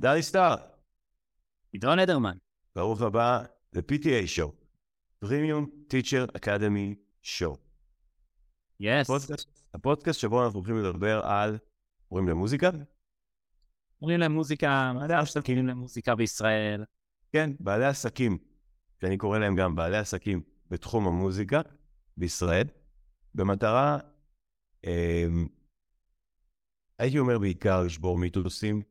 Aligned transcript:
דני 0.00 0.22
סטאר, 0.22 0.54
עידרון 1.72 1.98
אדרמן. 1.98 2.36
ברוך 2.76 3.02
הבא 3.02 3.44
ל-PTA 3.72 4.26
show, 4.36 4.50
Premium 5.24 5.66
Teacher 5.90 6.38
Academy 6.38 6.94
Show. 7.24 7.56
יס. 8.80 9.10
הפודקאסט- 9.74 10.18
שבו 10.20 10.44
אנחנו 10.44 10.58
הולכים 10.58 10.76
לדבר 10.78 11.20
על, 11.26 11.58
קוראים 12.08 12.28
למוזיקה? 12.28 12.70
אומרים 14.02 14.20
להם 14.20 14.32
מוזיקה, 14.32 14.92
מה 14.94 15.02
יודע, 15.02 15.22
משתלקים 15.22 15.66
למוזיקה 15.66 16.14
בישראל. 16.14 16.84
כן, 17.32 17.50
בעלי 17.60 17.84
עסקים, 17.84 18.38
שאני 19.00 19.18
קורא 19.18 19.38
להם 19.38 19.56
גם 19.56 19.74
בעלי 19.74 19.96
עסקים 19.96 20.42
בתחום 20.70 21.06
המוזיקה 21.06 21.60
בישראל, 22.16 22.66
במטרה, 23.34 23.98
אה, 24.84 25.26
הייתי 26.98 27.18
אומר 27.18 27.38
בעיקר 27.38 27.82
לשבור 27.82 28.18
מיתוסים, 28.18 28.82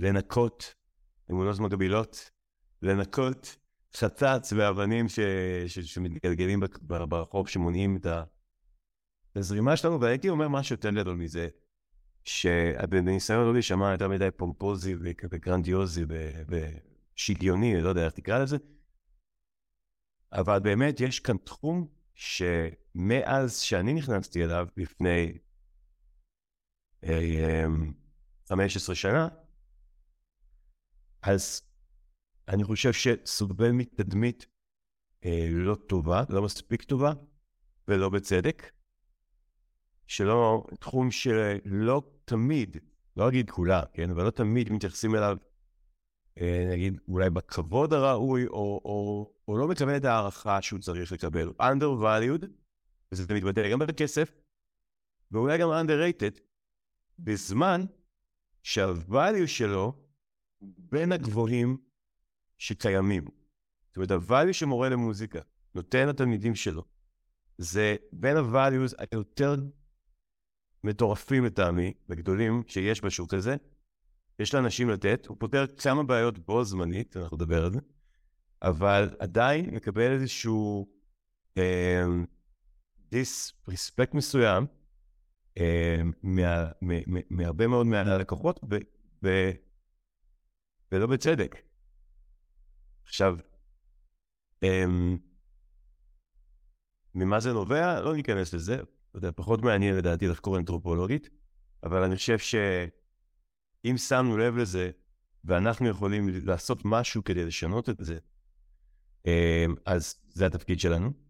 לנקות 0.00 0.74
אמונות 1.30 1.60
מגבילות, 1.60 2.30
לנקות 2.82 3.56
חצץ 3.96 4.52
ואבנים 4.56 5.08
ש... 5.08 5.20
ש... 5.66 5.78
שמתגלגלים 5.78 6.60
ברחוב, 6.80 7.48
שמונעים 7.48 7.96
את 7.96 8.06
הזרימה 9.36 9.76
שלנו, 9.76 10.00
והייתי 10.00 10.28
אומר 10.28 10.48
משהו 10.48 10.74
יותר 10.74 10.90
גדול 10.90 11.16
מזה, 11.16 11.48
שבניסיון 12.24 13.44
לא 13.44 13.52
להישמע 13.52 13.92
יותר 13.92 14.08
מדי 14.08 14.28
פומפוזי 14.36 14.94
וגרנדיוזי 15.30 16.04
ו- 16.08 16.42
ושוויוני, 17.14 17.80
לא 17.80 17.88
יודע 17.88 18.04
איך 18.04 18.12
תקרא 18.12 18.38
לזה, 18.38 18.56
אבל 20.32 20.58
באמת 20.58 21.00
יש 21.00 21.20
כאן 21.20 21.36
תחום 21.36 21.88
שמאז 22.14 23.58
שאני 23.58 23.92
נכנסתי 23.92 24.44
אליו 24.44 24.66
לפני 24.76 25.38
אה, 27.04 27.10
אה, 27.10 27.64
15 28.48 28.94
שנה, 28.94 29.28
אז 31.26 31.62
אני 32.48 32.64
חושב 32.64 32.92
שסובל 32.92 33.70
מתדמית 33.70 34.46
אה, 35.24 35.48
לא 35.50 35.74
טובה, 35.74 36.22
לא 36.28 36.42
מספיק 36.42 36.82
טובה, 36.82 37.12
ולא 37.88 38.08
בצדק. 38.08 38.70
שלא, 40.06 40.66
תחום 40.80 41.10
שלא 41.10 42.02
תמיד, 42.24 42.76
לא 43.16 43.28
אגיד 43.28 43.50
כולה, 43.50 43.82
כן, 43.92 44.10
אבל 44.10 44.24
לא 44.24 44.30
תמיד 44.30 44.72
מתייחסים 44.72 45.14
אליו, 45.14 45.36
אה, 46.40 46.68
נגיד, 46.70 47.00
אולי 47.08 47.30
בכבוד 47.30 47.92
הראוי, 47.92 48.46
או, 48.46 48.80
או, 48.84 49.32
או 49.48 49.58
לא 49.58 49.68
מקבל 49.68 49.96
את 49.96 50.04
ההערכה 50.04 50.62
שהוא 50.62 50.80
צריך 50.80 51.12
לקבל. 51.12 51.48
undervalued, 51.48 52.46
וזה 53.12 53.34
מתבטא 53.34 53.70
גם 53.70 53.78
בכסף, 53.78 54.32
ואולי 55.30 55.58
גם 55.58 55.68
underrated, 55.70 56.40
בזמן 57.18 57.84
שה-value 58.62 59.46
שלו 59.46 60.05
בין 60.60 61.12
הגבוהים 61.12 61.76
שקיימים. 62.58 63.24
זאת 63.86 63.96
אומרת, 63.96 64.10
ה-value 64.10 64.52
שמורה 64.52 64.88
למוזיקה 64.88 65.40
נותן 65.74 66.08
לתלמידים 66.08 66.54
שלו, 66.54 66.84
זה 67.58 67.96
בין 68.12 68.36
ה-values 68.36 68.94
היותר 68.98 69.56
מטורפים 70.84 71.44
לטעמי 71.44 71.92
וגדולים 72.08 72.62
שיש 72.66 73.04
בשוק 73.04 73.34
הזה. 73.34 73.56
יש 74.38 74.54
לאנשים 74.54 74.90
לתת, 74.90 75.26
הוא 75.26 75.36
פותר 75.40 75.66
כמה 75.66 76.02
בעיות 76.02 76.38
בו 76.38 76.64
זמנית, 76.64 77.16
אנחנו 77.16 77.36
נדבר 77.36 77.64
על 77.64 77.72
זה, 77.72 77.78
אבל 78.62 79.16
עדיין 79.18 79.74
מקבל 79.74 80.12
איזשהו 80.12 80.88
דיסרספקט 83.10 84.14
מסוים 84.14 84.66
אה, 85.58 86.00
מה- 86.22 86.70
מ- 86.82 87.14
מ- 87.16 87.22
מהרבה 87.30 87.66
מאוד 87.66 87.86
מהלקוחות, 87.86 88.60
ו- 89.22 89.50
ולא 90.92 91.06
בצדק. 91.06 91.56
עכשיו, 93.04 93.36
אמ, 94.62 95.18
ממה 97.14 97.40
זה 97.40 97.52
נובע? 97.52 98.00
לא 98.00 98.16
ניכנס 98.16 98.54
לזה. 98.54 98.74
אתה 98.74 99.18
יודע, 99.18 99.30
פחות 99.36 99.62
מעניין 99.62 99.96
לדעתי 99.96 100.26
לחקור 100.26 100.58
אנתרופולוגית, 100.58 101.28
אבל 101.82 102.02
אני 102.02 102.16
חושב 102.16 102.38
שאם 102.38 103.96
שמנו 103.96 104.36
לב 104.36 104.56
לזה, 104.56 104.90
ואנחנו 105.44 105.88
יכולים 105.88 106.28
לעשות 106.44 106.78
משהו 106.84 107.24
כדי 107.24 107.44
לשנות 107.44 107.88
את 107.88 107.96
זה, 108.00 108.18
אמ, 109.26 109.74
אז 109.86 110.14
זה 110.28 110.46
התפקיד 110.46 110.80
שלנו. 110.80 111.26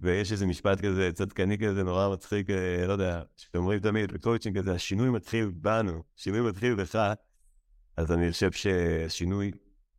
ויש 0.00 0.32
איזה 0.32 0.46
משפט 0.46 0.80
כזה 0.80 1.10
צדקני 1.12 1.58
כזה 1.58 1.82
נורא 1.82 2.08
מצחיק, 2.08 2.50
אה, 2.50 2.86
לא 2.86 2.92
יודע, 2.92 3.22
שאומרים 3.36 3.80
תמיד 3.80 4.12
בקואוצ'ינג 4.12 4.58
כזה, 4.58 4.72
השינוי 4.72 5.10
מתחיל 5.10 5.50
בנו, 5.54 6.02
השינוי 6.18 6.40
מתחיל 6.40 6.74
בך, 6.74 7.12
אז 7.98 8.12
אני 8.12 8.32
חושב 8.32 8.52
שהשינוי, 8.52 9.50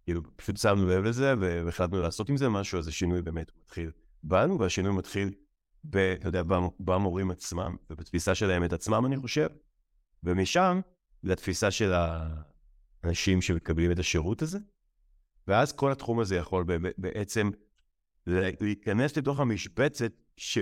כאילו, 0.04 0.22
פשוט 0.36 0.58
שמנו 0.58 0.88
לב 0.88 1.04
לזה 1.04 1.34
והחלטנו 1.40 2.02
לעשות 2.02 2.30
עם 2.30 2.38
זה 2.38 2.50
משהו, 2.50 2.80
אז 2.80 2.88
השינוי 2.88 3.22
באמת 3.22 3.52
מתחיל 3.64 3.92
בנו, 4.24 4.60
והשינוי 4.60 4.92
מתחיל, 4.92 5.34
ב, 5.84 5.98
אתה 5.98 6.28
יודע, 6.28 6.44
במ- 6.44 6.76
במורים 6.80 7.32
עצמם, 7.32 7.76
ובתפיסה 7.90 8.36
שלהם 8.36 8.64
את 8.64 8.74
עצמם, 8.74 9.06
אני 9.06 9.18
חושב, 9.18 9.48
ומשם, 10.24 10.80
לתפיסה 11.24 11.72
של 11.72 11.94
האנשים 11.94 13.42
שמקבלים 13.42 13.92
את 13.92 14.00
השירות 14.00 14.42
הזה, 14.42 14.60
ואז 15.48 15.72
כל 15.72 15.92
התחום 15.92 16.20
הזה 16.20 16.36
יכול 16.36 16.66
בעצם 16.98 17.50
להיכנס 18.28 19.18
לתוך 19.18 19.40
המשבצת 19.40 20.12
ש... 20.38 20.60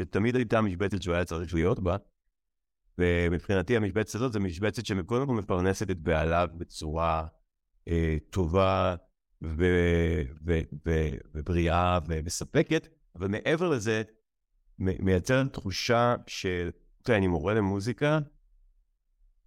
שתמיד 0.00 0.36
הייתה 0.36 0.58
המשבצת 0.58 1.02
שהוא 1.02 1.14
היה 1.14 1.24
צריך 1.24 1.54
להיות 1.54 1.80
בה, 1.80 1.96
ומבחינתי 2.98 3.76
המשבצת 3.76 4.14
הזאת 4.14 4.32
זו 4.32 4.40
משבצת 4.40 4.86
שקודם 4.86 5.26
כל 5.26 5.34
מפרנסת 5.34 5.90
את 5.90 5.98
בעליו 5.98 6.48
בצורה 6.58 7.26
אה, 7.88 8.16
טובה 8.30 8.94
ו... 9.42 9.64
ו... 10.46 10.60
ו... 10.86 11.08
ובריאה 11.34 11.98
ומספקת, 12.08 12.88
אבל 13.16 13.28
מעבר 13.28 13.68
לזה, 13.68 14.02
מייצרת 14.78 15.52
תחושה 15.52 16.14
של, 16.26 16.70
תראה, 17.02 17.18
אני 17.18 17.26
מורה 17.26 17.54
למוזיקה, 17.54 18.18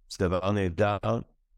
זה 0.08 0.28
דבר 0.28 0.52
נהדר, 0.52 0.98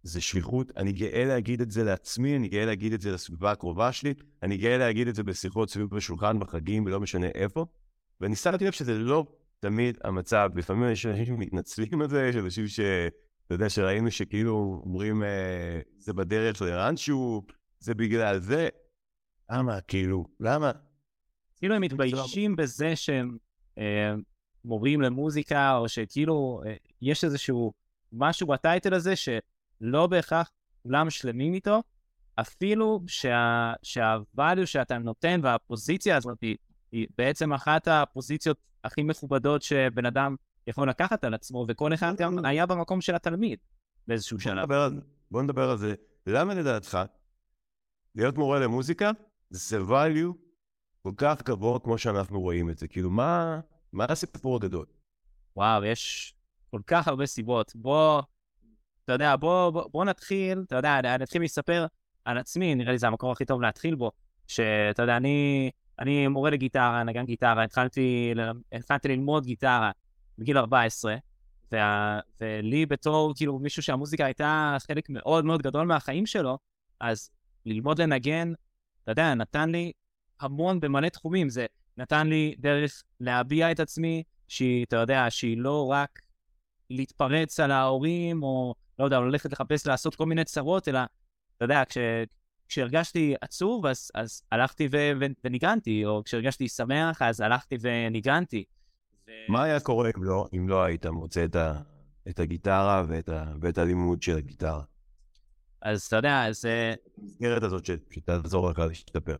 זה 0.02 0.20
שליחות, 0.20 0.72
אני 0.76 0.92
גאה 0.92 1.24
להגיד 1.24 1.60
את 1.60 1.70
זה 1.70 1.84
לעצמי, 1.84 2.36
אני 2.36 2.48
גאה 2.48 2.64
להגיד 2.64 2.92
את 2.92 3.00
זה 3.00 3.12
לסביבה 3.12 3.50
הקרובה 3.50 3.92
שלי, 3.92 4.14
אני 4.42 4.56
גאה 4.56 4.78
להגיד 4.78 5.08
את 5.08 5.14
זה 5.14 5.22
בשיחות 5.22 5.70
סביב 5.70 5.94
השולחן, 5.94 6.38
בחגים, 6.38 6.86
ולא 6.86 7.00
משנה 7.00 7.26
איפה. 7.26 7.66
ואני 8.20 8.36
שמתי 8.36 8.66
לב 8.66 8.72
שזה 8.72 8.98
לא 8.98 9.26
תמיד 9.62 9.98
המצב, 10.04 10.50
לפעמים 10.54 10.92
יש 10.92 11.06
אנשים 11.06 11.26
שמתנצלים 11.26 12.02
על 12.02 12.08
זה, 12.08 12.26
יש 12.26 12.36
אנשים 12.36 12.68
ש... 12.68 12.80
אתה 13.46 13.54
יודע, 13.54 13.70
שראינו 13.70 14.10
שכאילו 14.10 14.82
אומרים, 14.86 15.22
אה, 15.22 15.80
זה 15.98 16.12
בדרך 16.12 16.62
לאנשהו, 16.62 17.42
זה 17.80 17.94
בגלל 17.94 18.38
זה. 18.38 18.68
למה, 19.50 19.80
כאילו, 19.80 20.24
למה? 20.40 20.70
כאילו 21.56 21.74
הם 21.74 21.82
מתביישים 21.82 22.56
בזה 22.56 22.96
שהם 22.96 23.36
אה, 23.78 24.14
מורים 24.64 25.00
למוזיקה, 25.00 25.76
או 25.76 25.88
שכאילו 25.88 26.62
אה, 26.66 26.74
יש 27.02 27.24
איזשהו 27.24 27.72
משהו 28.12 28.46
בטייטל 28.46 28.94
הזה 28.94 29.14
שלא 29.16 30.06
בהכרח 30.06 30.50
כולם 30.82 31.10
שלמים 31.10 31.54
איתו, 31.54 31.82
אפילו 32.34 33.00
שה, 33.06 33.72
שהvalue 33.82 34.66
שאתה 34.66 34.98
נותן 34.98 35.40
והפוזיציה 35.42 36.16
הזאת 36.16 36.40
היא, 36.40 36.56
היא 36.92 37.06
בעצם 37.18 37.52
אחת 37.52 37.88
הפוזיציות 37.88 38.71
הכי 38.84 39.02
מכובדות 39.02 39.62
שבן 39.62 40.06
אדם 40.06 40.36
יכול 40.66 40.88
לקחת 40.88 41.24
על 41.24 41.34
עצמו, 41.34 41.66
וכל 41.68 41.94
אחד 41.94 42.16
גם 42.18 42.44
היה 42.44 42.66
במקום 42.66 43.00
של 43.00 43.14
התלמיד 43.14 43.58
באיזשהו 44.08 44.40
שלב. 44.40 44.58
נדבר 44.58 44.80
על, 44.80 45.00
בוא 45.30 45.42
נדבר 45.42 45.70
על 45.70 45.76
זה. 45.76 45.94
למה 46.26 46.54
לדעתך 46.54 46.98
להיות 48.14 48.38
מורה 48.38 48.60
למוזיקה 48.60 49.10
זה 49.50 49.78
value 49.78 50.32
כל 51.02 51.12
כך 51.16 51.42
גבוה 51.42 51.78
כמו 51.78 51.98
שאנחנו 51.98 52.40
רואים 52.40 52.70
את 52.70 52.78
זה? 52.78 52.88
כאילו, 52.88 53.10
מה, 53.10 53.60
מה 53.92 54.04
הסיפור 54.08 54.56
הגדול? 54.56 54.86
וואו, 55.56 55.84
יש 55.84 56.34
כל 56.70 56.80
כך 56.86 57.08
הרבה 57.08 57.26
סיבות. 57.26 57.72
בוא, 57.74 58.22
אתה 59.04 59.12
יודע, 59.12 59.36
בוא, 59.36 59.70
בוא, 59.70 59.88
בוא 59.92 60.04
נתחיל, 60.04 60.64
אתה 60.66 60.76
יודע, 60.76 60.98
אני 60.98 61.24
אתחיל 61.24 61.42
להספר 61.42 61.86
על 62.24 62.38
עצמי, 62.38 62.74
נראה 62.74 62.92
לי 62.92 62.98
זה 62.98 63.06
המקום 63.06 63.30
הכי 63.30 63.44
טוב 63.44 63.62
להתחיל 63.62 63.94
בו. 63.94 64.10
שאתה 64.46 65.02
יודע, 65.02 65.16
אני, 65.16 65.70
אני 65.98 66.28
מורה 66.28 66.50
לגיטרה, 66.50 67.02
נגן 67.04 67.24
גיטרה, 67.24 67.64
התחלתי, 67.64 68.32
ל- 68.36 68.76
התחלתי 68.76 69.08
ללמוד 69.08 69.44
גיטרה 69.46 69.90
בגיל 70.38 70.58
14, 70.58 71.16
וה, 71.72 72.20
ולי 72.40 72.86
בתור, 72.86 73.32
כאילו, 73.36 73.58
מישהו 73.58 73.82
שהמוזיקה 73.82 74.24
הייתה 74.24 74.76
חלק 74.86 75.10
מאוד 75.10 75.44
מאוד 75.44 75.62
גדול 75.62 75.86
מהחיים 75.86 76.26
שלו, 76.26 76.58
אז 77.00 77.30
ללמוד 77.66 78.00
לנגן, 78.00 78.52
אתה 79.02 79.12
יודע, 79.12 79.34
נתן 79.34 79.70
לי 79.70 79.92
המון 80.40 80.80
במלא 80.80 81.08
תחומים. 81.08 81.48
זה 81.48 81.66
נתן 81.96 82.26
לי 82.26 82.54
דרך 82.58 83.02
להביע 83.20 83.72
את 83.72 83.80
עצמי, 83.80 84.22
שהיא, 84.48 84.84
אתה 84.84 84.96
יודע, 84.96 85.26
שהיא 85.30 85.58
לא 85.58 85.90
רק 85.90 86.20
להתפרץ 86.90 87.60
על 87.60 87.70
ההורים, 87.70 88.42
או 88.42 88.74
לא 88.98 89.04
יודע, 89.04 89.20
ללכת 89.20 89.52
לחפש 89.52 89.86
לעשות 89.86 90.14
כל 90.14 90.26
מיני 90.26 90.44
צרות, 90.44 90.88
אלא, 90.88 91.00
אתה 91.56 91.64
יודע, 91.64 91.84
כש, 91.84 91.98
כשהרגשתי 92.72 93.34
עצוב, 93.40 93.86
אז, 93.86 94.10
אז 94.14 94.42
הלכתי 94.52 94.88
ו, 94.92 94.96
ו, 95.20 95.24
וניגנתי, 95.44 96.04
או 96.04 96.24
כשהרגשתי 96.24 96.68
שמח, 96.68 97.22
אז 97.22 97.40
הלכתי 97.40 97.76
וניגנתי. 97.80 98.64
ו... 99.28 99.30
מה 99.48 99.62
היה 99.62 99.80
קורה 99.80 100.10
אם 100.16 100.24
לא, 100.24 100.48
אם 100.56 100.68
לא 100.68 100.82
היית 100.82 101.06
מוצא 101.06 101.44
את, 101.44 101.56
ה, 101.56 101.80
את 102.28 102.40
הגיטרה 102.40 103.04
ואת, 103.08 103.28
ה, 103.28 103.44
ואת 103.60 103.78
הלימוד 103.78 104.22
של 104.22 104.36
הגיטרה? 104.36 104.82
אז 105.82 106.02
אתה 106.02 106.16
יודע, 106.16 106.46
זה... 106.50 106.94
המסגרת 107.18 107.62
הזאת 107.62 107.86
ש- 107.86 107.90
שתעזור 108.10 108.70
לך 108.70 108.78
להשתפר. 108.78 109.36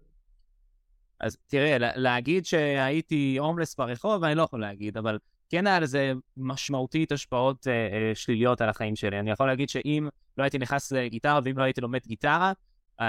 אז 1.21 1.37
תראה, 1.47 1.79
לה- 1.79 1.97
להגיד 1.97 2.47
שהייתי 2.47 3.37
הומלס 3.39 3.77
ברחוב, 3.77 4.25
אני 4.25 4.35
לא 4.35 4.43
יכול 4.43 4.61
להגיד, 4.61 4.97
אבל 4.97 5.19
כן 5.49 5.67
היה 5.67 5.81
לזה 5.81 6.13
משמעותית 6.37 7.13
השפעות 7.13 7.67
אה, 7.67 7.73
אה, 7.73 8.15
שליליות 8.15 8.61
על 8.61 8.69
החיים 8.69 8.97
שלי. 8.97 9.19
אני 9.19 9.31
יכול 9.31 9.47
להגיד 9.47 9.69
שאם 9.69 10.09
לא 10.39 10.43
הייתי 10.43 10.59
נכנס 10.59 10.93
לגיטרה 10.93 11.41
ואם 11.45 11.59
לא 11.59 11.63
הייתי 11.63 11.81
לומד 11.81 12.01
גיטרה, 12.07 12.53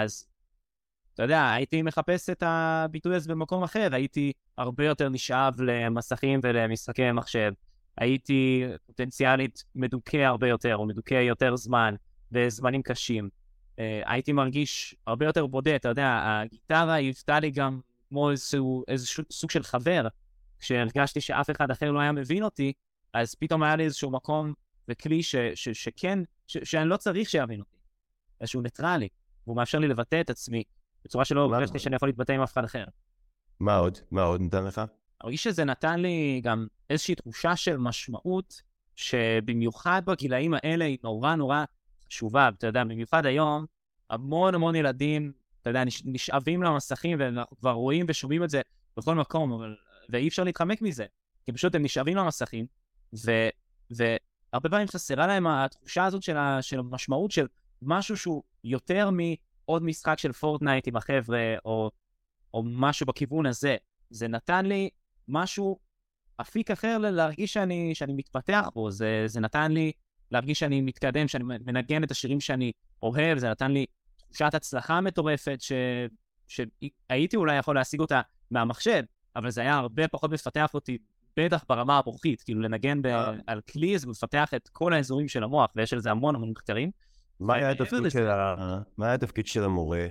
אז 0.01 0.25
אתה 1.13 1.24
יודע, 1.24 1.51
הייתי 1.51 1.81
מחפש 1.81 2.30
את 2.30 2.44
הביטוי 2.45 3.16
הזה 3.16 3.30
במקום 3.30 3.63
אחר, 3.63 3.88
הייתי 3.92 4.34
הרבה 4.57 4.86
יותר 4.86 5.10
נשאב 5.10 5.62
למסכים 5.62 6.40
ולמשחקי 6.44 7.12
מחשב. 7.12 7.51
הייתי 7.98 8.63
פוטנציאלית 8.86 9.63
מדוכא 9.75 10.18
הרבה 10.18 10.48
יותר, 10.48 10.75
או 10.75 10.86
מדוכא 10.86 11.13
יותר 11.13 11.56
זמן, 11.56 11.95
בזמנים 12.31 12.81
קשים. 12.81 13.30
אה, 13.80 14.01
הייתי 14.06 14.31
מרגיש 14.31 14.95
הרבה 15.07 15.25
יותר 15.25 15.45
בודד, 15.45 15.74
אתה 15.74 15.90
יודע, 15.90 16.22
הגיטרה 16.24 16.94
היוותה 16.94 17.39
לי 17.39 17.51
גם 17.51 17.80
כמו 18.10 18.31
איזשהו, 18.31 18.84
איזשהו 18.88 19.24
סוג 19.31 19.51
של 19.51 19.63
חבר. 19.63 20.07
כשהרגשתי 20.60 21.22
שאף 21.22 21.50
אחד 21.50 21.72
אחר 21.72 21.92
לא 21.92 22.00
היה 22.00 22.12
מבין 22.12 22.44
אותי, 22.44 22.74
אז 23.13 23.36
פתאום 23.36 23.63
היה 23.63 23.75
לי 23.75 23.84
איזשהו 23.84 24.12
מקום 24.12 24.54
וכלי 24.88 25.24
ש, 25.24 25.36
ש, 25.56 25.69
שכן, 25.69 26.19
ש, 26.48 26.57
שאני 26.57 26.89
לא 26.89 26.98
צריך 26.98 27.30
שיבין 27.30 27.60
אותי. 27.60 27.78
איזשהו 28.42 28.62
ניטרלי, 28.62 29.07
והוא 29.48 29.56
מאפשר 29.56 29.80
לי 29.80 29.88
לבטא 29.88 30.22
את 30.22 30.30
עצמי 30.30 30.63
בצורה 31.06 31.25
שלא? 31.25 31.56
הרגשתי 31.56 31.80
שאני 31.80 31.95
יכול 31.95 32.10
להתבטא 32.10 32.31
עם 32.31 32.42
אף 32.42 32.54
אחד 32.54 32.63
אחר. 32.63 32.84
מה 33.60 33.75
עוד? 33.75 33.98
מה 34.12 34.24
עוד 34.24 34.42
נתן 34.42 34.66
לך? 34.66 34.81
הרגיש 35.22 35.44
שזה 35.44 35.63
נתן 35.63 36.00
לי 36.00 36.42
גם 36.44 36.68
איזושהי 36.90 37.16
תחושה 37.16 37.56
של 37.56 37.78
משמעות, 37.78 38.62
שבמיוחד 38.95 40.01
בגילאים 40.06 40.54
האלה 40.54 40.86
היא 40.86 40.98
נורא 41.04 41.36
נורא 41.36 41.63
חשובה. 42.07 42.50
אתה 42.57 42.68
יודע, 42.68 42.84
במיוחד 42.84 43.25
היום, 43.25 43.66
המון 44.10 44.56
המון 44.56 44.75
ילדים, 44.75 45.31
אתה 45.62 45.69
יודע, 45.69 45.84
נש, 45.84 46.01
נשאבים 46.06 46.63
למסכים, 46.63 47.19
ואנחנו 47.19 47.57
כבר 47.57 47.72
רואים 47.72 48.06
ושומעים 48.10 48.44
את 48.44 48.50
זה 48.50 48.62
בכל 48.98 49.16
מקום, 49.16 49.51
אבל, 49.54 49.75
ואי 50.10 50.28
אפשר 50.28 50.44
להתחמק 50.44 50.81
מזה. 50.81 51.06
כי 51.46 51.51
פשוט 51.51 51.75
הם 51.75 51.84
נשאבים 51.84 52.18
למסכים, 52.18 52.66
ו, 53.25 53.31
והרבה 53.89 54.69
פעמים 54.69 54.88
חסרה 54.88 55.28
להם 55.28 55.48
התחושה 55.48 56.06
הזאת 56.06 56.24
של, 56.24 56.38
ה, 56.38 56.62
של 56.62 56.80
המשמעות 56.80 57.31
של 57.31 57.48
משהו 57.85 58.18
שהוא 58.18 58.44
יותר 58.63 59.09
מעוד 59.09 59.83
משחק 59.83 60.19
של 60.19 60.31
פורטנייט 60.31 60.88
עם 60.88 60.95
החבר'ה, 60.95 61.56
או, 61.65 61.91
או 62.53 62.63
משהו 62.65 63.06
בכיוון 63.06 63.45
הזה. 63.45 63.75
זה 64.09 64.27
נתן 64.27 64.65
לי 64.65 64.89
משהו, 65.27 65.80
אפיק 66.41 66.71
אחר 66.71 66.97
להרגיש 66.97 67.53
שאני, 67.53 67.95
שאני 67.95 68.13
מתפתח 68.13 68.69
בו, 68.74 68.91
זה, 68.91 69.24
זה 69.25 69.39
נתן 69.39 69.71
לי 69.71 69.91
להרגיש 70.31 70.59
שאני 70.59 70.81
מתקדם, 70.81 71.27
שאני 71.27 71.44
מנגן 71.44 72.03
את 72.03 72.12
השירים 72.12 72.39
שאני 72.39 72.71
אוהב, 73.03 73.38
זה 73.38 73.50
נתן 73.50 73.71
לי 73.71 73.86
תחושת 74.18 74.53
הצלחה 74.53 75.01
מטורפת, 75.01 75.57
ש, 75.62 75.71
שהייתי 76.47 77.36
אולי 77.36 77.57
יכול 77.57 77.75
להשיג 77.75 78.00
אותה 78.00 78.21
מהמחשב, 78.51 79.03
אבל 79.36 79.50
זה 79.50 79.62
היה 79.62 79.74
הרבה 79.74 80.07
פחות 80.07 80.31
מפתח 80.31 80.74
אותי, 80.74 80.97
בטח 81.38 81.65
ברמה 81.69 82.01
המוחית, 82.06 82.41
כאילו 82.41 82.62
לנגן 82.62 83.01
ב. 83.01 83.07
על 83.47 83.62
כלי 83.62 84.00
זה 84.00 84.07
מפתח 84.07 84.53
את 84.53 84.68
כל 84.68 84.94
האזורים 84.94 85.27
של 85.27 85.44
המוח, 85.44 85.71
ויש 85.75 85.94
על 85.94 86.00
זה 86.00 86.12
המון 86.12 86.36
המון 86.36 86.50
מחקרים. 86.50 86.91
מה 87.39 87.53
היה 87.56 87.71
התפקיד 87.71 88.09
של 88.09 88.27
ה- 88.27 88.81
מה 88.97 89.06
היה 89.06 89.13
התפקיד 89.13 89.47
של 89.47 89.63
המורה 89.63 90.07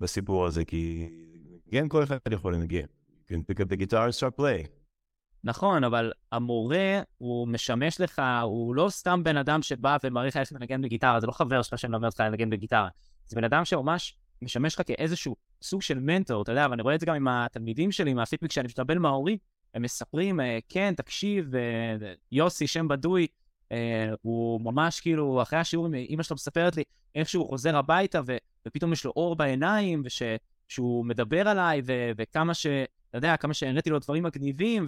בסיפור 0.00 0.46
הזה? 0.46 0.64
כי 0.64 1.08
כן, 1.70 1.88
כל 1.88 2.02
אחד 2.02 2.16
יכול 2.30 2.54
לנגן. 2.54 2.84
You 2.84 3.32
can 3.32 3.38
pick 3.52 3.58
up 3.60 3.68
the 3.68 3.76
guitar 3.82 4.08
and 4.08 4.18
start 4.20 4.40
playing. 4.40 4.68
נכון, 5.44 5.84
אבל 5.84 6.12
המורה, 6.32 7.00
הוא 7.18 7.48
משמש 7.48 8.00
לך, 8.00 8.22
הוא 8.42 8.74
לא 8.74 8.88
סתם 8.88 9.22
בן 9.24 9.36
אדם 9.36 9.62
שבא 9.62 9.96
ומראה 10.04 10.26
לך 10.26 10.36
איך 10.36 10.52
לנגן 10.52 10.82
בגיטרה, 10.82 11.20
זה 11.20 11.26
לא 11.26 11.32
חבר 11.32 11.62
שלך 11.62 11.78
שמלמד 11.78 12.04
אותך 12.04 12.20
לנגן 12.20 12.50
בגיטרה. 12.50 12.88
זה 13.26 13.36
בן 13.36 13.44
אדם 13.44 13.64
שממש 13.64 14.16
משמש 14.42 14.74
לך 14.74 14.82
כאיזשהו 14.86 15.36
סוג 15.62 15.82
של 15.82 15.98
מנטור, 15.98 16.42
אתה 16.42 16.52
יודע, 16.52 16.66
ואני 16.70 16.82
רואה 16.82 16.94
את 16.94 17.00
זה 17.00 17.06
גם 17.06 17.14
עם 17.14 17.28
התלמידים 17.28 17.92
שלי, 17.92 18.14
מהפידבק 18.14 18.52
שאני 18.52 18.68
מקבל 18.68 18.98
מההורים, 18.98 19.38
הם 19.74 19.82
מספרים, 19.82 20.40
אה, 20.40 20.58
כן, 20.68 20.94
תקשיב, 20.96 21.54
אה, 21.54 22.12
יוסי, 22.32 22.66
שם 22.66 22.88
בדוי, 22.88 23.22
אה, 23.22 23.26
הוא 24.22 24.60
ממש 24.60 25.00
כאילו, 25.00 25.42
אחרי 25.42 25.58
השיעור, 25.58 25.88
אמא 26.08 26.22
שלו 26.22 26.34
מספרת 26.34 26.76
לי 26.76 26.82
איך 27.14 27.28
שהוא 27.28 27.48
חוזר 27.48 27.76
הביתה, 27.76 28.20
ו- 28.26 28.36
ופתאום 28.66 28.92
יש 28.92 29.04
לו 29.04 29.12
אור 29.16 29.36
בעיניים, 29.36 30.02
ושהוא 30.04 31.06
מדבר 31.06 31.48
עליי, 31.48 31.82
ו- 31.86 32.10
וכמה 32.16 32.54
ש... 32.54 32.66
אתה 33.10 33.18
יודע, 33.18 33.36
כמה 33.36 33.54
שהראיתי 33.54 33.90
לו 33.90 33.98
דברים 33.98 34.22
מגניבים, 34.22 34.86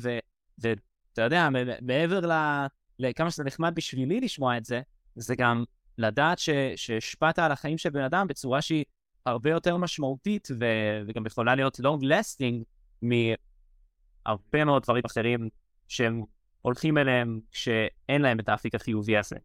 ואתה 0.58 1.22
יודע, 1.22 1.48
מעבר 1.82 2.20
ל- 2.26 2.66
לכמה 2.98 3.31
שזה 3.31 3.44
נחמד 3.44 3.72
בשבילי 3.75 4.20
לשמוע 4.20 4.56
את 4.56 4.64
זה, 4.64 4.81
זה 5.16 5.34
גם 5.36 5.64
לדעת 5.98 6.38
שהשפעת 6.76 7.38
על 7.38 7.52
החיים 7.52 7.78
של 7.78 7.90
בן 7.90 8.02
אדם 8.02 8.26
בצורה 8.28 8.62
שהיא 8.62 8.84
הרבה 9.26 9.50
יותר 9.50 9.76
משמעותית, 9.76 10.48
ו- 10.60 11.00
וגם 11.06 11.26
יכולה 11.26 11.54
להיות 11.54 11.81
long 11.81 12.02
lasting 12.02 12.64
מהרבה 13.02 14.64
מאוד 14.64 14.82
דברים 14.82 15.02
אחרים 15.06 15.48
שהם 15.88 16.22
הולכים 16.64 16.99
אליהם 16.99 17.40
כשאין 17.50 18.22
להם 18.22 18.40
את 18.40 18.49
האפיק 18.49 18.75
החיובי 18.75 19.16
הזה. 19.16 19.37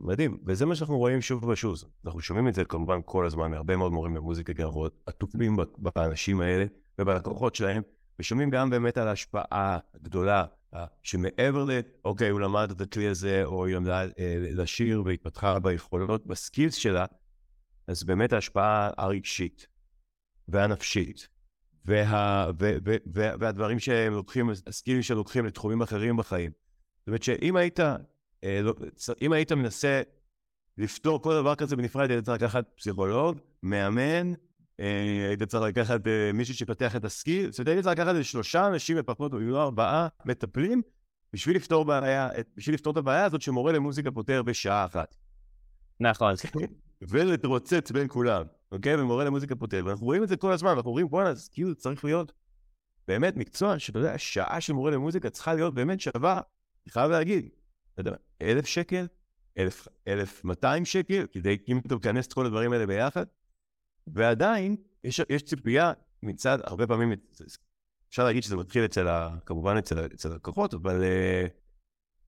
מדהים, 0.00 0.38
וזה 0.46 0.66
מה 0.66 0.74
שאנחנו 0.74 0.98
רואים 0.98 1.20
שוב 1.20 1.44
ושוב. 1.44 1.76
אנחנו 2.06 2.20
שומעים 2.20 2.48
את 2.48 2.54
זה 2.54 2.64
כמובן 2.64 3.00
כל 3.04 3.26
הזמן 3.26 3.50
מהרבה 3.50 3.76
מאוד 3.76 3.92
מורים 3.92 4.16
למוזיקה, 4.16 4.54
כי 4.54 4.62
אנחנו 4.62 4.86
עטופים 5.06 5.56
באנשים 5.78 6.40
האלה 6.40 6.64
ובלקוחות 6.98 7.54
שלהם, 7.54 7.82
ושומעים 8.18 8.50
גם 8.50 8.70
באמת 8.70 8.98
על 8.98 9.08
ההשפעה 9.08 9.78
הגדולה, 9.94 10.44
אה, 10.74 10.86
שמעבר 11.02 11.64
ל, 11.64 11.70
אוקיי, 12.04 12.28
הוא 12.28 12.40
למד 12.40 12.70
את 12.70 12.80
הכלי 12.80 13.08
הזה, 13.08 13.44
או 13.44 13.66
היא 13.66 13.76
למדה 13.76 14.02
אה, 14.02 14.36
לשיר 14.38 15.02
והתפתחה 15.04 15.58
ביכולות, 15.58 16.26
בסקילס 16.26 16.74
שלה, 16.74 17.04
אז 17.86 18.04
באמת 18.04 18.32
ההשפעה 18.32 18.90
הרגשית 18.96 19.66
והנפשית, 20.48 21.28
וה, 21.88 22.50
ו, 22.60 22.76
ו, 22.84 22.96
ו, 23.14 23.28
והדברים 23.40 23.78
שהם 23.78 24.12
לוקחים, 24.12 24.50
הסקילים 24.66 25.02
שלוקחים 25.02 25.46
לתחומים 25.46 25.82
אחרים 25.82 26.16
בחיים. 26.16 26.50
זאת 26.98 27.06
אומרת 27.06 27.22
שאם 27.22 27.56
היית, 27.56 27.80
אה, 28.44 28.60
לא, 28.62 28.74
אם 29.22 29.32
היית 29.32 29.52
מנסה 29.52 30.02
לפתור 30.78 31.22
כל 31.22 31.34
דבר 31.34 31.54
כזה 31.54 31.76
בנפרד, 31.76 32.10
היית 32.10 32.24
צריך 32.24 32.42
לקחת 32.42 32.64
פסיכולוג, 32.76 33.38
מאמן, 33.62 34.32
אה, 34.80 35.26
היית 35.28 35.42
צריך 35.42 35.64
לקחת 35.64 36.06
אה, 36.06 36.30
מישהו 36.34 36.54
שפתח 36.54 36.96
את 36.96 37.04
הסקיל, 37.04 37.50
זאת 37.50 37.58
אומרת, 37.58 37.68
היית 37.68 37.84
צריך 37.84 37.98
לקחת 37.98 38.24
שלושה 38.24 38.66
אנשים 38.66 38.96
לפחות, 38.96 39.32
או 39.32 39.38
לא 39.38 39.62
ארבעה 39.62 40.08
מטפלים, 40.24 40.82
בשביל 41.32 41.56
לפתור, 41.56 41.84
בעיה, 41.84 42.28
בשביל 42.56 42.74
לפתור 42.74 42.92
את 42.92 42.96
הבעיה 42.96 43.24
הזאת 43.24 43.42
שמורה 43.42 43.72
למוזיקה 43.72 44.10
פותר 44.10 44.42
בשעה 44.42 44.84
אחת. 44.84 45.14
נכון. 46.54 46.62
ולהתרוצץ 47.02 47.90
בין 47.90 48.08
כולם, 48.08 48.44
אוקיי? 48.72 48.96
ומורה 48.96 49.24
למוזיקה 49.24 49.56
פותר, 49.56 49.82
ואנחנו 49.86 50.06
רואים 50.06 50.22
את 50.22 50.28
זה 50.28 50.36
כל 50.36 50.52
הזמן, 50.52 50.70
אנחנו 50.70 50.88
אומרים, 50.88 51.08
בואנה, 51.08 51.28
אז 51.28 51.48
כאילו 51.48 51.74
צריך 51.74 52.04
להיות 52.04 52.32
באמת 53.08 53.36
מקצוע 53.36 53.78
שאתה 53.78 53.98
יודע, 53.98 54.18
שעה 54.18 54.60
של 54.60 54.72
מורה 54.72 54.90
למוזיקה 54.90 55.30
צריכה 55.30 55.54
להיות 55.54 55.74
באמת 55.74 56.00
שווה, 56.00 56.40
אני 56.86 56.92
חייב 56.92 57.10
להגיד, 57.10 57.48
אתה 57.94 58.00
יודע, 58.00 58.16
אלף 58.42 58.66
שקל, 58.66 59.06
אלף, 59.58 59.88
אלף 60.08 60.44
מאתיים 60.44 60.84
שקל, 60.84 61.26
כדי 61.32 61.56
אם 61.68 61.78
אתה 61.78 61.94
מכנס 61.96 62.26
את 62.26 62.32
כל 62.32 62.46
הדברים 62.46 62.72
האלה 62.72 62.86
ביחד, 62.86 63.26
ועדיין 64.06 64.76
יש, 65.04 65.20
יש 65.28 65.42
ציפייה 65.42 65.92
מצד, 66.22 66.58
הרבה 66.64 66.86
פעמים, 66.86 67.12
אפשר 68.08 68.24
להגיד 68.24 68.42
שזה 68.42 68.56
מתחיל 68.56 68.84
אצל, 68.84 69.08
ה, 69.08 69.36
כמובן 69.46 69.76
אצל, 69.76 70.06
אצל 70.06 70.32
הלקוחות, 70.32 70.74
אבל, 70.74 71.02
אה, 71.02 71.46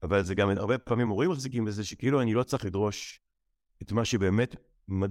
אבל 0.03 0.23
זה 0.23 0.35
גם 0.35 0.51
הרבה 0.51 0.79
פעמים 0.79 1.07
מורים 1.07 1.31
מחזיקים 1.31 1.65
בזה, 1.65 1.85
שכאילו 1.85 2.21
אני 2.21 2.35
לא 2.35 2.43
צריך 2.43 2.65
לדרוש 2.65 3.21
את 3.83 3.93
מה 3.93 4.05
שבאמת 4.05 4.57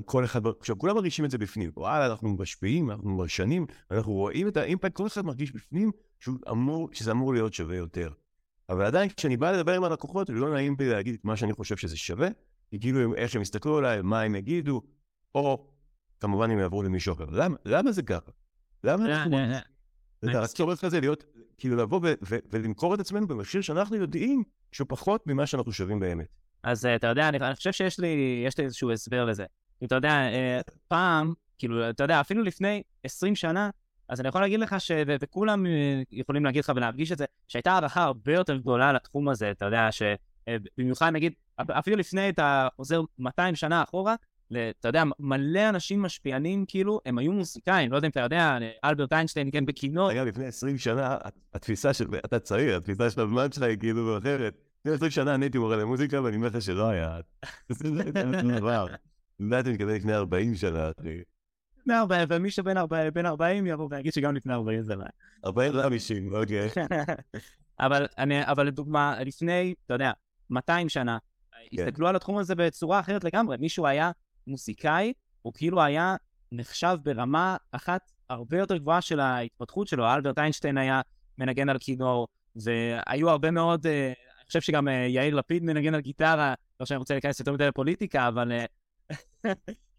כל 0.06 0.26
אחד, 0.26 0.42
עכשיו 0.60 0.78
כולם 0.78 0.96
מרגישים 0.96 1.26
את 1.26 1.32
זה 1.32 1.38
בפנים, 1.38 1.72
וואלה, 1.78 2.06
אנחנו 2.06 2.30
משפיעים, 2.30 2.92
אנחנו 2.92 3.10
מרשנים, 3.10 3.66
אנחנו 3.92 4.14
רואים 4.14 4.48
את 4.48 4.58
האימפקט, 4.58 4.96
כל 4.96 5.08
אחד 5.08 5.26
מרגיש 5.26 5.52
בפנים 5.52 5.92
שהוא 6.20 6.36
אמור, 6.50 6.90
שזה 6.94 7.12
אמור 7.12 7.34
להיות 7.34 7.54
שווה 7.54 7.76
יותר. 7.76 8.10
אבל 8.70 8.86
עדיין 8.86 9.10
כשאני 9.10 9.38
בא 9.38 9.52
לדבר 9.52 9.76
עם 9.76 9.84
הלקוחות, 9.84 10.30
לא 10.30 10.54
נעים 10.54 10.76
לי 10.80 10.90
להגיד 10.90 11.14
את 11.14 11.26
מה 11.26 11.36
שאני 11.36 11.54
חושב 11.54 11.78
שזה 11.78 11.98
שווה, 11.98 12.28
כי 12.70 12.80
כאילו 12.80 13.16
איך 13.16 13.36
הם 13.36 13.42
יסתכלו 13.42 13.78
עליי, 13.78 14.02
מה 14.02 14.22
הם 14.22 14.36
יגידו, 14.36 14.82
או 15.36 15.68
כמובן 16.20 16.52
הם 16.52 16.60
יעברו 16.60 16.84
למישהו 16.84 17.14
אחר. 17.14 17.26
למה, 17.32 17.56
למה 17.66 17.92
זה 17.92 18.02
ככה? 18.02 18.32
למה 18.84 19.06
אנחנו... 19.06 19.38
אה, 19.38 19.60
אה, 20.28 20.44
הצורך 20.44 20.84
הזה 20.84 21.00
להיות, 21.00 21.24
כאילו 21.58 21.76
לבוא 21.76 22.02
ולמכור 22.52 22.96
את 22.96 23.00
עצמנו 23.00 23.28
במחיר 23.28 23.62
שאנחנו 23.62 23.96
יודעים 23.96 24.44
שהוא 24.72 24.86
פחות 24.90 25.28
ממה 25.28 25.46
שאנחנו 25.46 25.72
שווים 25.72 26.00
באמת. 26.00 26.28
אז 26.64 26.86
אה, 26.86 26.96
אתה 26.96 27.08
יודע, 27.08 27.30
אני, 27.30 27.38
אני 27.38 27.56
חושב 27.56 27.72
שיש 27.72 28.00
לי, 28.00 28.44
יש 28.46 28.58
לי 28.58 28.64
איזשהו 28.64 28.92
הסבר 28.92 29.26
לזה. 29.26 29.46
אתה 29.84 29.96
יודע, 29.96 30.12
אה, 30.12 30.60
פעם, 30.88 31.34
כאילו, 31.58 31.90
אתה 31.90 32.04
יודע, 32.04 32.22
אפילו 32.22 32.44
לפני 32.44 32.82
20 33.04 33.36
שנה, 33.36 33.70
אז 34.10 34.20
אני 34.20 34.28
יכול 34.30 34.42
להגיד 34.42 34.60
לך 34.60 34.76
ש... 34.82 34.92
וכולם 35.22 35.66
אה, 35.66 35.72
יכולים 36.12 36.46
להגיד 36.46 36.64
לך 36.64 36.72
ולהרגיש 36.76 37.12
את 37.12 37.18
זה, 37.18 37.26
שהייתה 37.48 37.72
הערכה 37.72 38.04
הרבה 38.04 38.34
יותר 38.34 38.58
גדולה 38.58 38.94
לתחום 38.94 39.30
הזה, 39.30 39.52
אתה 39.52 39.66
יודע, 39.66 39.90
שבמיוחד 39.92 41.10
נגיד, 41.14 41.34
אפ- 41.62 41.70
אפילו 41.70 41.98
לפני, 41.98 42.30
אתה 42.30 42.68
חוזר 42.76 43.02
200 43.20 43.56
שנה 43.56 43.84
אחורה, 43.84 44.16
אתה 44.80 44.88
יודע, 44.88 45.04
מלא 45.20 45.70
אנשים 45.70 46.02
משפיענים, 46.02 46.66
כאילו, 46.68 47.00
הם 47.06 47.18
היו 47.18 47.32
מוזיקאים, 47.32 47.92
לא 47.92 47.96
יודע 47.96 48.06
אם 48.08 48.12
אתה 48.12 48.20
יודע, 48.20 48.58
אלברט 48.86 49.14
איינשטיין 49.14 49.46
ניגן 49.48 49.66
בכינור, 49.66 50.12
אגב, 50.12 50.26
לפני 50.26 50.46
20 50.46 50.78
שנה, 50.78 51.18
התפיסה 51.54 51.94
של, 51.94 52.06
אתה 52.26 52.40
צעיר, 52.40 52.78
התפיסה 52.78 53.10
של 53.10 53.22
הזמן 53.22 53.52
שלך 53.52 53.64
היא 53.64 53.78
כאילו 53.80 54.18
אחרת. 54.18 54.54
לפני 54.80 54.94
20 54.94 55.12
שנה 55.12 55.36
אני 55.36 55.46
הייתי 55.46 55.58
מורה 55.58 55.78
למוזיקה, 55.78 56.22
ואני 56.24 56.36
אומר 56.36 56.48
לך 56.48 56.62
שלא 56.62 56.90
היה. 56.90 57.20
זה. 59.40 59.46
מה 59.46 59.60
אתה 59.60 59.70
מתכוון 59.70 59.96
לפני 59.96 60.14
40 60.14 60.56
שנה, 60.56 60.92
אחי? 61.00 61.18
לפני 61.80 61.96
40, 61.96 62.28
ומי 62.30 62.52
שבין 62.52 62.78
40 62.78 63.14
בין 63.14 63.26
40 63.26 63.68
יבוא 63.68 63.88
ויגיד 63.92 64.14
שגם 64.14 64.36
לפני 64.36 64.54
40 64.54 64.82
זה 64.82 64.96
לא. 64.96 65.06
40 65.46 65.74
ל-50, 65.74 66.36
אוקיי. 66.36 66.70
אבל 67.80 68.06
אני, 68.18 68.46
אבל 68.46 68.68
לדוגמה, 68.68 69.16
לפני, 69.26 69.74
אתה 69.86 69.94
יודע, 69.94 70.12
200 70.50 70.90
שנה, 70.90 71.18
הסתכלו 71.74 72.08
על 72.08 72.16
התחום 72.16 72.38
הזה 72.38 72.56
בצורה 72.56 73.00
אחרת 73.00 73.24
לגמרי. 73.24 73.58
מישהו 73.58 73.88
היה 73.88 74.12
מוזיקאי, 74.48 75.14
הוא 75.42 75.54
כאילו 75.56 75.82
היה 75.82 76.16
נחשב 76.52 76.98
ברמה 77.04 77.58
אחת 77.72 78.12
הרבה 78.30 78.58
יותר 78.58 78.78
גבוהה 78.78 79.02
של 79.02 79.20
ההתפתחות 79.20 79.88
שלו. 79.88 80.14
אלברט 80.14 80.40
איינשטיין 80.40 80.78
היה 80.78 81.02
מנגן 81.38 81.70
על 81.70 81.78
כינור, 81.80 82.28
והיו 82.56 83.30
הרבה 83.30 83.52
מאוד, 83.52 83.88
אה, 83.88 84.06
אני 84.08 84.48
חושב 84.48 84.62
שגם 84.62 84.88
אה, 84.88 84.94
יאיר 84.94 85.36
לפיד 85.36 85.64
מנגן 85.64 85.94
על 85.94 86.02
גיטרה, 86.02 86.54
לא 86.80 86.86
שאני 86.86 86.98
רוצה 86.98 87.14
להיכנס 87.14 87.40
יותר 87.40 87.54
מדי 87.54 87.68
לפוליטיקה, 87.68 88.28
אבל... 88.28 88.52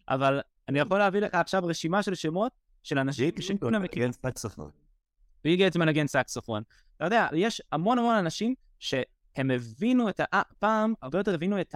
אבל 0.08 0.40
אני 0.68 0.78
יכול 0.78 0.98
להביא 0.98 1.20
לך 1.20 1.34
עכשיו 1.34 1.62
רשימה 1.64 2.02
של 2.02 2.14
שמות 2.14 2.52
של 2.82 2.98
אנשים 2.98 3.30
שכולם 3.40 3.82
מכירים. 3.82 4.10
ביל 5.44 5.56
גייטס 5.56 5.76
מנגן 5.76 6.06
סקסופון. 6.06 6.62
אתה 6.96 7.04
יודע, 7.04 7.28
יש 7.32 7.62
המון 7.72 7.98
המון 7.98 8.14
אנשים 8.14 8.54
שהם 8.78 9.50
הבינו 9.50 10.08
את 10.08 10.20
ה... 10.20 10.42
פעם 10.58 10.94
הרבה 11.02 11.18
יותר 11.18 11.34
הבינו 11.34 11.60
את 11.60 11.74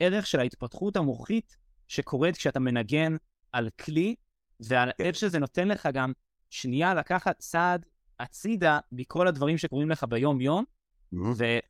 הערך 0.00 0.26
של 0.26 0.40
ההתפתחות 0.40 0.96
המוחית 0.96 1.56
שקורית 1.88 2.36
כשאתה 2.36 2.60
מנגן 2.60 3.16
על 3.52 3.70
כלי, 3.84 4.14
ועל 4.60 4.90
איך 4.98 5.16
שזה 5.16 5.38
נותן 5.38 5.68
לך 5.68 5.88
גם 5.92 6.12
שנייה 6.50 6.94
לקחת 6.94 7.38
צעד 7.38 7.86
הצידה 8.20 8.78
מכל 8.92 9.28
הדברים 9.28 9.58
שקורים 9.58 9.90
לך 9.90 10.04
ביום-יום, 10.04 10.64
וזה 11.12 11.60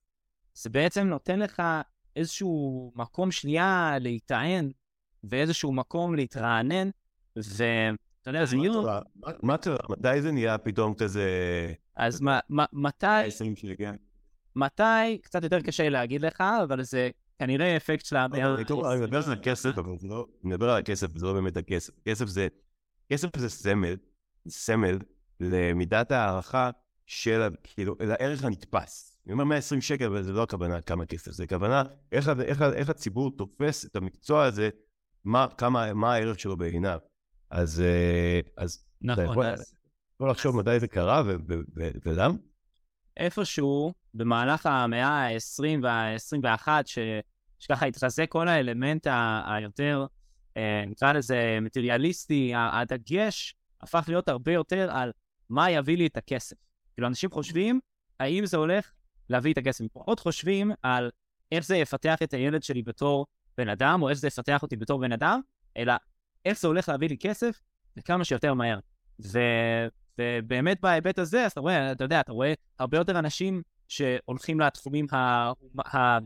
בעצם 0.70 1.06
נותן 1.06 1.38
לך 1.38 1.62
איזשהו 2.16 2.92
מקום 2.96 3.30
שנייה 3.30 3.94
להיטען, 4.00 4.70
ואיזשהו 5.28 5.72
מקום 5.72 6.14
להתרענן, 6.14 6.90
ואתה 7.36 7.94
יודע, 8.26 8.44
זה 8.44 8.56
נראה... 8.56 9.00
מה 9.42 9.56
קרה? 9.56 9.76
מתי 9.88 10.22
זה 10.22 10.32
נהיה 10.32 10.58
פתאום 10.58 10.94
כזה... 10.94 11.28
אז 11.96 12.20
מתי... 12.72 13.06
מתי, 14.56 15.18
קצת 15.22 15.42
יותר 15.42 15.60
קשה 15.60 15.88
להגיד 15.88 16.22
לך, 16.22 16.40
אבל 16.40 16.82
זה 16.82 17.10
כנראה 17.38 17.76
אפקט 17.76 18.04
של 18.04 18.16
המאה. 18.16 18.54
אני 18.54 19.00
מדבר 19.00 19.26
על 19.26 19.32
הכסף, 19.32 19.78
אבל 19.78 19.92
לא... 20.02 20.26
אני 20.44 20.50
מדבר 20.50 20.70
על 20.70 20.78
הכסף, 20.78 21.18
זה 21.18 21.26
לא 21.26 21.32
באמת 21.32 21.56
הכסף. 21.56 21.92
כסף 22.04 22.26
זה... 22.26 22.48
כסף 23.12 23.36
זה 23.36 23.48
סמל, 23.48 23.96
סמל 24.48 24.98
למידת 25.40 26.12
הערכה 26.12 26.70
של, 27.06 27.48
כאילו, 27.62 27.96
לערך 28.00 28.44
הנתפס. 28.44 29.18
אני 29.26 29.32
אומר 29.32 29.44
120 29.44 29.80
שקל, 29.80 30.04
אבל 30.04 30.22
זה 30.22 30.32
לא 30.32 30.42
הכוונה 30.42 30.80
כמה 30.80 31.06
כסף, 31.06 31.30
זה 31.30 31.44
הכוונה 31.44 31.82
איך, 32.12 32.28
איך, 32.28 32.62
איך 32.62 32.90
הציבור 32.90 33.36
תופס 33.36 33.84
את 33.84 33.96
המקצוע 33.96 34.44
הזה, 34.44 34.68
מה, 35.24 35.46
כמה, 35.58 35.94
מה 35.94 36.14
הערך 36.14 36.40
שלו 36.40 36.56
בעיניו. 36.56 36.98
אז, 37.50 37.80
אה, 37.80 38.40
אז 38.56 38.84
נכון, 39.02 39.24
אתה 39.24 39.32
יכול, 39.32 39.46
אז... 39.46 39.74
יכול 40.14 40.30
לחשוב 40.30 40.56
מתי 40.56 40.80
זה 40.80 40.88
קרה 40.88 41.22
ולמה? 42.04 42.34
איפשהו 43.16 43.92
במהלך 44.14 44.66
המאה 44.66 45.08
ה-20 45.08 45.78
וה-21, 45.82 46.68
ש... 46.86 46.98
שככה 47.58 47.86
התחזק 47.86 48.28
כל 48.28 48.48
האלמנט 48.48 49.06
היותר, 49.46 50.06
אה, 50.56 50.84
נקרא 50.86 51.12
לזה 51.12 51.58
מטריאליסטי, 51.62 52.52
הדגש 52.54 53.54
הפך 53.80 54.04
להיות 54.08 54.28
הרבה 54.28 54.52
יותר 54.52 54.90
על 54.90 55.12
מה 55.48 55.70
יביא 55.70 55.96
לי 55.96 56.06
את 56.06 56.16
הכסף. 56.16 56.56
כאילו, 56.94 57.08
אנשים 57.08 57.30
חושבים, 57.30 57.80
האם 58.20 58.46
זה 58.46 58.56
הולך 58.56 58.92
להביא 59.30 59.52
את 59.52 59.58
הכסף? 59.58 59.84
פחות 59.92 60.20
חושבים 60.20 60.72
על 60.82 61.10
איך 61.52 61.64
זה 61.64 61.76
יפתח 61.76 62.18
את 62.22 62.34
הילד 62.34 62.62
שלי 62.62 62.82
בתור 62.82 63.26
בן 63.58 63.68
אדם, 63.68 64.02
או 64.02 64.08
איך 64.08 64.18
זה 64.18 64.26
יפתח 64.26 64.62
אותי 64.62 64.76
בתור 64.76 65.00
בן 65.00 65.12
אדם, 65.12 65.40
אלא 65.76 65.92
איך 66.44 66.60
זה 66.60 66.68
הולך 66.68 66.88
להביא 66.88 67.08
לי 67.08 67.16
כסף 67.20 67.60
וכמה 67.98 68.24
שיותר 68.24 68.54
מהר. 68.54 68.78
ו... 69.26 69.38
ובאמת 70.18 70.80
בהיבט 70.80 71.18
הזה, 71.18 71.44
אז 71.44 71.52
אתה 71.52 71.60
רואה, 71.60 71.92
אתה 71.92 72.04
יודע, 72.04 72.20
אתה 72.20 72.32
רואה 72.32 72.52
הרבה 72.78 72.98
יותר 72.98 73.18
אנשים 73.18 73.62
שהולכים 73.88 74.60
לתחומים 74.60 75.06
ה... 75.12 75.16
ה... 75.96 76.18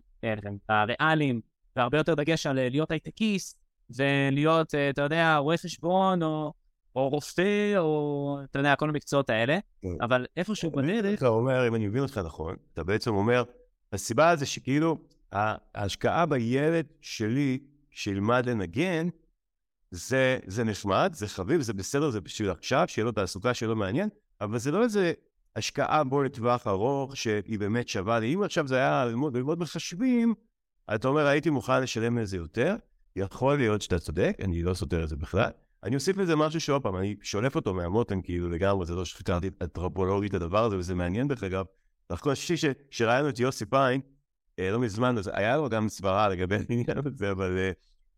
הריאליים, 0.68 1.40
והרבה 1.76 1.98
יותר 1.98 2.14
דגש 2.14 2.46
על 2.46 2.68
להיות 2.68 2.90
הייטקיסט, 2.90 3.58
ולהיות, 3.96 4.74
אתה 4.90 5.02
יודע, 5.02 5.36
רואה 5.36 5.56
חשבון, 5.56 6.22
או, 6.22 6.52
או 6.96 7.08
רופא, 7.08 7.78
או, 7.78 8.38
אתה 8.44 8.58
יודע, 8.58 8.76
כל 8.76 8.88
המקצועות 8.88 9.30
האלה, 9.30 9.58
כן. 9.82 9.88
אבל 10.00 10.26
איפשהו 10.36 10.70
בדרך... 10.70 11.18
אתה 11.18 11.28
אומר, 11.28 11.68
אם 11.68 11.74
אני 11.74 11.86
מבין 11.86 12.02
אותך 12.02 12.18
נכון, 12.18 12.56
אתה 12.74 12.84
בעצם 12.84 13.14
אומר, 13.14 13.44
הסיבה 13.92 14.36
זה 14.36 14.46
שכאילו, 14.46 14.98
ההשקעה 15.32 16.26
בילד 16.26 16.86
שלי, 17.00 17.58
שילמד 17.90 18.48
לנגן, 18.48 19.08
זה, 19.90 20.38
זה 20.46 20.64
נחמד, 20.64 21.12
זה 21.14 21.28
חביב, 21.28 21.60
זה 21.60 21.72
בסדר, 21.72 22.10
זה 22.10 22.20
בשביל 22.20 22.50
עכשיו, 22.50 22.84
שיהיה 22.88 23.04
לו 23.04 23.12
תעסוקה 23.12 23.54
שלא 23.54 23.76
מעניין, 23.76 24.08
אבל 24.40 24.58
זה 24.58 24.70
לא 24.70 24.82
איזה 24.82 25.12
השקעה 25.56 26.04
בו 26.04 26.22
לטווח 26.22 26.66
ארוך 26.66 27.16
שהיא 27.16 27.58
באמת 27.58 27.88
שווה 27.88 28.18
לי. 28.18 28.34
אם 28.34 28.42
עכשיו 28.42 28.68
זה 28.68 28.76
היה 28.76 29.04
ללמוד, 29.04 29.36
ללמוד 29.36 29.58
מחשבים, 29.58 30.34
אתה 30.94 31.08
אומר, 31.08 31.26
הייתי 31.26 31.50
מוכן 31.50 31.82
לשלם 31.82 32.18
לזה 32.18 32.36
יותר, 32.36 32.76
יכול 33.16 33.56
להיות 33.56 33.82
שאתה 33.82 33.98
צודק, 33.98 34.36
אני 34.42 34.62
לא 34.62 34.74
סותר 34.74 35.04
את 35.04 35.08
זה 35.08 35.16
בכלל. 35.16 35.50
אני 35.84 35.94
אוסיף 35.94 36.16
לזה 36.16 36.36
משהו 36.36 36.60
שעוד 36.60 36.82
פעם, 36.82 36.96
אני 36.96 37.16
שולף 37.22 37.56
אותו 37.56 37.74
מהמותן 37.74 38.22
כאילו 38.22 38.48
לגמרי, 38.48 38.86
זה 38.86 38.94
לא 38.94 39.04
שחקרתי 39.04 39.50
אנתרופולוגית 39.62 40.30
את 40.30 40.34
הדבר 40.34 40.64
הזה, 40.64 40.76
וזה 40.76 40.94
מעניין 40.94 41.28
דרך 41.28 41.42
אגב. 41.42 41.64
דווקא 42.08 42.28
השישי 42.28 42.68
שראינו 42.90 43.28
את 43.28 43.38
יוסי 43.38 43.66
פיין, 43.66 44.00
לא 44.58 44.78
מזמן, 44.78 45.18
אז 45.18 45.30
היה 45.34 45.56
לו 45.56 45.68
גם 45.68 45.88
סברה 45.88 46.28
לגבי 46.28 46.54
העניין 46.68 46.98
הזה, 47.06 47.30
אבל 47.30 47.58
אה, 47.58 47.70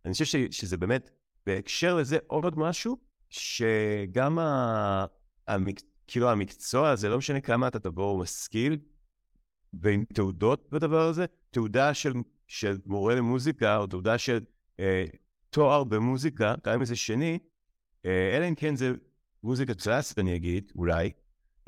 אני 0.05 0.13
חושב 0.13 0.51
שזה 0.51 0.77
באמת, 0.77 1.11
בהקשר 1.47 1.97
לזה 1.97 2.19
עוד 2.27 2.59
משהו, 2.59 2.99
שגם 3.31 4.39
ה, 4.39 5.05
המק, 5.49 5.81
כאילו 6.07 6.31
המקצוע 6.31 6.91
הזה, 6.91 7.09
לא 7.09 7.19
משנה 7.19 7.41
כמה 7.41 7.69
אתה 7.69 7.79
תבוא 7.79 8.23
משכיל, 8.23 8.79
ועם 9.73 10.05
תעודות 10.15 10.69
בדבר 10.73 11.09
הזה, 11.09 11.25
תעודה 11.51 11.95
של, 11.95 12.13
של 12.47 12.79
מורה 12.87 13.15
למוזיקה, 13.15 13.77
או 13.77 13.87
תעודה 13.87 14.19
של 14.19 14.41
אה, 14.81 15.05
תואר 15.51 15.85
במוזיקה, 15.85 16.55
גם 16.67 16.81
איזה 16.81 16.97
שני, 16.97 17.39
אה, 18.07 18.37
אלא 18.37 18.49
אם 18.49 18.55
כן 18.55 18.77
זה 18.77 18.93
מוזיקה 19.43 19.75
קלאסית, 19.75 20.19
אני 20.19 20.37
אגיד, 20.37 20.73
אולי, 20.77 21.11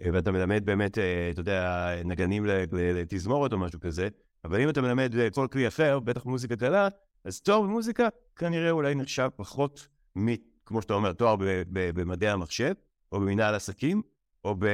אה, 0.01 0.11
ואתה 0.13 0.33
מלמד 0.33 0.67
באמת, 0.67 0.99
אה, 0.99 1.31
אתה 1.31 1.41
יודע, 1.41 1.91
נגנים 2.05 2.47
לתזמורת 2.73 3.53
או 3.53 3.59
משהו 3.59 3.81
כזה, 3.81 4.09
אבל 4.47 4.61
אם 4.61 4.69
אתה 4.69 4.83
מלמד 4.83 5.13
כל 5.33 5.47
כלי 5.53 5.69
אחר, 5.69 5.99
בטח 6.01 6.25
מוזיקה 6.25 6.57
קלה, 6.57 6.89
אז 7.25 7.41
תואר 7.41 7.63
במוזיקה 7.63 8.09
כנראה 8.37 8.71
אולי 8.71 8.95
נחשב 8.95 9.29
פחות, 9.37 9.89
מ, 10.19 10.27
כמו 10.67 10.83
שאתה 10.83 10.95
אומר, 10.95 11.13
תואר 11.13 11.37
במדעי 11.71 12.31
המחשב, 12.31 12.73
או 13.13 13.21
במנהל 13.21 13.55
עסקים, 13.55 14.03
או, 14.45 14.55
ב, 14.59 14.67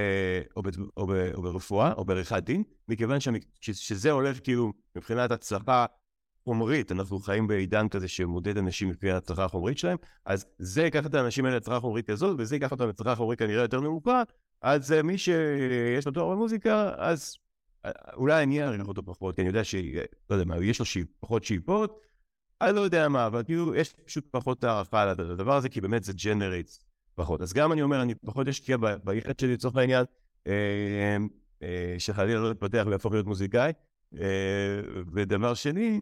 או, 0.57 0.63
ב, 0.63 0.69
או, 0.97 1.07
ב, 1.07 1.13
או 1.35 1.43
ברפואה, 1.43 1.93
או 1.93 2.05
בעריכת 2.05 2.43
דין, 2.43 2.63
מכיוון 2.89 3.21
ש, 3.21 3.29
שזה 3.61 4.11
הולך 4.11 4.39
כאילו 4.45 4.73
מבחינת 4.97 5.31
הצלחה 5.31 5.87
חומרית, 6.45 6.93
אנחנו 6.93 7.19
חיים 7.19 7.47
בעידן 7.47 7.89
כזה 7.89 8.09
שמודד 8.09 8.59
אנשים 8.59 8.91
לפי 8.91 9.11
הצלחה 9.11 9.45
החומרית 9.45 9.79
שלהם, 9.79 9.97
אז 10.25 10.47
זה 10.59 10.83
ייקח 10.83 11.07
את 11.07 11.15
האנשים 11.15 11.45
האלה 11.45 11.57
להצלחה 11.57 11.81
חומרית 11.81 12.11
כזאת, 12.11 12.37
וזה 12.39 12.57
ייקח 12.57 12.71
אותם 12.71 12.89
להצלחה 12.89 13.15
חומרית 13.15 13.39
כנראה 13.39 13.63
יותר 13.63 13.81
נמוכה, 13.81 14.23
אז 14.63 14.93
מי 14.93 15.19
שיש 15.19 16.07
לו 16.07 16.13
תואר 16.13 16.31
במוזיקה, 16.31 16.93
אז 16.97 17.37
אולי 18.15 18.43
אני 18.43 18.63
אעריך 18.63 18.89
אותו 18.89 19.05
פחות, 19.05 19.35
כי 19.35 19.41
אני 19.41 19.49
יודע 19.49 19.65
ש... 19.65 19.75
לא 20.31 20.35
יודע 20.35 20.45
מה, 20.45 20.65
יש 20.65 20.79
לו 20.79 20.85
שיפ, 20.85 21.09
פחות 21.21 21.45
שאיפות, 21.45 22.01
אני 22.61 22.77
לא 22.77 22.81
יודע 22.81 23.09
מה, 23.09 23.27
אבל 23.27 23.43
כאילו 23.45 23.75
יש 23.75 23.93
פשוט 23.93 24.27
פחות 24.31 24.65
הערכה 24.65 25.07
לדבר 25.07 25.57
הזה, 25.57 25.69
כי 25.69 25.81
באמת 25.81 26.05
זה 26.05 26.13
generates 26.25 26.85
פחות. 27.15 27.41
אז 27.41 27.53
גם 27.53 27.73
אני 27.73 27.83
אומר, 27.83 28.03
אני 28.03 28.15
פחות 28.15 28.49
אשקיע 28.49 28.77
בילד 29.05 29.39
שלי 29.39 29.53
לצורך 29.53 29.77
העניין, 29.77 30.05
אה, 30.47 31.17
אה, 31.63 31.95
שחלילה 31.99 32.41
לא 32.41 32.49
להתפתח 32.49 32.83
ולהפוך 32.87 33.13
להיות 33.13 33.27
מוזיקאי. 33.27 33.73
אה, 34.21 34.81
ודבר 35.13 35.55
שני, 35.55 36.01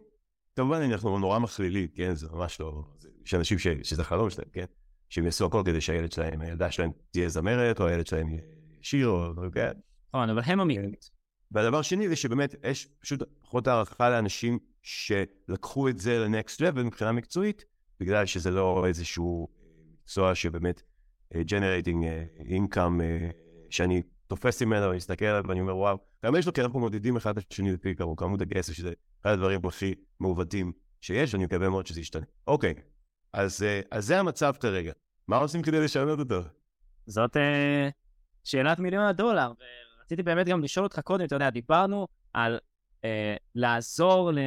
כמובן 0.55 0.81
אנחנו 0.81 1.19
נורא 1.19 1.39
מכלילים, 1.39 1.87
כן? 1.87 2.13
זה 2.13 2.27
ממש 2.31 2.59
לא... 2.59 2.83
יש 3.25 3.33
אנשים 3.33 3.59
ש, 3.59 3.67
שזה 3.83 4.03
חלום 4.03 4.29
שלהם, 4.29 4.47
כן? 4.53 4.65
שהם 5.09 5.25
יעשו 5.25 5.45
הכל 5.45 5.63
כדי 5.65 5.81
שהילד 5.81 6.11
שלהם, 6.11 6.41
הילדה 6.41 6.71
שלהם 6.71 6.91
תהיה 7.11 7.29
זמרת, 7.29 7.81
או 7.81 7.87
הילד 7.87 8.07
שלהם 8.07 8.29
יהיה 8.29 8.41
שיר, 8.81 9.07
או 9.07 9.33
דברים 9.33 9.51
כאלה. 9.51 9.71
נכון, 10.09 10.29
אבל 10.29 10.41
הם 10.45 10.59
המיעוט. 10.59 11.20
והדבר 11.51 11.81
שני 11.81 12.09
זה 12.09 12.15
שבאמת 12.15 12.55
יש 12.63 12.87
פשוט 12.99 13.23
פחות 13.41 13.67
הערכה 13.67 14.09
לאנשים 14.09 14.59
שלקחו 14.81 15.89
את 15.89 15.99
זה 15.99 16.19
ל 16.19 16.27
next 16.27 16.61
level 16.61 16.83
מבחינה 16.83 17.11
מקצועית, 17.11 17.65
בגלל 17.99 18.25
שזה 18.25 18.51
לא 18.51 18.87
איזשהו 18.87 19.47
מקצוע 19.93 20.35
שבאמת 20.35 20.81
generating 21.37 22.05
income 22.45 23.01
שאני 23.69 24.01
תופס 24.27 24.61
ממנו 24.61 24.85
ואני 24.85 24.97
מסתכל 24.97 25.25
עליו 25.25 25.43
ואני 25.47 25.61
אומר 25.61 25.77
וואו, 25.77 25.97
גם 26.25 26.35
יש 26.35 26.45
לו 26.47 26.53
כי 26.53 26.61
אנחנו 26.61 26.79
מודדים 26.79 27.15
אחד 27.15 27.37
את 27.37 27.43
השני 27.51 27.71
לפי 27.71 27.95
כמות 28.17 28.41
הכסף 28.41 28.73
שזה 28.73 28.93
אחד 29.21 29.29
הדברים 29.31 29.65
הכי 29.65 29.95
מעוותים 30.19 30.71
שיש 31.01 31.33
ואני 31.33 31.45
מקווה 31.45 31.69
מאוד 31.69 31.87
שזה 31.87 31.99
ישתנה. 31.99 32.25
אוקיי, 32.47 32.73
אז, 33.33 33.65
אז 33.91 34.05
זה 34.05 34.19
המצב 34.19 34.53
כרגע, 34.59 34.91
מה 35.27 35.37
עושים 35.37 35.61
כדי 35.61 35.79
לשנות 35.79 36.19
אותו? 36.19 36.41
זאת 37.05 37.37
אה, 37.37 37.89
שאלת 38.43 38.79
מיליון 38.79 39.05
הדולר, 39.05 39.51
ורציתי 40.11 40.23
באמת 40.23 40.47
גם 40.47 40.63
לשאול 40.63 40.83
אותך 40.83 40.99
קודם, 40.99 41.25
אתה 41.25 41.35
יודע, 41.35 41.49
דיברנו 41.49 42.07
על 42.33 42.59
אה, 43.05 43.35
לעזור, 43.55 44.31
ל... 44.31 44.39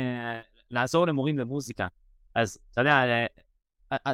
לעזור 0.70 1.06
למורים 1.06 1.38
למוזיקה. 1.38 1.86
אז 2.34 2.58
אתה 2.72 2.80
יודע, 2.80 3.26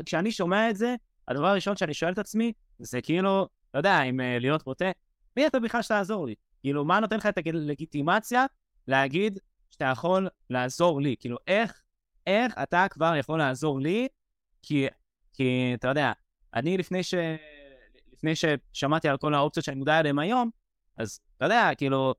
כשאני 0.07 0.33
שומע 0.33 0.71
את 0.71 0.77
זה, 0.77 0.95
הדבר 1.29 1.47
הראשון 1.47 1.77
שאני 1.77 1.95
שואל 1.95 2.13
את 2.13 2.19
עצמי, 2.19 2.53
זה 2.79 3.01
כאילו, 3.01 3.49
אתה 3.71 3.79
יודע, 3.79 4.03
אם 4.03 4.21
uh, 4.21 4.23
להיות 4.41 4.65
בוטה, 4.65 4.91
מי 5.37 5.47
אתה 5.47 5.61
בכלל 5.61 5.83
שתעזור 5.83 6.27
לי? 6.27 6.35
כאילו, 6.61 6.85
מה 6.85 7.01
נותן 7.01 7.17
לך 7.17 7.27
את 7.27 7.39
הלגיטימציה 7.47 8.47
להגיד 8.89 9.39
שאתה 9.71 9.85
יכול 9.85 10.29
לעזור 10.51 11.01
לי? 11.01 11.17
כאילו, 11.21 11.37
איך, 11.47 11.83
איך 12.27 12.55
אתה 12.63 12.87
כבר 12.91 13.13
יכול 13.17 13.39
לעזור 13.39 13.81
לי? 13.81 14.09
כי, 14.63 14.87
כי 15.33 15.73
אתה 15.75 15.89
יודע, 15.89 16.13
אני 16.55 16.77
לפני 16.77 17.03
ש... 17.03 17.15
לפני 18.13 18.33
ששמעתי 18.35 19.09
על 19.09 19.17
כל 19.17 19.35
האופציות 19.35 19.65
שאני 19.65 19.77
מודע 19.77 20.01
אליהן 20.01 20.19
היום, 20.19 20.51
אז 21.01 21.21
אתה 21.37 21.45
יודע, 21.45 21.71
כאילו, 21.77 22.15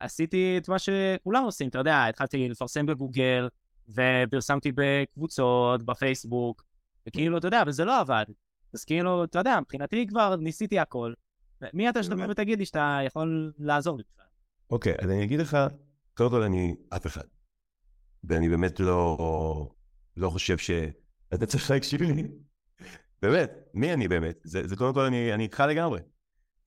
עשיתי 0.00 0.58
את 0.58 0.68
מה 0.68 0.78
שכולם 0.78 1.44
עושים, 1.44 1.68
אתה 1.68 1.78
יודע, 1.78 2.04
התחלתי 2.04 2.48
לפרסם 2.48 2.86
בגוגל, 2.86 3.48
ופרסמתי 3.88 4.72
בקבוצות, 4.74 5.82
בפייסבוק, 5.82 6.64
וכאילו, 7.06 7.38
אתה 7.38 7.46
יודע, 7.46 7.62
וזה 7.66 7.84
לא 7.84 8.00
עבד. 8.00 8.24
אז 8.74 8.84
כאילו, 8.84 9.24
אתה 9.24 9.38
יודע, 9.38 9.58
מבחינתי 9.60 10.06
כבר 10.06 10.36
ניסיתי 10.36 10.78
הכל. 10.78 11.12
מי 11.72 11.88
אתה 11.88 12.02
שתבוא 12.02 12.24
ותגיד 12.28 12.58
לי 12.58 12.64
שאתה 12.64 12.98
יכול 13.06 13.52
לעזור 13.58 13.98
לי 13.98 14.02
בכלל? 14.12 14.26
אוקיי, 14.70 14.94
אז 15.02 15.10
אני 15.10 15.24
אגיד 15.24 15.40
לך, 15.40 15.56
קודם 16.14 16.30
כל 16.30 16.42
אני 16.42 16.74
אף 16.88 17.06
אחד. 17.06 17.24
ואני 18.24 18.48
באמת 18.48 18.80
לא, 18.80 19.68
לא 20.16 20.30
חושב 20.30 20.58
שאתה 20.58 21.46
צריך 21.46 21.70
להקשיב 21.70 22.02
לי. 22.02 22.28
באמת, 23.22 23.50
מי 23.74 23.92
אני 23.92 24.08
באמת? 24.08 24.40
זה, 24.44 24.66
זה 24.68 24.76
קודם 24.76 24.94
כל, 24.94 25.00
אני, 25.00 25.34
אני 25.34 25.42
איתך 25.42 25.64
לגמרי. 25.68 26.00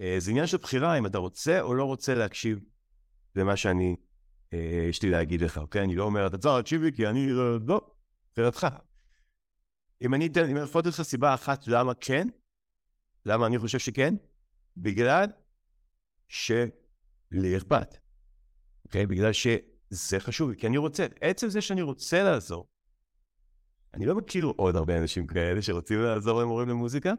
אה, 0.01 0.15
זה 0.18 0.32
עניין 0.32 0.48
של 0.48 0.58
בחירה 0.58 0.98
אם 0.98 1.06
אתה 1.06 1.18
רוצה 1.18 1.62
או 1.62 1.74
לא 1.74 1.84
רוצה 1.84 2.15
להקשיב 2.15 2.60
למה 3.36 3.56
שאני, 3.58 3.96
אה, 4.53 4.86
יש 4.89 5.03
לי 5.03 5.10
להגיד 5.10 5.41
לך, 5.41 5.58
אוקיי? 5.58 5.84
אני 5.84 5.96
לא 5.96 6.03
אומר, 6.03 6.27
אתה 6.27 6.38
צריך 6.38 6.56
להקשיב 6.56 6.82
לי 6.82 6.94
כי 6.94 7.08
אני, 7.08 7.32
אה, 7.32 7.58
לא, 7.68 7.91
בחירתך. 8.34 8.68
אם 10.01 10.13
אני 10.13 10.27
אתן, 10.27 10.50
אם 10.50 10.58
אני 10.58 10.65
לתת 10.65 10.86
לך 10.86 11.01
סיבה 11.01 11.34
אחת 11.34 11.68
למה 11.68 11.94
כן, 11.94 12.27
למה 13.25 13.46
אני 13.46 13.60
חושב 13.60 13.79
שכן, 13.79 14.15
בגלל 14.77 15.25
שלי 16.27 17.58
אכפת, 17.58 17.98
אוקיי? 18.86 19.06
בגלל 19.06 19.34
שזה 19.34 20.20
חשוב, 20.20 20.53
כי 20.53 20.68
אני 20.68 20.77
רוצה, 20.77 21.06
עצם 21.22 21.50
זה 21.50 21.62
שאני 21.62 21.82
רוצה 21.82 22.24
לעזור, 22.24 22.68
אני 23.94 24.06
לא 24.06 24.15
מכיר 24.15 24.46
עוד 24.46 24.75
הרבה 24.75 24.98
אנשים 24.98 25.27
כאלה 25.27 25.62
שרוצים 25.62 26.01
לעזור 26.01 26.41
למורים 26.41 26.70
למוזיקה, 26.70 27.13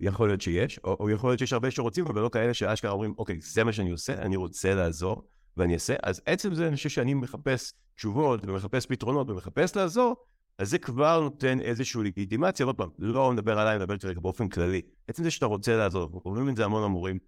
יכול 0.00 0.28
להיות 0.28 0.40
שיש, 0.40 0.80
או, 0.84 0.96
או 1.00 1.10
יכול 1.10 1.30
להיות 1.30 1.38
שיש 1.38 1.52
הרבה 1.52 1.70
שרוצים, 1.70 2.06
אבל 2.06 2.22
לא 2.22 2.28
כאלה 2.28 2.54
שאשכרה 2.54 2.90
אומרים, 2.90 3.14
אוקיי, 3.18 3.38
זה 3.40 3.64
מה 3.64 3.72
שאני 3.72 3.90
עושה, 3.90 4.14
אני 4.14 4.36
רוצה 4.36 4.74
לעזור, 4.74 5.22
ואני 5.56 5.74
אעשה. 5.74 5.94
אז 6.02 6.20
עצם 6.26 6.54
זה, 6.54 6.68
אני 6.68 6.76
חושב 6.76 6.88
שאני 6.88 7.14
מחפש 7.14 7.72
תשובות, 7.94 8.40
ומחפש 8.44 8.86
פתרונות, 8.86 9.30
ומחפש 9.30 9.76
לעזור, 9.76 10.16
אז 10.58 10.70
זה 10.70 10.78
כבר 10.78 11.20
נותן 11.20 11.60
איזושהי 11.60 12.02
לגיטימציה, 12.04 12.66
עוד 12.66 12.76
פעם, 12.76 12.88
לא 12.98 13.32
מדבר 13.32 13.58
עליי, 13.58 13.78
מדבר 13.78 13.98
כרגע 13.98 14.20
באופן 14.20 14.48
כללי. 14.48 14.82
עצם 15.08 15.22
זה 15.22 15.30
שאתה 15.30 15.46
רוצה 15.46 15.76
לעזור, 15.76 16.10
אנחנו 16.14 16.30
אומרים 16.30 16.48
את 16.48 16.56
זה 16.56 16.64
המון 16.64 16.84
המורים 16.84 17.18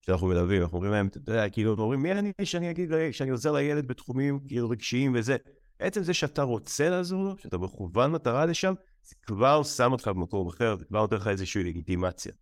שאנחנו 0.00 0.26
מלווים, 0.26 0.62
אנחנו 0.62 0.76
אומרים 0.76 0.92
להם, 0.92 1.06
אתה 1.06 1.18
יודע, 1.18 1.48
כאילו, 1.48 1.74
אומרים, 1.78 2.02
מי 2.02 2.12
אני 2.12 2.32
שאני 2.42 2.70
אגיד, 2.70 2.92
שאני 3.12 3.30
עוזר 3.30 3.52
לילד 3.52 3.86
בתחומים 3.86 4.40
כאילו 4.48 4.70
רגשיים 4.70 5.12
וזה. 5.14 5.36
עצם 5.78 6.02
זה 6.02 6.14
שאתה 6.14 6.42
רוצה 6.42 6.90
לעזור 6.90 7.24
לו, 7.24 7.34
שאתה 7.38 7.58
מכוון 7.58 8.12
מטרה 8.12 8.46
לשם, 8.46 8.74
זה 9.10 9.16
כבר 9.22 9.62
שם 9.62 9.92
אותך 9.92 10.08
במקום 10.08 10.48
אחר, 10.48 10.76
זה 10.76 10.84
כבר 10.84 11.00
נותן 11.00 11.16
לך 11.16 11.26
איזושהי 11.26 11.64
לגיטימציה. 11.64 12.32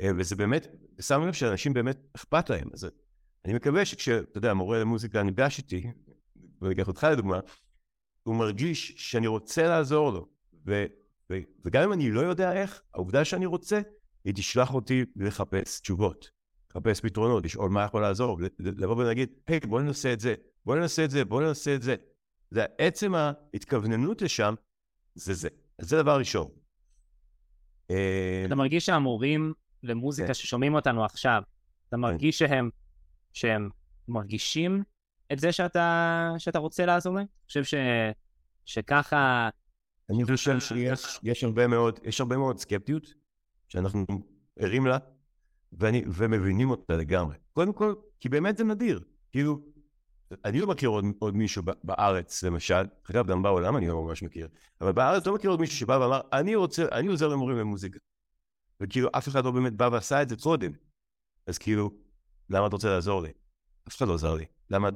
אה, 0.00 0.10
וזה 0.18 0.36
באמת, 0.36 0.66
ושם 0.98 1.26
לב 1.26 1.32
שאנשים 1.32 1.72
באמת 1.72 1.98
אכפת 2.16 2.50
להם. 2.50 2.68
אז 2.74 2.88
אני 3.44 3.54
מקווה 3.54 3.84
שכשאתה 3.84 4.38
יודע, 4.38 4.54
מורה 4.54 4.78
למוזיקה 4.78 5.22
ניגש 5.22 5.58
איתי, 5.58 5.90
ואני 6.62 6.74
אקח 6.74 6.88
אותך 6.88 7.06
לדוגמה, 7.12 7.40
הוא 8.22 8.34
מרגיש 8.34 8.92
שאני 8.96 9.26
רוצה 9.26 9.68
לעזור 9.68 10.10
לו. 10.10 10.28
ו, 10.66 10.84
ו, 11.30 11.38
וגם 11.64 11.82
אם 11.82 11.92
אני 11.92 12.10
לא 12.10 12.20
יודע 12.20 12.52
איך, 12.52 12.82
העובדה 12.94 13.24
שאני 13.24 13.46
רוצה, 13.46 13.80
היא 14.24 14.34
תשלח 14.34 14.74
אותי 14.74 15.04
לחפש 15.16 15.80
תשובות, 15.80 16.30
לחפש 16.70 17.00
פתרונות, 17.00 17.44
לשאול 17.44 17.70
מה 17.70 17.84
יכול 17.84 18.02
לעזור, 18.02 18.38
לבוא 18.58 18.96
ולהגיד, 18.96 19.30
היי, 19.46 19.60
בוא 19.60 19.80
ננסה 19.80 20.12
את 20.12 20.20
זה, 20.20 20.34
בוא 20.64 20.76
ננסה 20.76 21.04
את 21.04 21.10
זה, 21.10 21.24
בוא 21.24 21.42
ננסה 21.42 21.74
את 21.74 21.82
זה. 21.82 21.96
זה 22.50 22.64
עצם 22.78 23.14
ההתכווננות 23.14 24.22
לשם, 24.22 24.54
זה 25.14 25.34
זה. 25.34 25.48
אז 25.78 25.88
זה 25.88 26.02
דבר 26.02 26.18
ראשון. 26.18 26.48
אה, 27.90 28.42
אתה 28.46 28.54
מרגיש 28.54 28.86
שהמורים 28.86 29.52
למוזיקה 29.82 30.28
כן. 30.28 30.34
ששומעים 30.34 30.74
אותנו 30.74 31.04
עכשיו, 31.04 31.42
אתה 31.88 31.96
כן. 31.96 32.00
מרגיש 32.00 32.38
שהם, 32.38 32.70
שהם 33.32 33.70
מרגישים 34.08 34.82
את 35.32 35.38
זה 35.38 35.52
שאתה, 35.52 36.30
שאתה 36.38 36.58
רוצה 36.58 36.86
לעזור 36.86 37.14
להם? 37.14 37.26
אני 37.26 37.46
חושב 37.46 37.64
ש, 37.64 37.74
שככה... 38.64 39.48
אני 40.10 40.24
חושב 40.24 40.60
שיש 40.60 41.18
יש 41.22 41.44
הרבה 41.44 41.66
מאוד, 41.66 42.00
יש 42.04 42.20
הרבה 42.20 42.36
מאוד 42.36 42.58
סקפטיות 42.58 43.06
שאנחנו 43.68 44.06
ערים 44.58 44.86
לה, 44.86 44.98
ואני, 45.72 46.04
ומבינים 46.06 46.70
אותה 46.70 46.96
לגמרי. 46.96 47.36
קודם 47.52 47.72
כל, 47.72 47.94
כי 48.20 48.28
באמת 48.28 48.56
זה 48.56 48.64
נדיר. 48.64 49.00
כאילו, 49.32 49.60
אני 50.44 50.60
לא 50.60 50.66
מכיר 50.66 50.88
עוד, 50.88 51.04
עוד 51.18 51.36
מישהו 51.36 51.62
בארץ, 51.84 52.42
למשל, 52.42 52.86
אגב, 53.10 53.26
גם 53.26 53.42
בעולם 53.42 53.76
אני 53.76 53.88
לא 53.88 54.02
ממש 54.02 54.22
מכיר, 54.22 54.48
אבל 54.80 54.92
בארץ 54.92 55.26
לא 55.26 55.34
מכיר 55.34 55.50
עוד 55.50 55.60
מישהו 55.60 55.76
שבא 55.76 55.92
ואמר, 55.92 56.20
אני 56.32 56.54
רוצה, 56.54 56.86
אני 56.92 57.08
עוזר 57.08 57.28
למורים 57.28 57.56
למוזיקה. 57.56 57.98
וכאילו, 58.80 59.08
אף 59.12 59.28
אחד 59.28 59.44
לא 59.44 59.50
באמת 59.50 59.72
בא 59.72 59.88
ועשה 59.92 60.22
את 60.22 60.28
זה 60.28 60.36
קודם. 60.36 60.72
אז 61.46 61.58
כאילו, 61.58 61.90
למה 62.50 62.66
אתה 62.66 62.76
רוצה 62.76 62.88
לעזור 62.88 63.22
לי? 63.22 63.32
אף 63.88 63.96
אחד 63.96 64.08
לא 64.08 64.14
עזר 64.14 64.34
לי. 64.34 64.44
למה, 64.70 64.88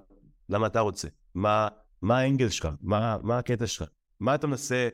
למה 0.49 0.67
אתה 0.67 0.81
רוצה? 0.81 1.09
מה, 1.35 1.69
מה 2.03 2.19
האנגל 2.19 2.49
שלך? 2.49 2.69
מה, 2.81 3.17
מה 3.23 3.39
הקטע 3.39 3.67
שלך? 3.67 3.89
מה 4.21 4.35
אתה 4.35 4.47
מנסה? 4.47 4.89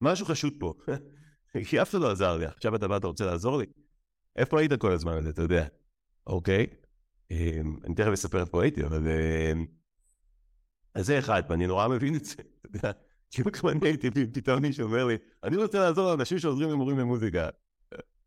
משהו 0.00 0.26
חשוד 0.26 0.52
פה. 0.58 0.74
כי 1.68 1.82
אף 1.82 1.90
אחד 1.90 1.98
לא 1.98 2.10
עזר 2.10 2.36
לי. 2.36 2.46
עכשיו 2.46 2.76
אתה 2.76 2.88
בא, 2.88 2.96
אתה 2.96 3.06
רוצה 3.06 3.24
לעזור 3.24 3.58
לי? 3.58 3.66
איפה 4.36 4.60
היית 4.60 4.72
כל 4.72 4.92
הזמן 4.92 5.16
הזה, 5.16 5.28
אתה 5.28 5.42
יודע? 5.42 5.66
אוקיי? 6.26 6.66
אמ, 7.30 7.76
אני 7.84 7.94
תכף 7.94 8.12
אספר 8.12 8.40
איפה 8.40 8.62
הייתי, 8.62 8.84
אבל... 8.84 9.06
אז 10.94 11.06
זה 11.06 11.18
אחד, 11.18 11.42
ואני 11.48 11.66
נורא 11.66 11.88
מבין 11.88 12.14
את 12.16 12.24
זה, 12.24 12.34
יודע, 12.74 12.92
כאילו 13.30 13.52
כמו 13.52 13.70
אני 13.70 13.80
הייתי, 13.82 14.10
פתאום 14.32 14.62
מישהו 14.62 14.86
אומר 14.86 15.04
לי, 15.04 15.16
אני 15.44 15.56
רוצה 15.56 15.78
לעזור 15.78 16.10
לאנשים 16.10 16.38
שעוזרים 16.38 16.70
למורים 16.70 16.98
למוזיקה. 16.98 17.48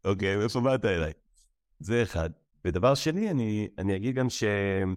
אוקיי, 0.06 0.38
מאיפה 0.38 0.62
באת 0.62 0.86
אליי? 0.86 1.12
זה 1.80 2.04
אחד. 2.04 2.30
ודבר 2.65 2.95
שני, 2.95 3.32
אני, 3.32 3.67
אני 3.78 3.95
אגיד 3.95 4.15
גם 4.15 4.30
שאצל 4.30 4.93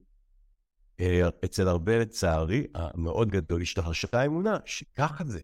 אה, 1.67 1.71
הרבה, 1.71 1.99
לצערי, 1.99 2.67
המאוד 2.75 3.31
גדול, 3.31 3.63
השתרשה 3.63 4.09
האמונה 4.13 4.59
שככה 4.65 5.25
זה. 5.25 5.41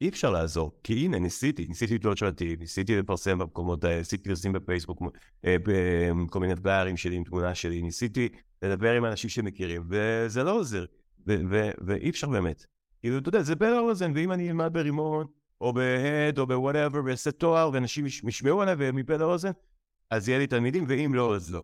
אי 0.00 0.08
אפשר 0.08 0.30
לעזור, 0.30 0.80
כי 0.84 0.92
הנה, 0.92 1.18
ניסיתי, 1.18 1.66
ניסיתי 1.66 1.94
לתלות 1.94 2.18
שלטים, 2.18 2.58
ניסיתי 2.58 2.96
לפרסם 2.96 3.38
במקומות 3.38 3.84
האלה, 3.84 3.98
ניסיתי 3.98 4.28
לפרסם 4.28 4.52
בפייסבוק, 4.52 5.02
אה, 5.44 5.56
בכל 5.64 6.40
מיני 6.40 6.56
פליירים 6.56 6.96
שלי 6.96 7.16
עם 7.16 7.24
תמונה 7.24 7.54
שלי, 7.54 7.82
ניסיתי 7.82 8.28
לדבר 8.62 8.92
עם 8.92 9.04
אנשים 9.04 9.30
שמכירים, 9.30 9.82
וזה 9.90 10.42
לא 10.42 10.58
עוזר. 10.58 10.84
ואי 11.86 12.10
אפשר 12.10 12.28
באמת. 12.28 12.66
כאילו, 13.00 13.18
אתה 13.18 13.28
יודע, 13.28 13.42
זה 13.42 13.54
בין 13.54 13.72
האוזן, 13.72 14.12
ואם 14.14 14.32
אני 14.32 14.48
אלמד 14.48 14.72
ברימון, 14.72 15.26
או 15.60 15.72
בהד, 15.72 16.38
או 16.38 16.46
בוואטאבר, 16.46 17.00
ואעשה 17.04 17.30
תואר, 17.30 17.70
ואנשים 17.72 18.06
ישמעו 18.06 18.62
עליי 18.62 18.74
ומפה 18.78 19.16
לאוזן, 19.16 19.50
אז 20.10 20.28
יהיה 20.28 20.38
לי 20.38 20.46
תלמידים, 20.46 20.84
ואם 20.88 21.14
לא, 21.14 21.36
אז 21.36 21.54
לא. 21.54 21.62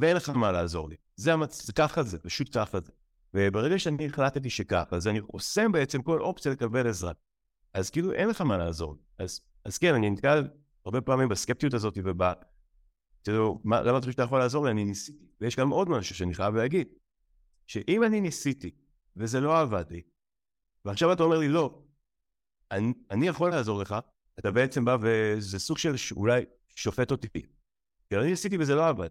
ואין 0.00 0.16
לך 0.16 0.28
מה 0.28 0.52
לעזור 0.52 0.88
לי. 0.88 0.96
זה, 1.16 1.32
המצ... 1.32 1.66
זה 1.66 1.72
ככה 1.72 2.02
זה, 2.02 2.18
פשוט 2.18 2.56
ככה 2.56 2.80
זה. 2.80 2.92
וברגע 3.34 3.78
שאני 3.78 4.06
החלטתי 4.06 4.50
שככה, 4.50 4.96
אז 4.96 5.08
אני 5.08 5.20
חוסם 5.20 5.72
בעצם 5.72 6.02
כל 6.02 6.20
אופציה 6.20 6.52
לקבל 6.52 6.86
עזרה. 6.86 7.12
אז 7.74 7.90
כאילו 7.90 8.12
אין 8.12 8.28
לך 8.28 8.40
מה 8.40 8.56
לעזור. 8.56 8.96
אז, 9.18 9.40
אז 9.64 9.78
כן, 9.78 9.94
אני 9.94 10.10
נתקל 10.10 10.48
הרבה 10.84 11.00
פעמים 11.00 11.28
בסקפטיות 11.28 11.74
הזאת 11.74 11.98
ובב... 12.04 12.32
תראו, 13.22 13.60
מה, 13.64 13.80
למה 13.80 13.90
אתה 13.90 14.00
חושב 14.00 14.12
שאתה 14.12 14.22
יכול 14.22 14.38
לעזור 14.38 14.64
לי? 14.64 14.70
אני 14.70 14.84
ניסיתי. 14.84 15.24
ויש 15.40 15.56
גם 15.56 15.70
עוד 15.70 15.88
משהו 15.88 16.14
שאני 16.14 16.34
חייב 16.34 16.54
להגיד, 16.54 16.88
שאם 17.66 18.04
אני 18.04 18.20
ניסיתי 18.20 18.70
וזה 19.16 19.40
לא 19.40 19.60
עבד 19.60 19.84
לי. 19.90 20.02
ועכשיו 20.84 21.12
אתה 21.12 21.22
אומר 21.22 21.38
לי, 21.38 21.48
לא, 21.48 21.82
אני, 22.70 22.92
אני 23.10 23.28
יכול 23.28 23.50
לעזור 23.50 23.80
לך, 23.80 23.96
אתה 24.38 24.50
בעצם 24.50 24.84
בא 24.84 24.96
וזה 25.00 25.58
סוג 25.58 25.78
של 25.78 25.94
אולי 26.16 26.44
שופט 26.68 27.10
אותי. 27.10 27.28
כי 28.08 28.16
אני 28.16 28.26
ניסיתי 28.26 28.56
וזה 28.58 28.74
לא 28.74 28.88
עבד. 28.88 29.08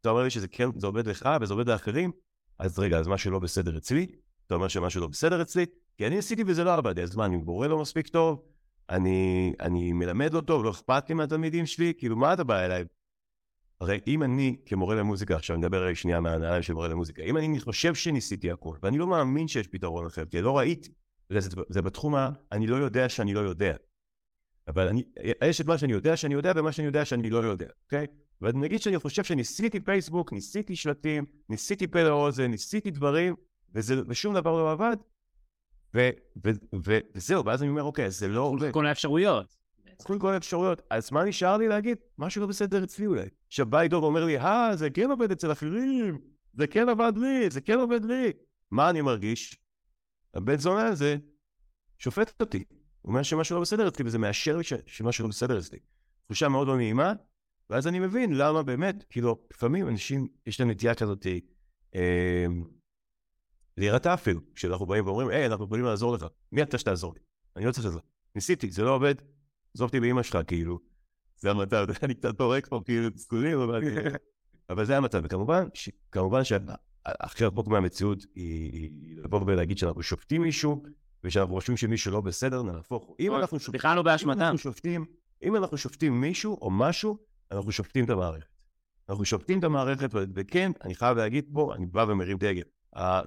אתה 0.00 0.10
אומר 0.10 0.22
לי 0.22 0.30
שזה 0.30 0.48
כן, 0.48 0.68
זה 0.76 0.86
עובד 0.86 1.06
לך 1.08 1.28
וזה 1.40 1.52
עובד 1.52 1.68
לאחרים, 1.68 2.12
אז 2.58 2.78
רגע, 2.78 2.98
אז 2.98 3.08
משהו 3.08 3.30
לא 3.30 3.38
בסדר 3.38 3.76
אצלי? 3.76 4.06
אתה 4.46 4.54
אומר 4.54 4.68
שמשהו 4.68 5.00
לא 5.00 5.06
בסדר 5.06 5.42
אצלי? 5.42 5.66
כי 5.96 6.06
אני 6.06 6.16
ניסיתי 6.16 6.42
וזה 6.46 6.64
לא 6.64 6.74
עבד, 6.74 6.98
אז 6.98 7.16
מה, 7.16 7.24
אני 7.24 7.36
מורה 7.36 7.68
לא 7.68 7.78
מספיק 7.78 8.08
טוב? 8.08 8.42
אני, 8.90 9.52
אני 9.60 9.92
מלמד 9.92 10.34
לא 10.34 10.40
טוב, 10.40 10.64
לא 10.64 10.70
אכפת 10.70 11.08
לי 11.08 11.14
מהתלמידים 11.14 11.66
שלי? 11.66 11.92
כאילו, 11.98 12.16
מה 12.16 12.32
אתה 12.32 12.44
בא 12.44 12.64
אליי? 12.64 12.84
הרי 13.84 14.00
אם 14.06 14.22
אני 14.22 14.56
כמורה 14.66 14.94
למוזיקה, 14.94 15.36
עכשיו 15.36 15.56
נדבר 15.56 15.94
שנייה 15.94 16.20
מהנעליים 16.20 16.62
של 16.62 16.72
מורה 16.72 16.88
למוזיקה, 16.88 17.22
אם 17.22 17.36
אני 17.36 17.60
חושב 17.60 17.94
שניסיתי 17.94 18.50
הכל, 18.50 18.76
ואני 18.82 18.98
לא 18.98 19.06
מאמין 19.06 19.48
שיש 19.48 19.66
פתרון 19.68 20.06
אחר, 20.06 20.24
כי 20.24 20.40
לא 20.40 20.58
ראיתי, 20.58 20.92
זה, 21.30 21.48
זה 21.68 21.82
בתחום 21.82 22.14
ה... 22.14 22.30
אני 22.52 22.66
לא 22.66 22.76
יודע 22.76 23.08
שאני 23.08 23.34
לא 23.34 23.40
יודע. 23.40 23.76
אבל 24.68 24.88
אני, 24.88 25.02
יש 25.44 25.60
את 25.60 25.66
מה 25.66 25.78
שאני 25.78 25.92
יודע 25.92 26.16
שאני 26.16 26.34
יודע 26.34 26.52
ומה 26.56 26.72
שאני 26.72 26.86
יודע 26.86 27.04
שאני 27.04 27.30
לא 27.30 27.38
יודע, 27.38 27.66
אוקיי? 27.84 28.06
ונגיד 28.40 28.80
שאני 28.80 28.98
חושב 28.98 29.24
שניסיתי 29.24 29.80
פייסבוק, 29.80 30.32
ניסיתי 30.32 30.76
שלטים, 30.76 31.24
ניסיתי 31.48 31.86
פה 31.86 32.02
לאוזן, 32.02 32.50
ניסיתי 32.50 32.90
דברים, 32.90 33.34
וזה, 33.74 33.94
ושום 34.08 34.34
דבר 34.34 34.52
לא 34.52 34.70
עבד, 34.72 34.96
ו- 35.94 36.10
ו- 36.44 36.78
ו- 36.84 36.98
וזהו, 37.14 37.44
ואז 37.44 37.62
אני 37.62 37.70
אומר, 37.70 37.82
אוקיי, 37.82 38.10
זה 38.10 38.28
לא 38.28 38.40
עובד. 38.40 38.70
כל 38.72 38.86
האפשרויות. 38.86 39.56
כל 40.02 40.18
כל 40.20 40.34
האפשרויות. 40.34 40.82
אז 40.90 41.12
מה 41.12 41.24
נשאר 41.24 41.56
לי 41.56 41.68
להגיד? 41.68 41.98
משהו 42.18 42.40
לא 42.40 42.46
בסדר 42.46 42.84
אצלי 42.84 43.06
אולי. 43.06 43.28
עכשיו 43.46 43.66
בא 43.66 43.78
עידו 43.78 43.96
ואומר 44.02 44.24
לי, 44.24 44.38
אה, 44.38 44.76
זה 44.76 44.90
כן 44.90 45.10
עובד 45.10 45.30
אצל 45.30 45.52
אחרים, 45.52 46.18
זה 46.54 46.66
כן 46.66 46.88
עבד 46.88 47.12
לי, 47.16 47.50
זה 47.50 47.60
כן 47.60 47.78
עובד 47.78 48.04
לי. 48.04 48.32
מה 48.70 48.90
אני 48.90 49.00
מרגיש? 49.00 49.56
הבן 50.34 50.56
זונה 50.56 50.86
הזה 50.86 51.16
שופט 51.98 52.40
אותי. 52.40 52.64
הוא 53.02 53.10
אומר 53.10 53.22
שמשהו 53.22 53.56
לא 53.56 53.60
בסדר 53.62 53.88
אצלי, 53.88 54.04
וזה 54.06 54.18
מאשר 54.18 54.56
לי 54.56 54.64
ש- 54.64 54.72
שמשהו 54.86 55.24
לא 55.24 55.28
בסדר 55.30 55.58
אצלי. 55.58 55.78
תחושה 56.24 56.48
מאוד 56.48 56.68
לא 56.68 56.76
נעימה, 56.76 57.12
ואז 57.70 57.86
אני 57.86 57.98
מבין 57.98 58.32
למה 58.32 58.62
באמת, 58.62 59.04
כאילו, 59.10 59.38
לפעמים 59.52 59.88
אנשים, 59.88 60.28
יש 60.46 60.60
להם 60.60 60.70
נטייה 60.70 60.94
כזאת, 60.94 61.26
אה, 61.94 62.46
להירתע 63.76 64.14
אפילו, 64.14 64.40
כשאנחנו 64.54 64.86
באים 64.86 65.06
ואומרים, 65.06 65.28
היי, 65.28 65.46
אנחנו 65.46 65.64
יכולים 65.64 65.84
לעזור 65.84 66.14
לך. 66.14 66.26
מי 66.52 66.62
אתה 66.62 66.78
שתעזור 66.78 67.14
לי? 67.14 67.20
אני 67.56 67.64
לא 67.64 67.72
צריך 67.72 67.86
עזרה. 67.86 68.00
ניסיתי, 68.34 68.70
זה 68.70 68.82
לא 68.82 68.94
עובד, 68.94 69.14
עזוב 69.74 69.86
אותי 69.86 70.00
באמא 70.00 70.22
שלך, 70.22 70.38
כאילו. 70.46 70.78
זה 71.36 71.50
המצב, 71.50 71.86
אני 72.02 72.14
קצת 72.14 72.38
פורק 72.38 72.66
פה, 72.66 72.80
כאילו, 72.84 73.10
צדולים, 73.10 73.58
אבל... 73.58 73.82
אבל 74.70 74.84
זה 74.84 74.96
המצב, 74.96 75.20
וכמובן, 75.24 75.66
ש- 75.74 75.90
כמובן 76.12 76.44
שהכי 76.44 77.44
רחוק 77.44 77.68
מהמציאות 77.68 78.18
היא 78.34 78.90
לבוא 79.16 79.40
ולהגיד 79.46 79.78
שאנחנו 79.78 80.02
שופטים 80.02 80.42
מישהו, 80.42 80.82
ושאנחנו 81.24 81.54
חושבים 81.54 81.76
שמישהו 81.76 82.12
לא 82.12 82.20
בסדר, 82.20 82.62
נהפוך. 82.62 83.04
הוא. 83.04 83.16
אם 83.20 83.34
אנחנו 83.34 83.58
שופטים... 83.58 83.78
בכלל 83.78 83.96
לא 83.96 84.02
באשמתם. 84.02 84.54
אם 85.42 85.56
אנחנו 85.56 85.78
שופטים 85.78 86.20
מישהו 86.20 86.58
או 86.62 86.70
משהו, 86.70 87.18
אנחנו 87.52 87.72
שופטים 87.72 88.04
את 88.04 88.10
המערכת. 88.10 88.46
אנחנו 89.08 89.24
שופטים 89.24 89.58
את 89.58 89.64
המערכת, 89.64 90.10
וכן, 90.12 90.72
אני 90.84 90.94
חייב 90.94 91.16
להגיד 91.16 91.44
פה, 91.52 91.74
אני 91.74 91.86
בא 91.86 92.06
ומרים 92.08 92.38
דגל. 92.38 92.62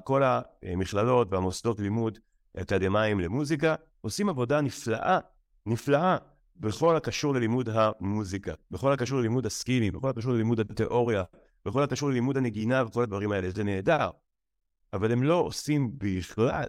כל 0.03 0.21
המכללות 0.23 1.27
והמוסדות 1.31 1.79
לימוד 1.79 2.19
אקדמיים 2.57 3.19
למוזיקה 3.19 3.75
עושים 4.01 4.29
עבודה 4.29 4.62
נפלאה, 4.62 5.19
נפלאה, 5.65 6.17
בכל 6.60 6.96
הקשור 6.96 7.34
ללימוד 7.34 7.70
המוזיקה, 7.70 8.54
בכל 8.72 8.91
הקשור 8.91 9.20
ללימוד 9.20 9.46
הסקינים, 9.46 9.93
בכל 9.93 10.10
הקשור 10.10 10.34
ללימוד 10.34 10.60
התיאוריה, 10.60 11.24
בכל 11.65 11.84
הקשור 11.84 12.10
ללימוד 12.10 12.38
הנגינה 12.38 12.84
וכל 12.88 13.04
הדברים 13.04 13.32
האלה, 13.32 13.50
זה 13.50 13.63
נהדר. 13.63 14.10
אבל 14.93 15.12
הם 15.12 15.24
לא 15.24 15.36
עושים 15.36 15.91
בכלל, 15.98 16.65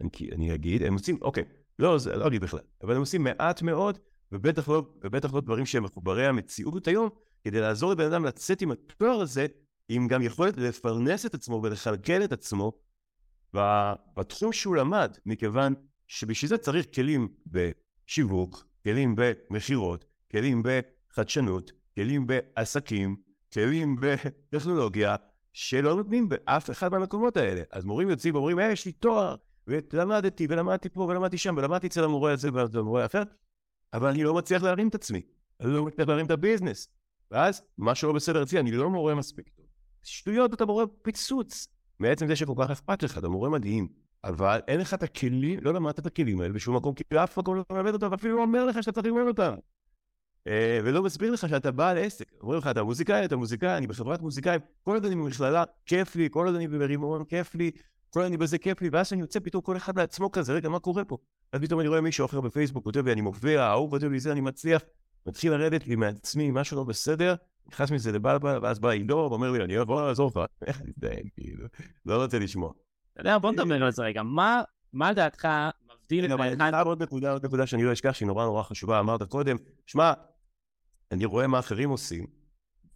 אני, 0.00 0.10
אני 0.32 0.54
אגיד, 0.54 0.82
הם 0.82 0.94
עושים, 0.94 1.18
אוקיי, 1.22 1.44
לא, 1.78 1.98
זה 1.98 2.16
לא 2.16 2.26
אגיד 2.26 2.42
בכלל, 2.42 2.60
אבל 2.82 2.94
הם 2.94 3.00
עושים 3.00 3.24
מעט 3.24 3.62
מאוד, 3.62 3.98
ובטח 4.32 4.68
לא, 4.68 4.82
ובטח 5.04 5.34
לא 5.34 5.40
דברים 5.40 5.66
שהם 5.66 5.82
מחוברי 5.82 6.26
המציאות 6.26 6.88
היום, 6.88 7.08
כדי 7.44 7.60
לעזור 7.60 7.92
לבן 7.92 8.04
אדם 8.04 8.24
לצאת 8.24 8.62
עם 8.62 8.70
התואר 8.70 9.20
הזה, 9.20 9.46
עם 9.88 10.08
גם 10.08 10.22
יכולת 10.22 10.56
לפרנס 10.56 11.26
את 11.26 11.34
עצמו 11.34 11.60
ולכלכל 11.62 12.24
את 12.24 12.32
עצמו 12.32 12.72
בתחום 14.16 14.52
שהוא 14.52 14.76
למד, 14.76 15.16
מכיוון 15.26 15.74
שבשביל 16.06 16.48
זה 16.48 16.58
צריך 16.58 16.86
כלים 16.94 17.28
בשיווק, 17.46 18.64
כלים 18.84 19.14
במכירות, 19.16 20.04
כלים 20.30 20.62
בחדשנות, 20.64 21.72
כלים 21.94 22.26
בעסקים, 22.26 23.16
כלים 23.52 23.96
בטכנולוגיה, 24.00 25.16
שלא 25.52 25.94
נותנים 25.94 26.28
באף 26.28 26.70
אחד 26.70 26.92
מהמקומות 26.92 27.36
האלה. 27.36 27.62
אז 27.70 27.84
מורים 27.84 28.10
יוצאים 28.10 28.34
ואומרים, 28.34 28.58
היי, 28.58 28.72
יש 28.72 28.86
לי 28.86 28.92
תואר, 28.92 29.36
ולמדתי, 29.66 30.46
ולמדתי 30.50 30.88
פה, 30.88 31.00
ולמדתי 31.00 31.38
שם, 31.38 31.54
ולמדתי 31.56 31.86
אצל 31.86 32.04
המורה 32.04 32.32
הזה 32.32 32.48
ואצל 32.52 32.78
המורה 32.78 33.02
האחר, 33.02 33.22
אבל 33.92 34.08
אני 34.08 34.24
לא 34.24 34.34
מצליח 34.34 34.62
להרים 34.62 34.88
את 34.88 34.94
עצמי. 34.94 35.22
אני 35.60 35.72
לא 35.72 35.84
מצליח 35.84 36.08
להרים 36.08 36.26
את 36.26 36.30
הביזנס. 36.30 36.88
ואז, 37.30 37.62
משהו 37.78 38.08
לא 38.08 38.14
בסדר 38.14 38.42
אצלי, 38.42 38.60
אני 38.60 38.70
לא 38.70 38.90
מורה 38.90 39.14
מספיק. 39.14 39.50
שטויות, 40.02 40.54
אתה 40.54 40.66
מורה 40.66 40.84
פיצוץ. 41.02 41.68
מעצם 41.98 42.26
זה 42.26 42.36
שכל 42.36 42.54
כך 42.58 42.70
אכפת 42.70 43.02
לך, 43.02 43.18
אתה 43.18 43.28
מורה 43.28 43.50
מדהים, 43.50 43.88
אבל 44.24 44.60
אין 44.68 44.80
לך 44.80 44.94
את 44.94 45.02
הכלים, 45.02 45.58
לא 45.62 45.74
למדת 45.74 45.98
את 45.98 46.06
הכלים 46.06 46.40
האלה 46.40 46.52
בשום 46.52 46.76
מקום, 46.76 46.94
כי 46.94 47.04
אף 47.24 47.38
מקום 47.38 47.56
לא 47.56 47.64
מלמד 47.70 47.92
אותם, 47.92 48.08
ואפילו 48.10 48.36
לא 48.36 48.42
אומר 48.42 48.64
לך 48.64 48.82
שאתה 48.82 49.02
צריך 49.02 49.14
ללמד 49.14 49.28
אותם. 49.28 49.54
אה, 50.46 50.80
ולא 50.84 51.02
מסביר 51.02 51.32
לך 51.32 51.48
שאתה 51.48 51.70
בעל 51.70 51.98
עסק. 51.98 52.32
אומרים 52.40 52.58
לך, 52.58 52.66
אתה 52.66 52.82
מוזיקאי, 52.82 53.24
אתה 53.24 53.36
מוזיקאי, 53.36 53.76
אני 53.76 53.86
בחברת 53.86 54.20
מוזיקאים, 54.20 54.60
כל 54.82 54.94
עוד 54.94 55.04
אני 55.04 55.14
במכללה, 55.14 55.64
כיף 55.86 56.16
לי, 56.16 56.28
כל 56.30 56.46
עוד 56.46 56.54
אני 56.54 56.68
ברימון, 56.68 57.24
כיף 57.24 57.54
לי, 57.54 57.70
כל 58.10 58.20
עוד 58.20 58.26
אני 58.26 58.36
בזה, 58.36 58.58
כיף 58.58 58.82
לי, 58.82 58.88
ואז 58.92 59.06
כשאני 59.06 59.20
יוצא, 59.20 59.40
פתאום 59.40 59.62
כל 59.62 59.76
אחד 59.76 59.98
לעצמו 59.98 60.32
כזה, 60.32 60.52
רגע, 60.52 60.68
מה 60.68 60.78
קורה 60.78 61.04
פה? 61.04 61.18
אז 61.52 61.60
פתאום 61.60 61.80
אני 61.80 61.88
רואה 61.88 62.00
מישהו 62.00 62.26
אחר 62.26 62.40
בפייסבוק, 62.40 62.84
כותב 62.84 63.06
לי, 63.06 63.12
אני 63.12 63.20
מופיע, 63.20 63.62
ההוא 63.62 63.90
כותב 63.90 64.06
לי 64.06 64.20
זה, 64.20 64.32
אני 64.32 64.40
מצליח, 64.40 64.82
מתחיל 65.26 65.52
לרדת 65.52 65.86
לי 65.86 65.96
מעצמי, 65.96 66.50
משהו 66.50 66.76
לא 66.76 66.84
בסדר, 66.84 67.34
נכנס 67.68 67.90
מזה 67.90 68.12
לבלבל, 68.12 68.58
ואז 68.62 68.78
בא 68.78 68.88
עידו, 68.88 69.28
ואומר 69.30 69.50
לי, 69.50 69.64
אני 69.64 69.80
אבוא 69.80 70.02
לעזור 70.02 70.30
לך. 70.34 70.40
איך 70.66 70.80
אני 70.80 70.90
מתנהג, 70.90 71.28
כאילו, 71.34 71.66
לא 72.06 72.22
רוצה 72.22 72.38
לשמוע. 72.38 72.72
אתה 73.12 73.20
יודע, 73.20 73.38
בוא 73.38 73.52
נדבר 73.52 73.84
על 73.84 73.92
זה 73.92 74.02
רגע. 74.02 74.22
מה 74.22 74.62
מה 74.92 75.10
לדעתך 75.10 75.48
מבדיל 75.84 76.24
את 76.24 76.30
אבל 76.30 76.42
האחד... 76.42 76.60
אני 76.60 76.72
חייב 76.72 76.86
עוד 76.86 77.02
נקודה, 77.02 77.32
עוד 77.32 77.46
נקודה 77.46 77.66
שאני 77.66 77.84
לא 77.84 77.92
אשכח, 77.92 78.12
שהיא 78.12 78.26
נורא 78.26 78.44
נורא 78.44 78.62
חשובה, 78.62 79.00
אמרת 79.00 79.22
קודם, 79.22 79.56
שמע, 79.86 80.12
אני 81.10 81.24
רואה 81.24 81.46
מה 81.46 81.58
אחרים 81.58 81.90
עושים, 81.90 82.26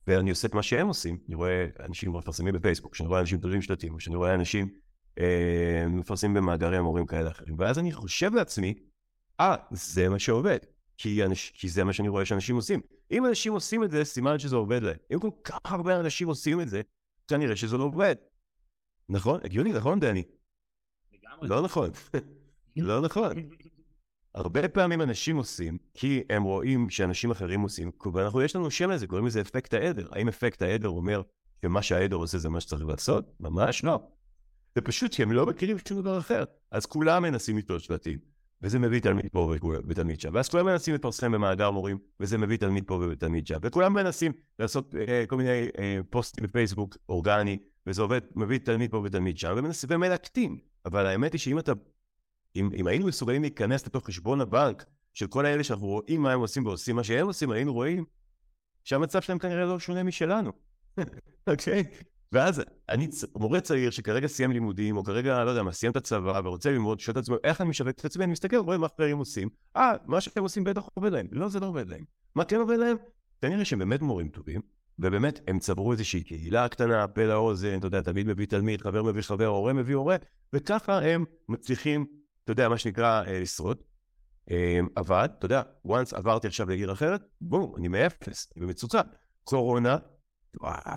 ואני 0.07 0.31
עושה 0.31 0.48
את 0.48 0.55
מה 0.55 0.62
שהם 0.62 0.88
עושים. 0.88 1.18
אני 1.29 1.35
רואה 1.35 1.66
אנשים 1.81 2.12
מפרסמים 2.12 2.55
בפייסבוק, 2.55 2.92
כשאני 2.92 3.09
רואה 3.09 3.20
אנשים 3.20 3.38
תולים 3.38 3.62
שלטים, 3.62 3.96
כשאני 3.96 4.16
רואה 4.16 4.35
אנשים 4.35 4.68
אה, 5.18 5.85
מפרסמים 5.88 6.35
במאגרי 6.35 6.81
מורים 6.81 7.07
כאלה 7.07 7.31
אחרים. 7.31 7.55
ואז 7.59 7.79
אני 7.79 7.92
חושב 7.92 8.35
לעצמי, 8.35 8.74
אה, 9.40 9.57
זה 9.70 10.09
מה 10.09 10.18
שעובד. 10.18 10.59
כי, 10.98 11.24
אנש, 11.24 11.50
כי 11.50 11.68
זה 11.68 11.85
מה 11.85 11.92
שאני 11.92 12.09
רואה 12.09 12.24
שאנשים 12.24 12.57
עושים. 12.57 12.81
אם 13.11 13.26
אנשים 13.26 13.52
עושים 13.52 13.85
את 13.85 13.90
זה, 13.90 14.05
סימן 14.05 14.38
שזה 14.38 14.57
עובד 14.57 14.83
להם. 14.83 14.96
אם 15.14 15.18
כל 15.18 15.31
כך 15.44 15.72
הרבה 15.72 16.00
אנשים 16.00 16.29
עושים 16.29 16.61
את 16.61 16.68
זה, 16.68 16.83
כנראה 17.29 17.57
שזה 17.57 17.76
לא 17.76 17.85
עובד. 17.85 18.14
נכון? 19.09 19.40
הגיוני, 19.45 19.73
נכון, 19.73 20.01
דני? 20.01 20.23
לגמרי. 21.12 21.49
לא 21.49 21.62
נכון. 21.62 21.90
לא 22.77 23.01
נכון. 23.01 23.33
הרבה 24.35 24.69
פעמים 24.69 25.03
אנשים 25.03 25.37
עושים, 25.37 25.79
כי 25.95 26.23
הם 26.31 26.42
רואים 26.42 26.90
שאנשים 26.90 27.31
אחרים 27.31 27.61
עושים, 27.61 27.90
ואנחנו, 28.12 28.42
יש 28.42 28.57
לנו 28.57 28.71
שם 28.71 28.90
לזה, 28.90 29.07
קוראים 29.07 29.27
לזה 29.27 29.40
אפקט 29.40 29.75
העדר. 29.75 30.09
האם 30.12 30.29
אפקט 30.29 30.62
העדר 30.62 30.88
אומר 30.88 31.23
שמה 31.62 31.83
שהעדר 31.83 32.16
עושה 32.16 32.38
זה 32.38 32.49
מה 32.49 32.61
שצריך 32.61 32.85
לעשות? 32.87 33.35
ממש 33.40 33.85
לא. 33.85 34.01
זה 34.75 34.81
פשוט 34.81 35.12
שהם 35.12 35.33
לא 35.33 35.47
מכירים 35.47 35.77
שום 35.88 36.01
דבר 36.01 36.19
אחר. 36.19 36.45
אז 36.71 36.87
כולם 36.87 37.23
מנסים 37.23 37.59
לתלות 37.59 37.81
שלטים, 37.81 38.19
וזה 38.62 38.79
מביא 38.79 39.01
תלמיד 39.01 39.27
פה 39.33 39.55
ותלמיד 39.88 40.21
שם. 40.21 40.31
ואז 40.35 40.49
כולם 40.49 40.66
מנסים 40.66 40.95
לפרסם 40.95 41.33
במאגר 41.33 41.71
מורים, 41.71 41.99
וזה 42.21 42.38
מביא 42.38 42.57
תלמיד 42.57 42.85
פה 42.87 42.95
ותלמיד 43.11 43.47
שם. 43.47 43.59
וכולם 43.62 43.92
מנסים 43.92 44.33
לעשות 44.59 44.95
אה, 44.95 45.25
כל 45.27 45.37
מיני 45.37 45.69
אה, 45.79 46.01
פוסטים 46.11 46.45
בפייסבוק 46.45 46.97
אורגני, 47.09 47.59
וזה 47.87 48.03
עובד, 48.03 48.20
מביא 48.35 48.59
תלמיד 48.59 48.90
פה 48.90 48.96
ותלמיד 49.05 49.38
שם, 49.38 49.55
ומנסים 49.57 49.88
ומלקטים. 49.92 50.59
אבל 50.85 51.07
האמת 51.07 51.33
היא 51.33 51.38
שאם 51.38 51.59
אתה 51.59 51.72
אם, 52.57 52.70
אם 52.75 52.87
היינו 52.87 53.07
מסוגלים 53.07 53.42
להיכנס 53.42 53.87
לתוך 53.87 54.07
חשבון 54.07 54.40
הבנק 54.40 54.85
של 55.14 55.27
כל 55.27 55.46
האלה 55.46 55.64
שאנחנו 55.64 55.87
רואים 55.87 56.22
מה 56.22 56.33
הם 56.33 56.40
עושים 56.40 56.66
ועושים 56.66 56.96
מה 56.96 57.05
שהם 57.05 57.27
עושים, 57.27 57.51
היינו 57.51 57.72
רואים 57.72 58.05
שהמצב 58.85 59.20
שלהם 59.20 59.38
כנראה 59.38 59.64
לא 59.64 59.79
שונה 59.79 60.03
משלנו. 60.03 60.53
אוקיי? 61.51 61.85
ואז 62.33 62.62
אני 62.88 63.09
מורה 63.37 63.61
צעיר 63.61 63.90
שכרגע 63.90 64.27
סיים 64.27 64.53
לימודים, 64.53 64.96
או 64.96 65.05
כרגע, 65.05 65.44
לא 65.44 65.51
יודע 65.51 65.62
מה, 65.62 65.72
סיים 65.72 65.92
את 65.92 65.96
הצבא 65.96 66.40
ורוצה 66.44 66.70
ללמוד, 66.70 67.01
שואל 67.01 67.12
את 67.12 67.22
עצמו, 67.22 67.37
איך 67.44 67.61
אני 67.61 67.68
משווק 67.68 67.90
את 67.90 68.05
עצמי? 68.05 68.25
אני 68.25 68.33
מסתכל, 68.33 68.57
רואה 68.57 68.79
מה 68.79 68.87
אחרים 68.87 69.18
עושים. 69.18 69.49
אה, 69.77 69.92
מה 70.07 70.20
שאתם 70.20 70.42
עושים 70.42 70.64
בטח 70.64 70.88
עובד 70.94 71.12
להם. 71.12 71.27
לא, 71.33 71.49
זה 71.49 71.61
לא 71.61 71.66
עובד 71.66 71.88
להם. 71.88 72.05
מה 72.35 72.44
כן 72.44 72.57
עובד 72.57 72.77
להם? 72.77 72.96
כנראה 73.42 73.64
שהם 73.64 73.79
באמת 73.79 74.03
מורים 74.03 74.29
טובים, 74.29 74.61
ובאמת 74.98 75.40
הם 75.46 75.59
צברו 75.59 75.92
איזושהי 75.92 76.22
קהילה 76.22 76.68
קטנה, 76.68 77.09
פה 77.09 77.24
לאוזן, 77.24 77.78
אתה 77.78 77.87
יודע, 77.87 78.00
תלמיד 78.00 78.26
מביא 78.26 78.46
תלמיד, 78.46 78.82
חבר 78.82 79.02
מביא 79.02 79.22
חבר, 79.22 79.46
הורה 79.46 79.72
מביא 79.72 79.94
הורה, 79.94 80.16
וככה 80.52 80.98
הם 80.98 81.24
מצליחים 81.48 82.06
אתה 82.46 82.52
יודע, 82.52 82.68
מה 82.68 82.78
שנקרא 82.78 83.24
אה, 83.26 83.40
לשרוד. 83.40 83.76
אה, 84.50 84.80
אבל, 84.96 85.24
אתה 85.24 85.46
יודע, 85.46 85.62
once 85.87 86.16
עברתי 86.16 86.46
עכשיו 86.46 86.68
לעיר 86.68 86.92
אחרת, 86.92 87.22
בום, 87.40 87.74
אני 87.76 87.88
מאפס, 87.88 88.52
אני 88.56 88.66
במצוקה. 88.66 89.00
קורונה, 89.44 89.96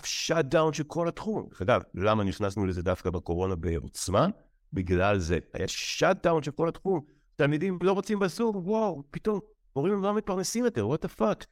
shutdown 0.03 0.73
של 0.73 0.83
כל 0.83 1.07
התחום. 1.07 1.47
דרך 1.49 1.61
אגב, 1.61 1.81
למה 1.93 2.23
נכנסנו 2.23 2.65
לזה 2.65 2.81
דווקא 2.81 3.09
בקורונה 3.09 3.55
בעוצמה? 3.55 4.27
בגלל 4.73 5.19
זה. 5.19 5.39
היה 5.53 5.67
shutdown 5.67 6.43
של 6.43 6.51
כל 6.51 6.69
התחום. 6.69 7.01
תלמידים 7.35 7.79
לא 7.81 7.91
רוצים 7.91 8.19
בזום, 8.19 8.55
וואו, 8.55 9.03
פתאום, 9.11 9.39
מורים 9.75 10.01
לא 10.01 10.13
מתפרנסים 10.13 10.65
יותר, 10.65 10.87
what 10.87 11.05
the 11.05 11.19
fuck. 11.19 11.45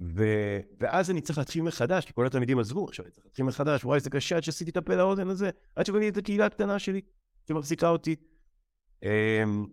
ו... 0.00 0.24
ואז 0.80 1.10
אני 1.10 1.20
צריך 1.20 1.38
להתחיל 1.38 1.62
מחדש, 1.62 2.04
כי 2.04 2.12
כל 2.12 2.26
התלמידים 2.26 2.58
עזבו, 2.58 2.84
עכשיו 2.84 3.04
אני 3.04 3.12
צריך 3.12 3.26
להתחיל 3.26 3.44
מחדש, 3.44 3.84
וואי, 3.84 4.00
זה 4.00 4.10
קשה 4.10 4.36
עד 4.36 4.42
שעשיתי 4.42 4.70
את 4.70 4.76
הפה 4.76 4.94
לאוזן 4.94 5.28
הזה, 5.28 5.50
עד 5.76 5.86
שבניתי 5.86 6.08
את 6.08 6.16
הקהילה 6.16 6.46
הקטנה 6.46 6.78
שלי, 6.78 7.00
שמחזיקה 7.48 7.88
אותי. 7.88 8.16
אמ, 9.02 9.66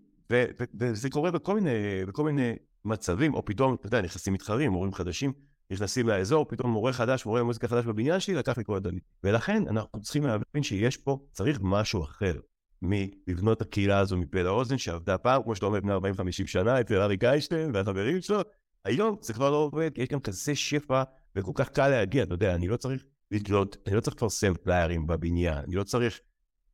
וזה 0.74 1.10
קורה 1.10 1.32
בכל 1.32 1.56
מיני, 1.56 2.06
בכל 2.08 2.24
מיני 2.24 2.56
מצבים, 2.86 3.34
או 3.34 3.46
פתאום, 3.46 3.74
אתה 3.74 3.88
יודע, 3.88 4.02
נכנסים 4.02 4.34
מתחרים, 4.34 4.72
מורים 4.72 4.94
חדשים, 4.94 5.34
נכנסים 5.72 6.08
לאזור, 6.08 6.46
פתאום 6.46 6.72
מורה 6.72 6.94
חדש, 6.94 7.26
מורה 7.26 7.44
מוזיקה 7.44 7.68
חדש 7.68 7.86
בבניין 7.86 8.20
שלי, 8.20 8.34
לקח 8.34 8.58
לי 8.58 8.64
כל 8.66 8.76
הדלית. 8.76 9.04
ולכן 9.24 9.68
אנחנו 9.68 10.02
צריכים 10.02 10.24
להבין 10.24 10.64
שיש 10.64 10.98
פה, 10.98 11.20
צריך 11.32 11.60
משהו 11.62 12.04
אחר 12.04 12.40
מלבנות 12.82 13.62
הקהילה 13.62 14.00
הזו 14.00 14.18
מפה 14.18 14.42
לאוזן, 14.42 14.78
שעבדה 14.78 15.18
פעם, 15.18 15.44
כמו 15.44 15.56
שאתה 15.56 15.66
אומר, 15.66 15.78
לפני 15.78 15.94
40-50 15.94 16.48
שנה, 16.48 16.82
אצל 16.82 17.02
אריק 17.02 17.24
איינשטיין 17.24 17.72
והחברים 17.74 18.22
שלו, 18.22 18.42
היום 18.86 19.18
זה 19.22 19.34
כבר 19.34 19.52
לא 19.52 19.56
עובד, 19.56 19.92
כי 19.96 20.02
יש 20.02 20.10
גם 20.10 20.20
כזה 20.20 20.56
שפע, 20.56 21.04
וכל 21.36 21.52
כך 21.56 21.70
קל 21.70 21.88
להגיע, 21.88 22.24
אתה 22.24 22.34
יודע, 22.34 22.56
אני 22.56 22.68
לא 22.68 22.78
צריך 22.78 23.06
לתלות, 23.32 23.78
אני 23.88 23.96
לא 23.96 24.02
צריך 24.02 24.16
לפרסם 24.16 24.54
פליירים 24.54 25.08
בבניין, 25.08 25.58
אני 25.58 25.76
לא 25.76 25.84
צריך 25.84 26.20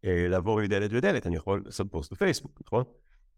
אה, 0.05 0.27
לעבור 0.27 0.61
מדלת 0.61 0.91
לדלת, 0.91 1.27
אני 1.27 1.35
יכול 1.35 1.61
לעשות 1.65 1.87
פוסט 1.91 2.11
בפייסבוק, 2.11 2.61
נכון? 2.65 2.83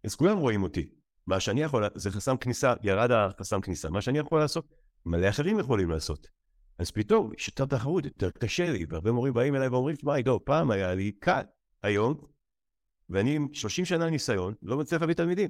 אז 0.03 0.15
כולם 0.15 0.37
רואים 0.37 0.63
אותי. 0.63 0.89
מה 1.27 1.39
שאני 1.39 1.61
יכול, 1.61 1.83
זה 1.95 2.11
חסם 2.11 2.37
כניסה, 2.37 2.73
ירד 2.83 3.11
החסם 3.11 3.61
כניסה. 3.61 3.89
מה 3.89 4.01
שאני 4.01 4.19
יכול 4.19 4.39
לעשות, 4.39 4.67
מלא 5.05 5.29
אחרים 5.29 5.59
יכולים 5.59 5.89
לעשות. 5.89 6.27
אז 6.77 6.91
פתאום 6.91 7.31
יש 7.37 7.47
יותר 7.47 7.65
תחרות, 7.65 8.05
יותר 8.05 8.29
קשה 8.31 8.71
לי, 8.71 8.85
והרבה 8.89 9.11
מורים 9.11 9.33
באים 9.33 9.55
אליי 9.55 9.67
ואומרים, 9.67 9.95
תשמע, 9.95 10.15
עידו, 10.15 10.39
פעם 10.45 10.71
היה 10.71 10.95
לי 10.95 11.11
קל, 11.11 11.41
היום, 11.83 12.21
ואני 13.09 13.35
עם 13.35 13.47
30 13.53 13.85
שנה 13.85 14.09
ניסיון, 14.09 14.53
לא 14.61 14.77
מצליח 14.77 15.01
להביא 15.01 15.15
תלמידים. 15.15 15.49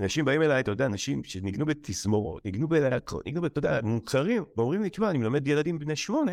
ואנשים 0.00 0.24
באים 0.24 0.42
אליי, 0.42 0.60
אתה 0.60 0.70
יודע, 0.70 0.86
אנשים 0.86 1.24
שניגנו 1.24 1.66
בתזמורות, 1.66 2.44
ניגנו 2.44 2.68
בלהקות, 2.68 3.26
ניגנו, 3.26 3.46
אתה 3.46 3.58
יודע, 3.58 3.80
מוכרים, 3.82 4.44
ואומרים 4.56 4.82
לי, 4.82 4.90
תשמע, 4.90 5.10
אני 5.10 5.18
מלמד 5.18 5.48
ילדים 5.48 5.78
בני 5.78 5.96
שמונה, 5.96 6.32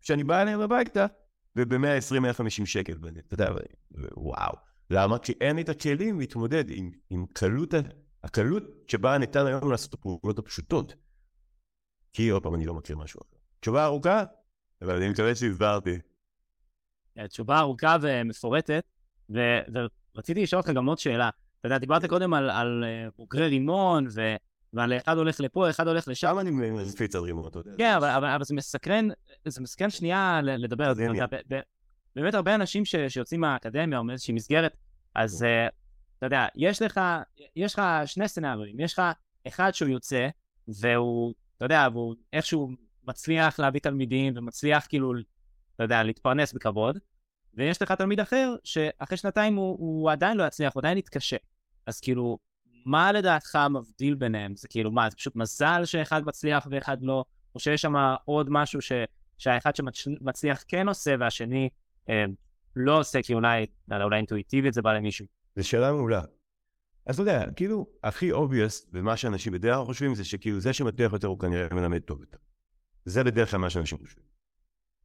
שאני 0.00 0.24
בא 0.24 0.42
אליהם 0.42 0.60
הביתה, 0.60 1.06
וב-120-150 1.56 2.66
שקל, 2.66 2.92
אתה 3.26 3.34
יודע, 3.34 3.50
וואו. 4.16 4.52
למה? 4.90 5.18
כי 5.18 5.32
אין 5.40 5.56
לי 5.56 5.62
את 5.62 5.68
הכלים 5.68 6.20
להתמודד 6.20 6.64
עם, 6.70 6.90
עם 7.10 7.26
קלות, 7.32 7.74
הקלות 8.24 8.62
שבה 8.86 9.18
ניתן 9.18 9.46
היום 9.46 9.70
לעשות 9.70 9.94
את 9.94 9.94
הפעולות 9.94 10.38
הפשוטות. 10.38 10.94
כי 12.12 12.28
עוד 12.28 12.42
פעם, 12.42 12.54
אני 12.54 12.66
לא 12.66 12.74
מכיר 12.74 12.96
משהו 12.96 13.20
אחר. 13.20 13.36
תשובה 13.60 13.84
ארוכה, 13.84 14.24
אבל 14.82 14.96
אני 14.96 15.08
מקווה 15.08 15.34
שהסברתי. 15.34 15.98
תשובה 17.28 17.58
ארוכה 17.58 17.96
ומפורטת, 18.02 18.84
ורציתי 19.30 20.42
לשאול 20.42 20.60
אותך 20.60 20.70
גם 20.70 20.86
עוד 20.86 20.98
שאלה. 20.98 21.30
אתה 21.62 21.68
יודע, 21.68 21.78
דיברת 21.78 22.04
קודם 22.04 22.34
על, 22.34 22.50
על 22.50 22.84
אה, 22.86 23.08
בוגרי 23.18 23.48
רימון, 23.48 24.06
ו... 24.14 24.34
ועל 24.72 24.96
אחד 24.96 25.16
הולך 25.16 25.40
לפה, 25.40 25.70
אחד 25.70 25.88
הולך 25.88 26.08
לשם. 26.08 26.28
שם 26.28 26.38
אני 26.38 26.50
מפיץ 26.50 27.14
על 27.14 27.22
רימון, 27.22 27.48
אתה 27.48 27.58
יודע. 27.58 27.72
כן, 27.78 27.94
אבל, 27.96 28.08
אבל, 28.08 28.28
אבל 28.28 28.44
זה 28.44 28.54
מסקרן, 28.54 29.08
זה 29.44 29.60
מסקרן 29.60 29.90
שנייה 29.90 30.40
לדבר 30.42 30.88
על 30.88 30.94
זה. 30.94 31.06
באמת 32.16 32.34
הרבה 32.34 32.54
אנשים 32.54 32.84
ש, 32.84 32.96
שיוצאים 33.08 33.40
מהאקדמיה 33.40 33.98
או 33.98 34.04
מאיזושהי 34.04 34.34
מסגרת, 34.34 34.76
אז 35.14 35.42
uh, 35.42 35.72
אתה 36.18 36.26
יודע, 36.26 36.46
יש 36.54 36.82
לך, 36.82 37.00
יש 37.56 37.74
לך 37.74 37.82
שני 38.06 38.28
סצנריונים, 38.28 38.80
יש 38.80 38.92
לך 38.92 39.02
אחד 39.48 39.70
שהוא 39.74 39.88
יוצא, 39.88 40.28
והוא, 40.68 41.34
אתה 41.56 41.64
יודע, 41.64 41.88
והוא 41.92 42.14
איכשהו 42.32 42.70
מצליח 43.08 43.60
להביא 43.60 43.80
תלמידים 43.80 44.32
ומצליח 44.36 44.86
כאילו, 44.88 45.12
אתה 45.74 45.84
יודע, 45.84 46.02
להתפרנס 46.02 46.52
בכבוד, 46.52 46.98
ויש 47.54 47.82
לך 47.82 47.92
תלמיד 47.92 48.20
אחר 48.20 48.54
שאחרי 48.64 49.16
שנתיים 49.16 49.54
הוא, 49.56 49.76
הוא 49.78 50.10
עדיין 50.10 50.36
לא 50.36 50.46
יצליח, 50.46 50.74
הוא 50.74 50.80
עדיין 50.80 50.98
יתקשה. 50.98 51.36
אז 51.86 52.00
כאילו, 52.00 52.38
מה 52.86 53.12
לדעתך 53.12 53.58
מבדיל 53.70 54.14
ביניהם? 54.14 54.56
זה 54.56 54.68
כאילו, 54.68 54.90
מה, 54.90 55.10
זה 55.10 55.16
פשוט 55.16 55.36
מזל 55.36 55.84
שאחד 55.84 56.22
מצליח 56.26 56.66
ואחד 56.70 57.02
לא? 57.02 57.24
או 57.54 57.60
שיש 57.60 57.82
שם 57.82 57.94
עוד 58.24 58.46
משהו 58.50 58.80
ש, 58.80 58.92
שהאחד 59.38 59.76
שמצליח 59.76 60.64
כן 60.68 60.88
עושה 60.88 61.14
והשני 61.20 61.68
אה, 62.08 62.24
לא 62.76 62.98
עושה, 62.98 63.22
כי 63.22 63.34
אולי, 63.34 63.66
לא 63.88 64.04
אולי 64.04 64.16
אינטואיטיבית 64.16 64.74
זה 64.74 64.82
בא 64.82 64.92
למישהו. 64.92 65.26
זו 65.56 65.68
שאלה 65.68 65.92
מעולה. 65.92 66.22
אז 67.06 67.14
אתה 67.14 67.22
יודע, 67.22 67.50
כאילו, 67.56 67.86
הכי 68.02 68.32
obvious 68.32 68.86
במה 68.92 69.16
שאנשים 69.16 69.52
בדרך 69.52 69.76
כלל 69.76 69.84
חושבים 69.84 70.14
זה 70.14 70.24
שכאילו 70.24 70.60
זה 70.60 70.72
שמתח 70.72 71.10
יותר 71.12 71.26
הוא 71.26 71.38
כנראה 71.38 71.74
מלמד 71.74 71.98
טוב 71.98 72.20
יותר. 72.20 72.38
זה 73.04 73.24
בדרך 73.24 73.50
כלל 73.50 73.60
מה 73.60 73.70
שאנשים 73.70 73.98
חושבים. 73.98 74.24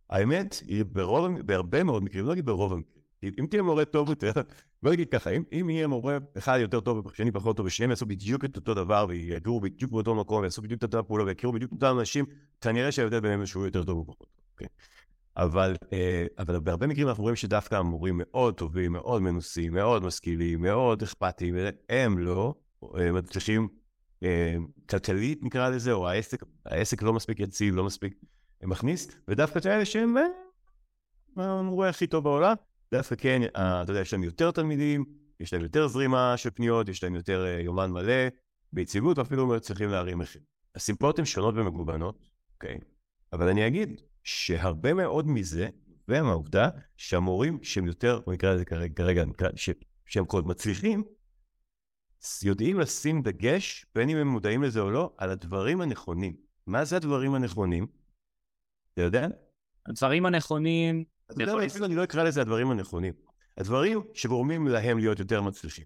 האמת 0.10 0.56
היא 0.68 0.86
ברוב, 0.86 1.42
בהרבה 1.42 1.84
מאוד 1.84 2.04
מקרים, 2.04 2.26
לא 2.26 2.32
נגיד 2.32 2.46
ברוב 2.46 2.74
המקרים, 2.74 2.97
אם 3.23 3.45
תהיה 3.49 3.62
מורה 3.62 3.86
טוב 3.86 4.10
יותר, 4.10 4.32
בוא 4.84 4.91
נגיד 4.91 5.10
ככה, 5.10 5.30
אם, 5.30 5.43
אם 5.51 5.69
יהיה 5.69 5.88
מורה 5.88 6.17
אחד 6.38 6.58
יותר 6.62 6.80
טוב 6.80 7.06
ושני 7.06 7.32
פחות 7.32 7.58
טוב 7.58 7.65
ושניהם 7.65 7.89
יעשו 7.89 8.06
בדיוק 8.06 8.45
את 8.45 8.56
אותו 8.56 8.73
דבר 8.73 9.06
ויגורו 9.10 9.60
בדיוק 9.60 9.91
באותו 9.91 10.15
מקום 10.15 10.41
ויעשו 10.41 10.62
בדיוק 10.62 10.77
את 10.77 10.84
אותה 10.84 11.03
פעולה 11.03 11.23
ויכירו 11.23 11.53
בדיוק 11.53 11.71
את 11.73 11.84
אותם 11.84 11.99
אנשים, 11.99 12.25
כנראה 12.62 12.91
שההבדל 12.91 13.19
ביניהם 13.19 13.45
שהוא 13.45 13.65
יותר 13.65 13.84
טוב 13.84 13.97
ופחות. 13.97 14.27
Okay. 14.27 14.47
אוקיי? 14.53 14.67
אבל, 15.38 15.75
אה, 15.93 16.25
אבל 16.39 16.60
בהרבה 16.60 16.88
מקרים 16.88 17.08
אנחנו 17.08 17.23
רואים 17.23 17.36
שדווקא 17.36 17.75
המורים 17.75 18.15
מאוד 18.17 18.53
טובים, 18.53 18.91
מאוד 18.91 19.21
מנוסים, 19.21 19.73
מאוד 19.73 20.03
משכילים, 20.03 20.62
מאוד 20.62 21.03
אכפתיים, 21.03 21.56
הם 21.89 22.17
לא 22.17 22.53
אה, 22.97 23.12
מצליחים 23.12 23.67
אה, 24.23 24.56
כלכלית 24.89 25.43
נקרא 25.43 25.69
לזה, 25.69 25.91
או 25.91 26.10
העסק, 26.10 26.43
העסק 26.65 27.01
לא 27.01 27.13
מספיק 27.13 27.39
יציב, 27.39 27.75
לא 27.75 27.84
מספיק 27.84 28.15
מכניס, 28.63 29.08
ודווקא 29.27 29.60
כאלה 29.60 29.86
שהם 29.86 30.15
המורה 31.36 31.89
הכי 31.89 32.08
טוב 32.08 32.23
בעולם, 32.23 32.56
דווקא 32.91 33.15
כן, 33.15 33.41
אתה 33.43 33.84
יודע, 33.88 34.02
יש 34.02 34.13
להם 34.13 34.23
יותר 34.23 34.52
תלמידים, 34.52 35.06
יש 35.39 35.54
להם 35.54 35.63
יותר 35.63 35.88
זרימה 35.88 36.38
של 36.38 36.50
פניות, 36.50 36.89
יש 36.89 37.04
להם 37.04 37.15
יותר 37.15 37.45
יומן 37.60 37.91
מלא, 37.91 38.28
ביציבות, 38.73 39.17
ואפילו 39.17 39.47
מצליחים 39.47 39.89
להרים 39.89 40.19
מחיר. 40.19 40.41
הסימפות 40.76 41.19
הן 41.19 41.26
שונות 41.26 41.56
ומגוונות, 41.58 42.30
אוקיי? 42.54 42.80
אבל 43.34 43.50
אני 43.50 43.67
אגיד, 43.67 44.02
שהרבה 44.23 44.93
מאוד 44.93 45.28
מזה, 45.28 45.69
ומהעובדה 46.08 46.69
שהמורים 46.97 47.63
שהם 47.63 47.88
יותר, 47.88 48.19
בוא 48.26 48.34
נקרא 48.34 48.54
לזה 48.54 48.65
כרגע, 48.65 48.93
כרגע 48.95 49.23
ש, 49.56 49.69
שהם 50.06 50.26
קוד 50.26 50.47
מצליחים, 50.47 51.04
יודעים 52.43 52.80
לשים 52.80 53.21
דגש, 53.21 53.86
בין 53.95 54.10
אם 54.10 54.17
הם 54.17 54.28
מודעים 54.28 54.63
לזה 54.63 54.80
או 54.80 54.91
לא, 54.91 55.13
על 55.17 55.30
הדברים 55.30 55.82
הנכונים. 55.82 56.36
מה 56.67 56.86
זה 56.86 56.95
הדברים 56.95 57.34
הנכונים? 57.34 57.88
אתה 58.93 59.02
יודע? 59.02 59.28
הדברים 59.86 60.26
הנכונים... 60.26 61.04
אתה 61.32 61.44
יודע, 61.44 61.66
אפילו 61.66 61.86
אני 61.86 61.96
לא 61.96 62.04
אקרא 62.04 62.24
לזה 62.24 62.42
הדברים 62.42 62.72
הנכונים. 62.72 63.13
הדברים 63.58 64.02
שגורמים 64.13 64.68
להם 64.68 64.98
להיות 64.98 65.20
יותר 65.20 65.42
מצליחים. 65.42 65.86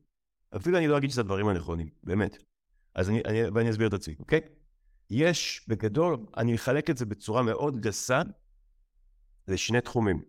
אפילו 0.56 0.77
אני 0.77 0.88
לא 0.88 0.97
אגיד 0.97 1.10
שזה 1.10 1.21
הדברים 1.21 1.47
הנכונים, 1.47 1.89
באמת. 2.04 2.38
אז 2.95 3.10
אני, 3.10 3.21
אני, 3.25 3.43
ואני 3.54 3.69
אסביר 3.69 3.88
את 3.88 3.93
עצמי, 3.93 4.15
אוקיי? 4.19 4.41
יש 5.10 5.65
בגדול, 5.67 6.17
אני 6.38 6.56
אחלק 6.56 6.89
את 6.89 6.97
זה 6.97 7.06
בצורה 7.06 7.43
מאוד 7.43 7.80
גסה 7.80 8.21
לשני 9.47 9.82
תחומים. 9.82 10.21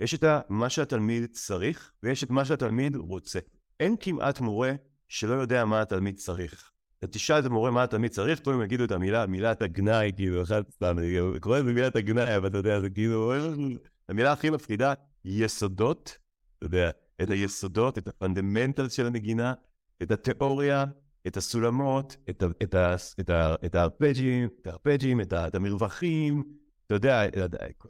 יש 0.00 0.14
את 0.14 0.24
מה 0.48 0.70
שהתלמיד 0.70 1.30
צריך, 1.32 1.92
ויש 2.02 2.24
את 2.24 2.30
מה 2.30 2.44
שהתלמיד 2.44 2.96
רוצה. 2.96 3.38
אין 3.80 3.96
כמעט 4.00 4.40
מורה 4.40 4.72
שלא 5.08 5.34
יודע 5.34 5.64
מה 5.64 5.80
התלמיד 5.80 6.16
צריך. 6.16 6.70
אתה 6.98 7.06
תשאל 7.06 7.38
את 7.38 7.44
המורה 7.44 7.70
מה 7.70 7.82
התלמיד 7.82 8.10
צריך, 8.10 8.40
קודם 8.40 8.62
יגידו 8.62 8.84
את 8.84 8.90
המילה, 8.90 9.26
מילת 9.26 9.62
הגנאי, 9.62 10.12
כאילו, 10.16 10.42
אחד 10.42 10.62
סתם, 10.70 10.98
אני 10.98 11.40
קורא 11.40 11.58
לזה 11.58 11.72
מילת 11.72 11.96
הגנאי, 11.96 12.36
אבל 12.36 12.48
אתה 12.48 12.58
יודע, 12.58 12.80
זה 12.80 12.90
כאילו, 12.90 13.32
המילה 14.10 14.32
הכי 14.32 14.50
מפחידה, 14.50 14.94
יסודות, 15.24 16.18
אתה 16.58 16.66
יודע, 16.66 16.90
את 17.22 17.30
היסודות, 17.30 17.98
את 17.98 18.08
הפונדמנטל 18.08 18.88
של 18.88 19.06
הנגינה, 19.06 19.54
את 20.02 20.10
התיאוריה, 20.10 20.84
את 21.26 21.36
הסולמות, 21.36 22.16
את, 22.30 22.42
את, 22.62 22.74
את, 23.20 23.30
את 23.64 23.74
הארפג'ים, 23.74 24.48
את 24.62 24.66
הארפג'ים, 24.66 25.20
את, 25.20 25.32
את 25.32 25.54
המרווחים, 25.54 26.42
אתה 26.86 26.94
יודע, 26.94 27.22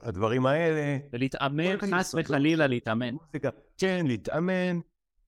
הדברים 0.02 0.46
האלה. 0.46 0.98
ולהתאמן, 1.12 1.76
חס 1.78 2.14
וחלילה 2.18 2.66
להתאמן. 2.66 3.14
כן, 3.78 4.06
להתאמן. 4.06 4.80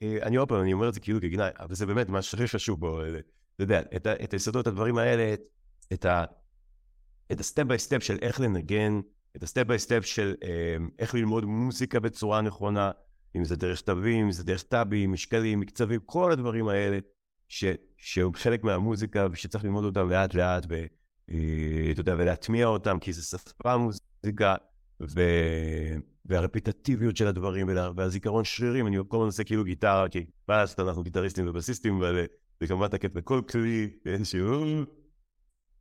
אה, 0.03 0.19
אני 0.23 0.37
עוד 0.37 0.49
פעם, 0.49 0.61
אני 0.61 0.73
אומר 0.73 0.89
את 0.89 0.95
זה 0.95 1.01
כאילו 1.01 1.21
כגנאי, 1.21 1.51
אבל 1.61 1.75
זה 1.75 1.87
באמת 1.87 2.09
מה 2.09 2.23
שהכי 2.23 2.49
חשוב 2.49 2.81
בו. 2.81 3.01
אה, 3.01 3.09
אתה 3.09 3.63
יודע, 3.63 3.81
את, 3.97 4.07
את 4.07 4.33
היסודות, 4.33 4.67
הדברים 4.67 4.99
האלה, 4.99 5.35
את, 5.93 6.05
ה, 6.05 6.25
את 7.33 7.41
ה 7.41 7.45
step 7.45 7.63
by 7.63 7.79
step 7.79 8.03
של 8.03 8.19
איך 8.23 8.41
לנגן, 8.41 9.01
את 9.37 9.43
ה 9.43 9.47
step 9.47 9.63
by 9.63 9.79
step 9.79 10.05
של 10.05 10.35
אה, 10.43 10.77
איך 10.99 11.15
ללמוד 11.15 11.45
מוזיקה 11.45 12.01
בצורה 12.01 12.41
נכונה, 12.41 12.91
אם 13.37 13.45
זה 13.45 13.57
דרך 13.57 13.81
תווים, 13.81 14.25
אם 14.25 14.33
זה 14.33 14.45
דרך 14.45 14.63
טאבים, 14.63 15.13
משקלים, 15.13 15.61
מקצבים, 15.61 16.01
כל 16.07 16.33
הדברים 16.33 16.69
האלה. 16.69 16.99
שהוא 17.97 18.35
חלק 18.35 18.65
מהמוזיקה 18.65 19.27
ושצריך 19.33 19.65
ללמוד 19.65 19.85
אותם 19.85 20.11
לאט 20.11 20.35
לאט, 20.35 20.67
ואתה 20.69 20.95
אה, 21.31 21.93
יודע, 21.99 22.15
ולהטמיע 22.19 22.67
אותם, 22.67 22.99
כי 22.99 23.13
זה 23.13 23.23
שפה 23.23 23.77
מוזיקה, 23.77 24.55
ו... 25.01 25.21
והרפיטטיביות 26.25 27.17
של 27.17 27.27
הדברים, 27.27 27.69
והזיכרון 27.97 28.45
שרירים, 28.45 28.87
אני 28.87 28.97
כל 29.09 29.17
הזמן 29.17 29.27
עושה 29.27 29.45
כאילו 29.45 29.65
גיטרה, 29.65 30.09
כי 30.09 30.27
מה 30.49 30.57
לעשות, 30.57 30.81
אנחנו 30.81 31.03
גיטריסטים 31.03 31.49
ובסיסטים, 31.49 32.01
וזה 32.01 32.27
כמובן 32.69 32.89
תקף 32.89 33.13
בכל 33.13 33.41
כלי. 33.51 33.91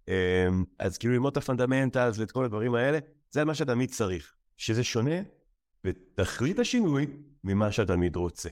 אמ, 0.08 0.14
אז 0.80 0.98
כאילו 0.98 1.14
ללמוד 1.14 1.32
את 1.32 1.38
ה 1.38 1.44
fundamentals 1.44 2.20
ואת 2.20 2.32
כל 2.32 2.46
הדברים 2.46 2.76
האלה, 2.76 3.00
זה 3.32 3.46
מה 3.46 3.56
שהתלמיד 3.56 3.90
צריך, 3.90 4.34
שזה 4.58 4.84
שונה 4.84 5.16
בתכלית 5.84 6.60
השינוי 6.60 7.08
ממה 7.44 7.72
שהתלמיד 7.72 8.16
רוצה. 8.16 8.50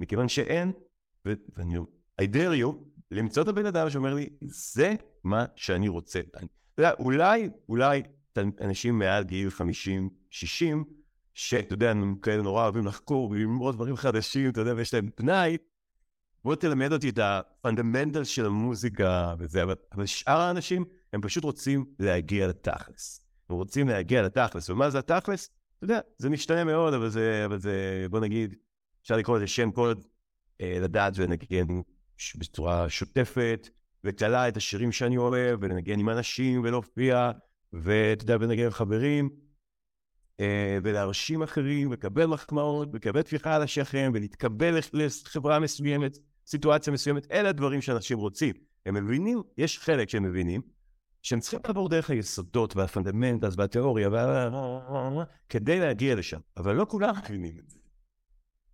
מכיוון 0.00 0.28
שאין, 0.28 0.72
ואני 1.24 1.76
I 2.22 2.24
dare 2.24 2.62
you, 2.62 2.74
למצוא 3.10 3.42
את 3.42 3.48
הבן 3.48 3.66
אדם 3.66 3.90
שאומר 3.90 4.14
לי, 4.14 4.28
זה 4.40 4.94
מה 5.24 5.44
שאני 5.56 5.88
רוצה. 5.88 6.20
יודע, 6.78 6.92
אולי, 6.98 7.48
אולי 7.68 8.02
אנשים 8.60 8.98
מעל 8.98 9.24
גיל 9.24 9.50
50, 9.50 10.10
60, 10.30 10.84
שאתה 11.34 11.74
יודע, 11.74 11.90
הם 11.90 12.16
כאלה 12.22 12.42
נורא 12.42 12.62
אוהבים 12.62 12.86
לחקור 12.86 13.30
וללמוד 13.30 13.74
דברים 13.74 13.96
חדשים, 13.96 14.50
אתה 14.50 14.60
יודע, 14.60 14.74
ויש 14.76 14.94
להם 14.94 15.10
פנאי, 15.14 15.56
בוא 16.44 16.54
תלמד 16.54 16.92
אותי 16.92 17.08
את 17.08 17.18
הפונדמנטל 17.22 18.24
של 18.24 18.46
המוזיקה 18.46 19.34
וזה, 19.38 19.62
אבל, 19.62 19.74
אבל 19.92 20.06
שאר 20.06 20.40
האנשים, 20.40 20.84
הם 21.12 21.22
פשוט 21.22 21.44
רוצים 21.44 21.84
להגיע 21.98 22.48
לתכלס. 22.48 23.29
רוצים 23.56 23.88
להגיע 23.88 24.22
לתכלס, 24.22 24.70
ומה 24.70 24.90
זה 24.90 24.98
התכלס? 24.98 25.50
אתה 25.76 25.84
יודע, 25.84 26.00
זה 26.18 26.30
משתנה 26.30 26.64
מאוד, 26.64 26.94
אבל 26.94 27.08
זה, 27.08 27.42
אבל 27.44 27.58
זה, 27.58 28.06
בוא 28.10 28.20
נגיד, 28.20 28.54
אפשר 29.02 29.16
לקרוא 29.16 29.36
לזה 29.36 29.46
שם 29.46 29.70
קוד, 29.70 30.04
אה, 30.60 30.78
לדעת 30.80 31.12
ונגיד 31.16 31.66
בצורה 32.36 32.88
שוטפת, 32.88 33.68
ותלה 34.04 34.48
את 34.48 34.56
השירים 34.56 34.92
שאני 34.92 35.16
אוהב, 35.16 35.58
ולנגן 35.62 36.00
עם 36.00 36.08
אנשים, 36.08 36.62
ולהופיע, 36.64 37.30
ואתה 37.72 38.24
יודע, 38.24 38.36
ולנגן 38.40 38.64
עם 38.64 38.70
חברים. 38.70 39.30
אה, 40.40 40.78
ולהרשים 40.82 41.42
אחרים, 41.42 41.92
לקבל 41.92 42.26
מחמאות, 42.26 42.88
לקבל 42.94 43.22
טפיחה 43.22 43.56
על 43.56 43.62
השכם, 43.62 44.12
ולהתקבל 44.14 44.78
לחברה 44.92 45.58
מסוימת, 45.58 46.18
סיטואציה 46.46 46.92
מסוימת, 46.92 47.30
אלה 47.32 47.48
הדברים 47.48 47.82
שאנשים 47.82 48.18
רוצים. 48.18 48.54
הם 48.86 48.94
מבינים, 48.94 49.42
יש 49.58 49.78
חלק 49.78 50.08
שהם 50.08 50.22
מבינים, 50.22 50.60
שהם 51.22 51.40
צריכים 51.40 51.60
לעבור 51.66 51.88
דרך 51.88 52.10
היסודות 52.10 52.76
והפונדמנטס 52.76 53.54
והתיאוריה 53.56 54.08
וה... 54.08 55.24
כדי 55.48 55.80
להגיע 55.80 56.14
לשם, 56.14 56.40
אבל 56.56 56.76
לא 56.76 56.86
כולם 56.88 57.14
מבינים 57.24 57.58
את 57.58 57.70
זה. 57.70 57.78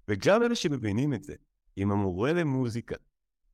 וגם 0.09 0.43
אלה 0.43 0.55
שמבינים 0.55 1.15
את 1.15 1.25
זה, 1.25 1.35
אם 1.79 1.91
המורה 1.91 2.33
למוזיקה 2.33 2.97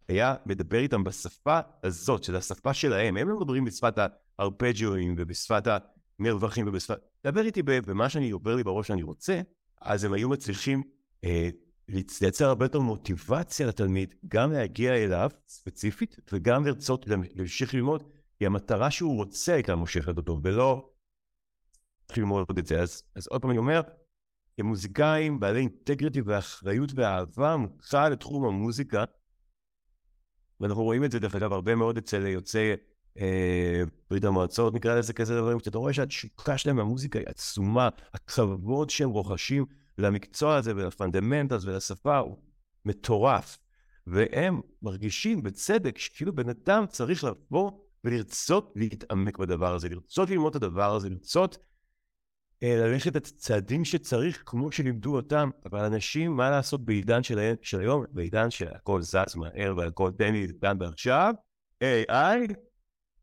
היה 0.08 0.34
מדבר 0.46 0.78
איתם 0.78 1.04
בשפה 1.04 1.60
הזאת, 1.82 2.24
שזו 2.24 2.36
השפה 2.36 2.74
שלהם, 2.74 3.16
הם 3.16 3.28
לא 3.28 3.36
מדברים 3.40 3.64
בשפת 3.64 3.94
הארפג'ואים 4.38 5.14
ובשפת 5.18 5.64
המרווחים 6.18 6.68
ובשפת... 6.68 6.98
דבר 7.26 7.40
איתי 7.40 7.62
במה 7.62 8.08
שאני 8.08 8.30
עובר 8.30 8.56
לי 8.56 8.64
בראש 8.64 8.88
שאני 8.88 9.02
רוצה, 9.02 9.40
אז 9.80 10.04
הם 10.04 10.12
היו 10.12 10.28
מצליחים 10.28 10.82
אה, 11.24 11.48
לייצר 12.20 12.48
הרבה 12.48 12.64
יותר 12.64 12.80
מוטיבציה 12.80 13.66
לתלמיד, 13.66 14.14
גם 14.28 14.52
להגיע 14.52 14.94
אליו 14.94 15.30
ספציפית, 15.48 16.16
וגם 16.32 16.66
לרצות 16.66 17.06
להמשיך 17.36 17.74
ללמוד, 17.74 18.04
כי 18.42 18.46
המטרה 18.46 18.90
שהוא 18.90 19.16
רוצה 19.16 19.54
הייתה 19.54 19.76
מושכת 19.76 20.16
אותו, 20.16 20.40
ולא 20.42 20.90
ללמוד 22.16 22.58
את 22.58 22.66
זה. 22.66 22.80
אז, 22.80 23.02
אז 23.14 23.26
עוד 23.26 23.42
פעם 23.42 23.50
אני 23.50 23.58
אומר, 23.58 23.80
כמוזיקאים 24.56 25.40
בעלי 25.40 25.60
אינטגריטי 25.60 26.20
ואחריות 26.20 26.90
ואהבה 26.94 27.52
עמוקה 27.52 28.08
לתחום 28.08 28.44
המוזיקה, 28.44 29.04
ואנחנו 30.60 30.82
רואים 30.82 31.04
את 31.04 31.10
זה 31.10 31.18
דרך 31.18 31.34
אגב 31.34 31.52
הרבה 31.52 31.74
מאוד 31.74 31.96
אצל 31.96 32.26
יוצאי 32.26 32.72
אה, 33.18 33.82
ברית 34.10 34.24
המועצות, 34.24 34.74
נקרא 34.74 34.98
לזה 34.98 35.12
כזה 35.12 35.36
דברים, 35.36 35.58
כשאתה 35.58 35.78
רואה 35.78 35.92
שהתשוקה 35.92 36.58
שלהם 36.58 36.76
במוזיקה 36.76 37.18
היא 37.18 37.28
עצומה, 37.28 37.88
הכבוד 38.14 38.90
שהם 38.90 39.10
רוכשים 39.10 39.66
למקצוע 39.98 40.56
הזה 40.56 40.72
ולפונדמנטס 40.76 41.64
ולשפה 41.64 42.18
הוא 42.18 42.36
מטורף. 42.84 43.58
והם 44.06 44.60
מרגישים 44.82 45.42
בצדק 45.42 45.98
שכאילו 45.98 46.34
בן 46.34 46.48
אדם 46.48 46.86
צריך 46.86 47.24
לבוא 47.24 47.70
ולרצות 48.04 48.72
להתעמק 48.76 49.38
בדבר 49.38 49.74
הזה, 49.74 49.88
לרצות 49.88 50.30
ללמוד 50.30 50.56
את 50.56 50.62
הדבר 50.62 50.94
הזה, 50.94 51.08
לרצות 51.08 51.58
אה, 52.62 52.76
ללכת 52.76 53.16
את 53.16 53.26
הצעדים 53.26 53.84
שצריך 53.84 54.42
כמו 54.46 54.72
שלימדו 54.72 55.16
אותם, 55.16 55.50
אבל 55.66 55.84
אנשים, 55.84 56.36
מה 56.36 56.50
לעשות 56.50 56.84
בעידן 56.84 57.22
של, 57.22 57.54
של 57.62 57.80
היום, 57.80 58.04
בעידן 58.10 58.50
שהכל 58.50 59.02
זז 59.02 59.36
מהר 59.36 59.74
והכל 59.76 60.10
תן 60.18 60.32
לי 60.32 60.46
כאן 60.60 60.78
היי, 61.80 62.04
היי, 62.08 62.46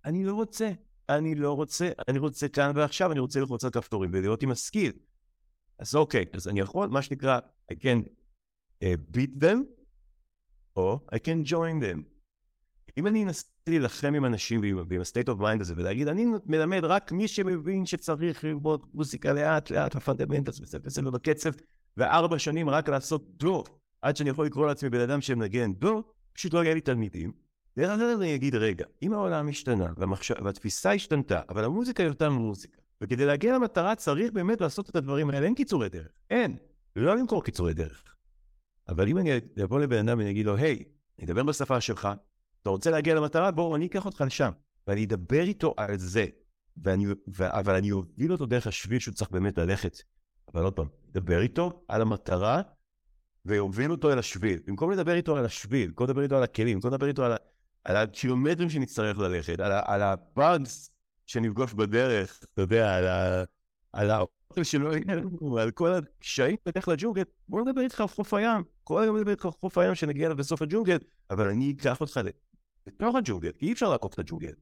אני 0.06 0.24
לא 0.24 0.34
רוצה, 0.34 0.72
אני 1.10 1.36
לא 1.36 1.54
רוצה, 1.54 1.90
אני 2.08 2.20
רוצה 2.20 2.48
כאן 2.48 2.72
ועכשיו, 2.76 3.12
אני 3.12 3.20
רוצה 3.20 3.40
על 3.40 3.72
כפתורים 3.72 4.10
ולהיות 4.14 4.44
עם 4.44 4.52
ה 4.52 4.58
skill. 4.58 4.92
אז 5.80 5.96
אוקיי, 5.96 6.26
אז 6.34 6.48
אני 6.48 6.60
יכול, 6.60 6.90
מה 6.90 7.02
שנקרא, 7.02 7.40
I 7.74 7.76
can 7.76 8.08
uh, 8.84 9.16
beat 9.16 9.44
them, 9.44 9.58
או 10.76 11.00
I 11.14 11.18
can 11.18 11.50
join 11.50 11.84
them. 11.84 12.19
אם 12.98 13.08
אני 13.08 13.24
אנסה 13.24 13.48
להילחם 13.68 14.14
עם 14.14 14.26
אנשים 14.26 14.62
ועם, 14.62 15.02
ה-state 15.02 15.30
of 15.30 15.42
mind 15.42 15.62
הזה 15.62 15.74
ולהגיד, 15.78 16.08
אני 16.08 16.26
מלמד 16.46 16.84
רק 16.84 17.12
מי 17.12 17.28
שמבין 17.28 17.86
שצריך 17.86 18.44
ללמוד 18.44 18.86
מוזיקה 18.94 19.34
לאט 19.34 19.72
לאט, 19.72 19.96
ה 19.96 20.01
fundamentals 20.01 20.60
וזה 20.60 20.78
וזה 20.84 21.02
ובקצב, 21.08 21.50
וארבע 21.98 22.40
שנים 22.40 22.70
רק 22.70 22.90
לעשות 22.90 23.38
דו, 23.38 23.64
עד 24.02 24.16
שאני 24.16 24.30
יכול 24.30 24.46
לקרוא 24.46 24.68
לעצמי 24.68 24.90
בן 24.90 25.00
אדם 25.00 25.22
שמנגן 25.22 25.74
דו, 25.74 26.04
פשוט 26.34 26.54
לא 26.54 26.64
יהיה 26.64 26.74
לי 26.74 26.82
תלמידים. 26.82 27.32
ואז 27.78 28.02
אני 28.02 28.36
אגיד, 28.36 28.56
רגע, 28.56 28.86
אם 29.02 29.14
העולם 29.14 29.48
השתנה 29.48 29.94
והמחש... 29.98 30.32
והתפיסה 30.32 30.92
השתנתה, 30.94 31.42
אבל 31.50 31.64
המוזיקה 31.64 32.04
היא 32.04 32.10
אותה 32.10 32.30
מוזיקה, 32.30 32.78
וכדי 33.02 33.26
להגיע 33.26 33.56
למטרה 33.56 33.96
צריך 33.96 34.32
באמת 34.32 34.62
לעשות 34.62 34.90
את 34.90 34.96
הדברים 34.96 35.30
האלה, 35.30 35.46
אין 35.46 35.56
קיצורי 35.56 35.90
דרך, 35.90 36.08
אין, 36.30 36.58
לא 36.96 37.18
למכור 37.18 37.44
קיצורי 37.44 37.74
דרך. 37.74 38.04
אבל 38.90 39.08
אם 39.08 39.18
אני 39.18 39.30
אבוא 39.64 39.80
לבן 39.80 40.08
אדם 40.08 40.18
ואני 40.18 40.32
אגיד 40.32 40.46
לו, 40.46 40.56
היי, 40.56 40.84
אני 41.20 41.28
אדבר 41.28 41.44
בשפה 41.44 41.82
שלך, 41.82 42.08
אתה 42.62 42.70
רוצה 42.70 42.92
להגיע 42.92 43.16
למטרה? 43.16 43.52
בוא, 43.52 43.76
אני 43.76 43.86
אקח 43.86 44.06
אותך 44.06 44.22
לשם. 44.22 44.52
ואני 44.88 45.06
אדבר 45.06 45.42
איתו 45.42 45.74
על 45.78 45.98
זה, 45.98 46.26
ואני, 46.78 47.08
ו... 47.08 47.14
אבל 47.38 47.76
אני 47.76 47.92
אוביל 47.92 48.32
אותו 48.32 48.46
דרך 48.46 48.68
השביל 48.68 49.00
שהוא 49.00 49.14
צריך 49.14 49.32
באמת 49.32 49.58
ללכת. 49.58 49.98
אבל 50.54 50.64
עוד 50.64 50.74
פעם, 50.74 50.88
אדבר 51.12 51.42
איתו 51.42 51.84
על 51.88 52.02
המטרה, 52.02 52.62
ויוביל 53.46 53.92
אותו 53.92 54.12
אל 54.14 54.20
השביל. 54.20 54.60
במקום 54.68 54.92
לדבר 54.92 55.14
איתו 55.14 55.38
על 55.38 55.46
השביל, 55.46 55.88
במקום 55.88 56.08
לדבר 56.08 56.22
איתו 56.22 56.38
על 56.38 56.44
הכלים, 56.44 56.78
במקום 56.78 56.94
לדבר 56.94 57.08
איתו 57.08 57.26
על, 57.26 57.34
על 57.84 57.96
הקילומטרים 57.96 58.70
שנצטרך 58.70 59.18
ללכת, 59.18 59.60
על, 59.60 59.72
על 59.86 60.02
הבאגס 60.02 60.92
שנפגוש 61.26 61.74
בדרך, 61.74 62.40
אתה 62.54 62.62
יודע, 62.62 62.96
על, 62.98 63.08
ה, 63.08 63.44
על 63.94 64.10
האוכל 64.10 64.64
שלא 64.64 64.94
יהיה 64.94 65.22
על 65.62 65.72
כל 65.72 65.94
הקשיים 65.94 66.56
בדרך 66.66 66.88
לג'ונגל, 66.88 67.24
בוא 67.50 67.62
נדבר 67.62 67.82
איתך 67.82 68.02
על 68.02 68.08
חוף 68.08 68.34
הים. 68.34 68.64
כל 68.84 69.02
היום 69.02 69.18
נדבר 69.18 69.32
איתך 69.32 69.46
על 69.46 69.52
חוף 69.52 69.78
הים 69.78 69.96
שנגיע 69.96 70.26
אליו 70.26 70.38
בסוף 70.38 70.62
הג'ונגל, 70.62 70.98
אבל 71.30 71.48
אני 71.48 71.74
אקח 71.78 72.02
אותך 72.02 72.20
בתוך 72.86 73.16
הג'ונגל, 73.16 73.52
אי 73.62 73.72
אפשר 73.74 73.90
לעקוף 73.90 74.14
את 74.14 74.20
הג'ונגל. 74.20 74.54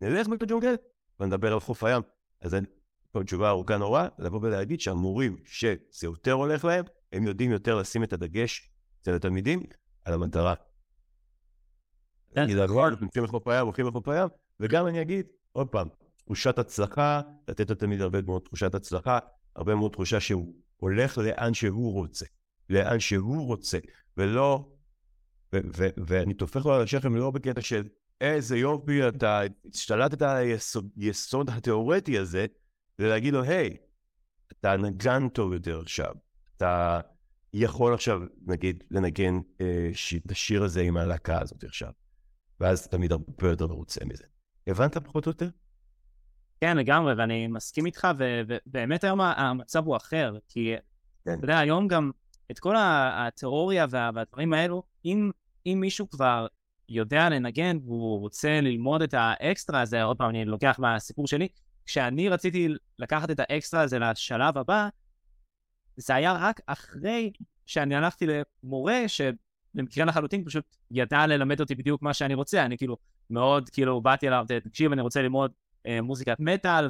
נלך 0.00 0.26
את 0.32 0.42
הג'ונגל 0.42 0.74
ונדבר 1.20 1.52
על 1.52 1.60
חוף 1.60 1.84
הים. 1.84 2.02
אז 2.40 2.54
אני, 2.54 2.66
פה 3.12 3.24
תשובה 3.24 3.48
ארוכה 3.48 3.76
נורא, 3.76 4.08
לבוא 4.18 4.40
ולהגיד 4.42 4.80
שהמורים 4.80 5.36
שזה 5.44 5.76
יותר 6.06 6.32
הולך 6.32 6.64
להם, 6.64 6.84
הם 7.12 7.26
יודעים 7.26 7.50
יותר 7.50 7.78
לשים 7.78 8.04
את 8.04 8.12
הדגש 8.12 8.70
אצל 9.00 9.14
התלמידים 9.14 9.62
על 10.04 10.14
המטרה. 10.14 10.54
כן. 12.34 12.46
נמצאים 13.00 13.24
לחוף 13.24 13.48
הים, 13.48 13.66
הולכים 13.66 13.86
לחוף 13.86 14.08
הים, 14.08 14.28
וגם 14.60 14.86
אני 14.86 15.02
אגיד, 15.02 15.26
עוד 15.52 15.68
פעם, 15.68 15.88
תחושת 16.16 16.58
הצלחה, 16.58 17.20
לתת 17.48 17.70
לתלמיד 17.70 18.00
הרבה 18.00 18.22
מאוד 18.22 18.42
תחושת 18.42 18.74
הצלחה, 18.74 19.18
הרבה 19.56 19.74
מאוד 19.74 19.92
תחושה 19.92 20.20
שהוא 20.20 20.54
הולך 20.76 21.18
לאן 21.18 21.54
שהוא 21.54 21.92
רוצה, 21.92 22.26
לאן 22.70 23.00
שהוא 23.00 23.46
רוצה, 23.46 23.78
ולא 24.16 24.73
ואני 26.06 26.34
טופח 26.34 26.66
לו 26.66 26.74
על 26.74 26.82
השכם 26.82 27.16
לא 27.16 27.30
בקטע 27.30 27.60
של 27.60 27.82
איזה 28.20 28.56
יופי 28.56 29.08
אתה 29.08 29.40
השתלטת 29.74 30.22
על 30.22 30.36
היסוד 30.96 31.50
התיאורטי 31.50 32.18
הזה, 32.18 32.46
ולהגיד 32.98 33.34
לו, 33.34 33.42
היי, 33.42 33.76
אתה 34.52 34.76
נגן 34.76 35.28
טוב 35.28 35.52
יותר 35.52 35.80
עכשיו, 35.80 36.14
אתה 36.56 37.00
יכול 37.52 37.94
עכשיו, 37.94 38.20
נגיד, 38.46 38.84
לנגן 38.90 39.38
אה. 39.60 39.90
את 40.26 40.30
השיר 40.30 40.64
הזה 40.64 40.80
עם 40.80 40.96
הלהקה 40.96 41.40
הזאת 41.40 41.64
עכשיו, 41.64 41.90
ואז 42.60 42.88
תמיד 42.88 43.12
הרבה 43.12 43.48
יותר 43.50 43.66
מרוצה 43.66 44.04
מזה. 44.04 44.24
הבנת 44.66 44.98
פחות 44.98 45.26
או 45.26 45.30
יותר? 45.30 45.48
כן, 46.60 46.76
לגמרי, 46.76 47.14
ואני 47.14 47.46
מסכים 47.46 47.86
איתך, 47.86 48.08
ובאמת 48.18 49.04
היום 49.04 49.20
המצב 49.20 49.86
הוא 49.86 49.96
אחר, 49.96 50.38
כי 50.48 50.74
כן. 51.24 51.34
אתה 51.38 51.44
יודע, 51.44 51.58
היום 51.58 51.88
גם 51.88 52.10
את 52.50 52.58
כל 52.58 52.74
התיאוריה 52.78 53.86
והדברים 53.90 54.52
האלו, 54.52 54.82
אם 55.04 55.30
אם 55.66 55.78
מישהו 55.80 56.10
כבר 56.10 56.46
יודע 56.88 57.28
לנגן 57.28 57.78
והוא 57.84 58.20
רוצה 58.20 58.60
ללמוד 58.60 59.02
את 59.02 59.14
האקסטרה 59.14 59.80
הזה, 59.80 60.02
עוד 60.02 60.16
פעם 60.16 60.30
אני 60.30 60.44
לוקח 60.44 60.76
מהסיפור 60.78 61.26
שלי, 61.26 61.48
כשאני 61.86 62.28
רציתי 62.28 62.68
לקחת 62.98 63.30
את 63.30 63.40
האקסטרה 63.40 63.80
הזה 63.80 63.98
לשלב 63.98 64.58
הבא, 64.58 64.88
זה 65.96 66.14
היה 66.14 66.32
רק 66.32 66.60
אחרי 66.66 67.32
שאני 67.66 67.94
הלכתי 67.94 68.26
למורה 68.62 69.02
שבמקרה 69.08 70.04
לחלוטין 70.04 70.44
פשוט 70.44 70.64
ידע 70.90 71.26
ללמד 71.26 71.60
אותי 71.60 71.74
בדיוק 71.74 72.02
מה 72.02 72.14
שאני 72.14 72.34
רוצה, 72.34 72.64
אני 72.64 72.78
כאילו 72.78 72.96
מאוד 73.30 73.70
כאילו 73.70 74.00
באתי 74.00 74.28
אליו, 74.28 74.46
תקשיב 74.64 74.92
אני 74.92 75.02
רוצה 75.02 75.22
ללמוד 75.22 75.52
אה, 75.86 76.02
מוזיקת 76.02 76.36
מטאל 76.40 76.88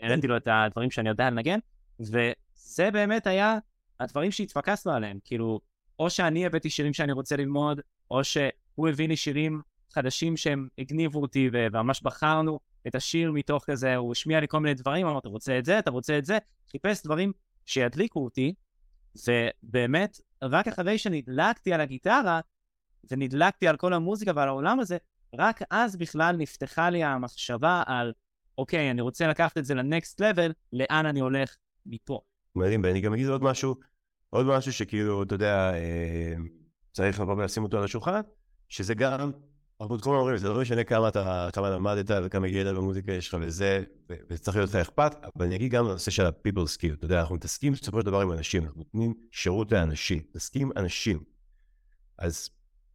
והראיתי 0.00 0.26
לו 0.26 0.36
את 0.36 0.48
הדברים 0.50 0.90
שאני 0.90 1.08
יודע 1.08 1.30
לנגן, 1.30 1.58
וזה 2.00 2.90
באמת 2.92 3.26
היה 3.26 3.58
הדברים 4.00 4.30
שהתפקסנו 4.30 4.92
עליהם, 4.92 5.18
כאילו 5.24 5.60
או 5.98 6.10
שאני 6.10 6.46
הבאתי 6.46 6.70
שירים 6.70 6.92
שאני 6.92 7.12
רוצה 7.12 7.36
ללמוד, 7.36 7.80
או 8.10 8.24
שהוא 8.24 8.88
הביא 8.88 9.08
לי 9.08 9.16
שירים 9.16 9.60
חדשים 9.92 10.36
שהם 10.36 10.68
הגניבו 10.78 11.22
אותי 11.22 11.50
וממש 11.52 12.02
בחרנו 12.02 12.60
את 12.86 12.94
השיר 12.94 13.32
מתוך 13.32 13.64
כזה, 13.64 13.96
הוא 13.96 14.12
השמיע 14.12 14.40
לי 14.40 14.48
כל 14.48 14.60
מיני 14.60 14.74
דברים, 14.74 15.06
אמרתי, 15.06 15.18
אתה 15.18 15.28
רוצה 15.28 15.58
את 15.58 15.64
זה, 15.64 15.78
אתה 15.78 15.90
רוצה 15.90 16.18
את 16.18 16.24
זה, 16.24 16.38
חיפש 16.70 17.02
דברים 17.04 17.32
שידליקו 17.66 18.24
אותי, 18.24 18.54
ובאמת, 19.28 20.20
רק 20.42 20.68
אחרי 20.68 20.98
שנדלקתי 20.98 21.72
על 21.72 21.80
הגיטרה, 21.80 22.40
ונדלקתי 23.10 23.68
על 23.68 23.76
כל 23.76 23.92
המוזיקה 23.92 24.32
ועל 24.34 24.48
העולם 24.48 24.80
הזה, 24.80 24.96
רק 25.34 25.60
אז 25.70 25.96
בכלל 25.96 26.36
נפתחה 26.36 26.90
לי 26.90 27.04
המחשבה 27.04 27.82
על, 27.86 28.12
אוקיי, 28.58 28.90
אני 28.90 29.00
רוצה 29.00 29.26
לקחת 29.26 29.58
את 29.58 29.64
זה 29.64 29.74
לנקסט 29.74 30.20
לבל, 30.20 30.52
לאן 30.72 31.06
אני 31.06 31.20
הולך 31.20 31.56
מפה. 31.86 32.20
מדהים, 32.56 32.82
ואני 32.84 33.00
גם 33.00 33.14
אגיד 33.14 33.26
עוד 33.26 33.42
משהו, 33.42 33.74
עוד 34.30 34.46
משהו 34.46 34.72
שכאילו, 34.72 35.22
אתה 35.22 35.34
יודע, 35.34 35.72
אה, 35.74 36.34
צריך 36.92 37.20
לבוא 37.20 37.34
ולשים 37.34 37.62
אותו 37.62 37.78
על 37.78 37.84
השולחן, 37.84 38.20
שזה 38.68 38.94
גם, 38.94 39.30
אנחנו 39.80 39.98
כל 39.98 40.10
הזמן 40.10 40.14
אומרים, 40.14 40.36
זה 40.36 40.48
לא 40.48 40.60
משנה 40.60 40.84
כמה 40.84 41.08
אתה, 41.08 41.48
כמה 41.52 41.70
למדת 41.70 42.10
וכמה 42.24 42.48
ידע 42.48 42.72
במוזיקה 42.72 43.12
יש 43.12 43.28
לך 43.28 43.36
וזה, 43.40 43.82
וצריך 44.08 44.56
להיות 44.56 44.70
לך 44.70 44.76
אכפת, 44.76 45.16
אבל 45.36 45.46
אני 45.46 45.56
אגיד 45.56 45.72
גם 45.72 45.84
בנושא 45.84 46.10
של 46.10 46.26
ה-people 46.26 46.76
skill, 46.76 46.92
אתה 46.92 47.04
יודע, 47.04 47.20
אנחנו 47.20 47.34
מתעסקים 47.34 47.72
בסופו 47.72 48.00
של 48.00 48.06
דבר 48.06 48.20
עם 48.20 48.32
אנשים, 48.32 48.64
אנחנו 48.64 48.78
נותנים 48.78 49.14
שירות 49.30 49.72
לאנשים, 49.72 50.22
מתעסקים 50.30 50.70
אנשים. 50.76 51.22
אז 52.18 52.50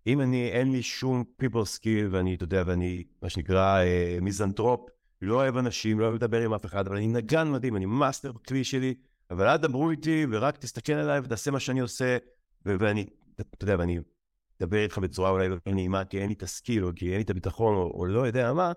אם 0.07 0.21
אני, 0.21 0.49
אין 0.49 0.71
לי 0.71 0.81
שום 0.81 1.23
people 1.43 1.77
skill 1.77 2.07
ואני, 2.11 2.35
אתה 2.35 2.43
יודע, 2.43 2.63
ואני, 2.65 3.03
מה 3.21 3.29
שנקרא, 3.29 3.83
אה, 3.83 4.17
מיזנטרופ, 4.21 4.89
לא 5.21 5.35
אוהב 5.35 5.57
אנשים, 5.57 5.99
לא 5.99 6.03
אוהב 6.03 6.15
לדבר 6.15 6.41
עם 6.41 6.53
אף 6.53 6.65
אחד, 6.65 6.87
אבל 6.87 6.95
אני 6.95 7.07
נגן 7.07 7.51
מדהים, 7.51 7.75
אני 7.75 7.85
מאסטר 7.85 8.31
בכלי 8.31 8.63
שלי, 8.63 8.93
אבל 9.33 9.47
אל 9.47 9.57
תדברו 9.57 9.91
איתי 9.91 10.25
ורק 10.31 10.57
תסתכל 10.57 10.93
עליי 10.93 11.19
ותעשה 11.19 11.51
מה 11.51 11.59
שאני 11.59 11.79
עושה, 11.79 12.17
ו- 12.65 12.75
ואני, 12.79 13.05
אתה 13.35 13.63
יודע, 13.63 13.75
ואני 13.79 13.99
אדבר 14.61 14.83
איתך 14.83 14.97
בצורה 14.97 15.29
אולי 15.29 15.49
לא 15.49 15.57
נעימה, 15.65 16.05
כי 16.05 16.19
אין 16.19 16.27
לי 16.27 16.33
את 16.33 16.43
הסקיל, 16.43 16.85
או 16.85 16.89
כי 16.95 17.05
אין 17.05 17.15
לי 17.15 17.21
את 17.21 17.29
הביטחון, 17.29 17.75
או, 17.75 17.91
או 17.93 18.05
לא 18.05 18.27
יודע 18.27 18.53
מה, 18.53 18.71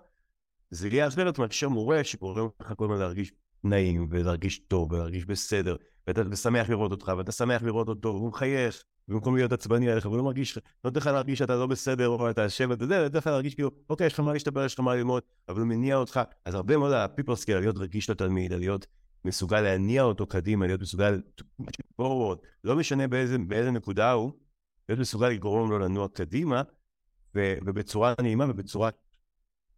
זה 0.71 0.87
יהיה 0.87 1.05
הרבה 1.05 1.23
יותר 1.23 1.41
מאשר 1.41 1.69
מורה 1.69 2.03
שגורם 2.03 2.47
לך 2.61 2.73
כל 2.77 2.85
הזמן 2.85 2.99
להרגיש 2.99 3.31
נעים, 3.63 4.07
ולהרגיש 4.09 4.59
טוב, 4.59 4.91
ולהרגיש 4.91 5.25
בסדר, 5.25 5.75
ואתה 6.07 6.21
ושמח 6.31 6.69
לראות 6.69 6.91
אותך, 6.91 7.11
ואתה 7.17 7.31
שמח 7.31 7.63
לראות 7.63 7.87
אותו, 7.89 8.09
והוא 8.09 8.29
מחייך, 8.29 8.83
במקום 9.07 9.35
להיות 9.35 9.51
עצבני 9.51 9.91
עליך, 9.91 10.05
והוא 10.05 10.17
לא 10.17 10.23
מרגיש, 10.23 10.57
לא 10.57 10.61
נותן 10.83 10.99
לך 10.99 11.07
להרגיש 11.07 11.39
שאתה 11.39 11.55
לא 11.55 11.67
בסדר, 11.67 12.07
או 12.07 12.29
אתה 12.29 12.45
אשם, 12.45 12.69
ואתה 12.69 12.83
יודע, 12.83 13.03
נותן 13.03 13.17
לך 13.17 13.27
להרגיש 13.27 13.55
כאילו, 13.55 13.71
אוקיי, 13.89 14.07
יש 14.07 14.13
לך 14.13 14.19
מה 14.19 14.33
להשתפר, 14.33 14.65
יש 14.65 14.73
לך 14.73 14.79
מה 14.79 14.95
ללמוד, 14.95 15.23
אבל 15.49 15.59
הוא 15.59 15.67
מניע 15.67 15.95
אותך, 15.95 16.19
אז 16.45 16.55
הרבה 16.55 16.77
מאוד 16.77 16.91
ה-people 16.91 17.43
skill, 17.43 17.59
להיות 17.59 17.77
רגיש 17.77 18.09
לתלמיד, 18.09 18.53
להיות 18.53 18.87
מסוגל 19.27 19.61
להניע 19.61 20.03
אותו 20.03 20.27
קדימה, 20.27 20.65
להיות 20.67 20.81
מסוגל 20.81 21.21
לא 22.63 22.75
משנה 22.75 23.07
באיזה, 23.07 23.37
באיזה 23.37 23.71
נקודה 23.71 24.11
הוא, 24.11 24.31
להיות 24.89 24.99
מסוגל 24.99 25.29
לגרום 25.29 25.69
לו 25.69 25.79
לנוע 25.79 26.07
קדימה, 26.07 26.61
ו, 27.35 27.55
ובצורה 27.65 28.13
נעימה 28.21 28.45
ובצורה 28.49 28.89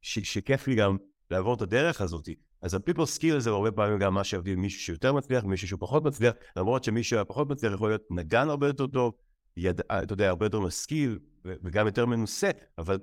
ש, 0.02 0.20
שכיף 0.20 0.68
לי 0.68 0.76
גם 0.76 0.98
לעבור 1.32 1.54
את 1.54 1.62
הדרך 1.62 2.02
הזאת. 2.02 2.30
אז 2.62 2.74
ה-people 2.74 3.18
skill 3.18 3.50
הוא 3.50 3.56
הרבה 3.56 3.72
פעמים 3.72 4.00
גם 4.00 4.14
מה 4.14 4.24
שיבדיל 4.24 4.56
מישהו 4.56 4.82
שיותר 4.82 5.14
מצליח 5.14 5.44
ומישהו 5.44 5.68
שהוא 5.68 5.80
פחות 5.80 6.04
מצליח, 6.04 6.34
למרות 6.56 6.84
שמישהו 6.84 7.20
הפחות 7.20 7.50
מצליח 7.50 7.74
יכול 7.74 7.90
להיות 7.90 8.04
נגן 8.12 8.50
הרבה 8.50 8.68
יותר 8.68 8.88
טוב, 8.88 9.14
יד... 9.58 9.82
אתה 9.82 10.14
יודע, 10.14 10.30
הרבה 10.30 10.46
יותר 10.46 10.60
משכיל 10.60 11.20
וגם 11.46 11.86
יותר 11.86 12.06
מנוסה, 12.06 12.52
אבל 12.78 13.00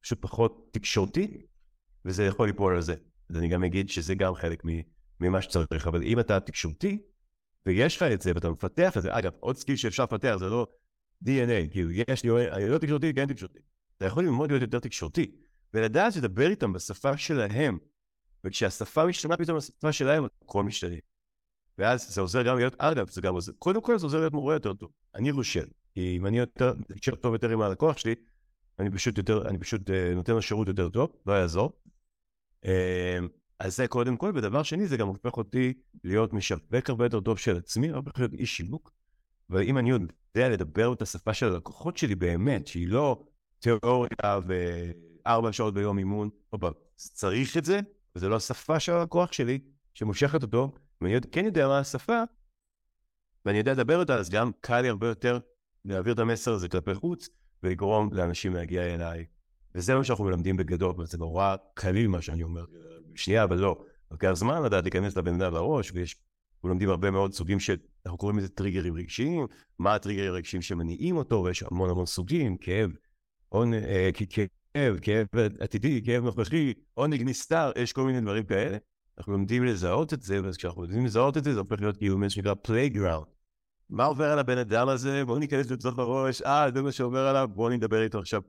פשוט 0.00 0.18
פחות 0.22 0.68
תקשורתי, 0.72 1.46
וזה 2.04 2.24
יכול 2.24 2.46
ליפול 2.46 2.74
על 2.74 2.82
זה. 2.82 2.94
אז 3.30 3.36
אני 3.36 3.48
גם 3.48 3.64
אגיד 3.64 3.88
שזה 3.88 4.14
גם 4.14 4.34
חלק 4.34 4.64
ממה 5.20 5.42
שצריך, 5.42 5.86
אבל 5.86 6.02
אם 6.02 6.20
אתה 6.20 6.40
תקשורתי, 6.40 6.98
ויש 7.66 7.96
לך 7.96 8.02
את 8.02 8.22
זה 8.22 8.32
ואתה 8.34 8.50
מפתח 8.50 8.96
את 8.96 9.02
זה, 9.02 9.18
אגב, 9.18 9.32
עוד 9.40 9.56
skill 9.56 9.76
שאפשר 9.76 10.04
לפתח 10.04 10.36
זה 10.38 10.46
לא 10.46 10.66
DNA, 11.24 11.70
כאילו, 11.70 11.90
יש 12.08 12.24
לי, 12.24 12.30
אני 12.52 12.68
לא 12.68 12.78
תקשורתי, 12.78 13.14
כן 13.14 13.26
תקשורתי. 13.26 13.58
אתה 13.96 14.06
יכול 14.06 14.24
ללמוד 14.24 14.50
להיות 14.50 14.62
יותר 14.62 14.78
תקשורתי, 14.78 15.30
ולדעת 15.74 16.16
לדבר 16.16 16.50
איתם 16.50 16.72
בשפה 16.72 17.16
שלהם, 17.16 17.78
וכשהשפה 18.44 19.06
משתנה 19.06 19.36
פתאום 19.36 19.56
לשפה 19.56 19.92
שלהם, 19.92 20.24
הכל 20.42 20.64
משתנה. 20.64 20.96
ואז 21.78 22.14
זה 22.14 22.20
עוזר 22.20 22.42
גם 22.42 22.56
להיות, 22.58 22.74
אגב, 22.78 23.10
זה 23.10 23.20
גם 23.20 23.34
עוזר, 23.34 23.52
קודם 23.58 23.80
כל 23.80 23.98
זה 23.98 24.06
עוזר 24.06 24.18
להיות 24.18 24.32
מורה 24.32 24.54
יותר 24.54 24.74
טוב. 24.74 24.90
אני 25.14 25.32
חושב, 25.32 25.64
כי 25.94 26.16
אם 26.16 26.26
אני 26.26 26.38
יותר, 26.38 26.72
נקשר 26.90 27.14
טוב 27.14 27.32
יותר 27.32 27.50
עם 27.50 27.60
הלקוח 27.60 27.96
שלי, 27.96 28.14
אני 28.78 28.90
פשוט 28.90 29.18
יותר, 29.18 29.48
אני 29.48 29.58
פשוט 29.58 29.90
uh, 29.90 29.92
נותן 30.14 30.32
לו 30.32 30.42
שירות 30.42 30.68
יותר 30.68 30.88
טוב, 30.88 31.12
לא 31.26 31.32
יעזור. 31.32 31.72
Uh, 32.64 32.68
אז 33.60 33.76
זה 33.76 33.88
קודם 33.88 34.16
כל, 34.16 34.32
ודבר 34.34 34.62
שני, 34.62 34.86
זה 34.86 34.96
גם 34.96 35.08
הופך 35.08 35.36
אותי 35.36 35.72
להיות 36.04 36.32
משווק 36.32 36.88
הרבה 36.88 37.04
יותר 37.04 37.20
טוב 37.20 37.38
של 37.38 37.56
עצמי, 37.56 37.90
הרבה 37.90 38.10
יותר 38.16 38.36
איש 38.36 38.56
שיווק. 38.56 38.92
ואם 39.50 39.78
אני 39.78 39.90
יודע 39.90 40.48
לדבר 40.48 40.92
את 40.92 41.02
השפה 41.02 41.34
של 41.34 41.46
הלקוחות 41.46 41.96
שלי 41.96 42.14
באמת, 42.14 42.66
שהיא 42.66 42.88
לא 42.88 43.24
תיאוריה 43.58 44.38
וארבע 44.46 45.52
שעות 45.52 45.74
ביום 45.74 45.98
אימון, 45.98 46.30
אופה, 46.52 46.70
צריך 46.96 47.56
את 47.56 47.64
זה, 47.64 47.80
וזה 48.16 48.28
לא 48.28 48.36
השפה 48.36 48.80
של 48.80 48.92
הלקוח 48.92 49.32
שלי, 49.32 49.58
שמושכת 49.94 50.42
אותו, 50.42 50.74
ואני 51.00 51.20
כן 51.32 51.44
יודע 51.44 51.68
מה 51.68 51.78
השפה, 51.78 52.22
ואני 53.44 53.58
יודע 53.58 53.72
לדבר 53.72 53.98
אותה, 53.98 54.14
אז 54.14 54.30
גם 54.30 54.50
קל 54.60 54.80
לי 54.80 54.88
הרבה 54.88 55.08
יותר 55.08 55.38
להעביר 55.84 56.12
את 56.12 56.18
המסר 56.18 56.52
הזה 56.52 56.68
כלפי 56.68 56.94
חוץ, 56.94 57.28
ולגרום 57.62 58.12
לאנשים 58.12 58.54
להגיע 58.54 58.94
אליי. 58.94 59.24
וזה 59.74 59.94
מה 59.94 60.04
שאנחנו 60.04 60.24
מלמדים 60.24 60.56
בגדול, 60.56 60.94
וזה 60.98 61.18
נורא 61.18 61.56
קליל 61.74 62.08
מה 62.08 62.22
שאני 62.22 62.42
אומר, 62.42 62.64
שנייה, 63.14 63.44
אבל 63.44 63.58
לא. 63.58 63.84
לוקח 64.10 64.32
זמן 64.32 64.62
לדעת 64.62 64.84
להיכנס 64.84 65.16
לבן 65.16 65.42
אדם 65.42 65.54
לראש, 65.54 65.92
ויש, 65.94 66.16
אנחנו 66.54 66.68
לומדים 66.68 66.90
הרבה 66.90 67.10
מאוד 67.10 67.32
סוגים 67.32 67.60
של, 67.60 67.76
אנחנו 68.06 68.18
קוראים 68.18 68.38
לזה 68.38 68.48
טריגרים 68.48 68.94
רגשיים, 68.94 69.46
מה 69.78 69.94
הטריגרים 69.94 70.30
הרגשיים 70.30 70.62
שמניעים 70.62 71.16
אותו, 71.16 71.42
ויש 71.44 71.62
המון 71.62 71.90
המון 71.90 72.06
סוגים, 72.06 72.56
כאב, 72.56 72.90
עונ... 73.48 73.74
אה, 73.74 74.10
כאב, 74.30 74.98
כאב 75.02 75.26
עתידי, 75.60 76.02
כאב 76.04 76.24
נוכחי, 76.24 76.74
עונג 76.94 77.22
נסתר, 77.22 77.72
יש 77.76 77.92
כל 77.92 78.04
מיני 78.04 78.20
דברים 78.20 78.44
כאלה. 78.44 78.78
אנחנו 79.18 79.32
לומדים 79.32 79.64
לזהות 79.64 80.14
את 80.14 80.22
זה, 80.22 80.42
ואז 80.44 80.56
כשאנחנו 80.56 80.82
לומדים 80.82 81.04
לזהות 81.04 81.36
את 81.36 81.44
זה, 81.44 81.52
זה 81.52 81.60
הופך 81.60 81.80
להיות 81.80 81.96
כאילו 81.96 82.18
מה 82.18 82.30
שנקרא 82.30 82.54
playground. 82.54 83.26
מה 83.90 84.04
עובר 84.04 84.24
על 84.30 84.38
הבן 84.38 84.58
אדם 84.58 84.88
הזה? 84.88 85.24
בואו 85.24 85.38
ניכנס 85.38 85.70
לצורך 85.70 85.94
בראש, 85.94 86.42
אה, 86.42 86.66
זה 86.74 86.82
מה 86.82 86.92
שעובר 86.92 87.26
עליו, 87.26 87.48
בואו 87.54 87.68
נדבר 87.68 88.02
איתו 88.02 88.18
עכשיו 88.18 88.42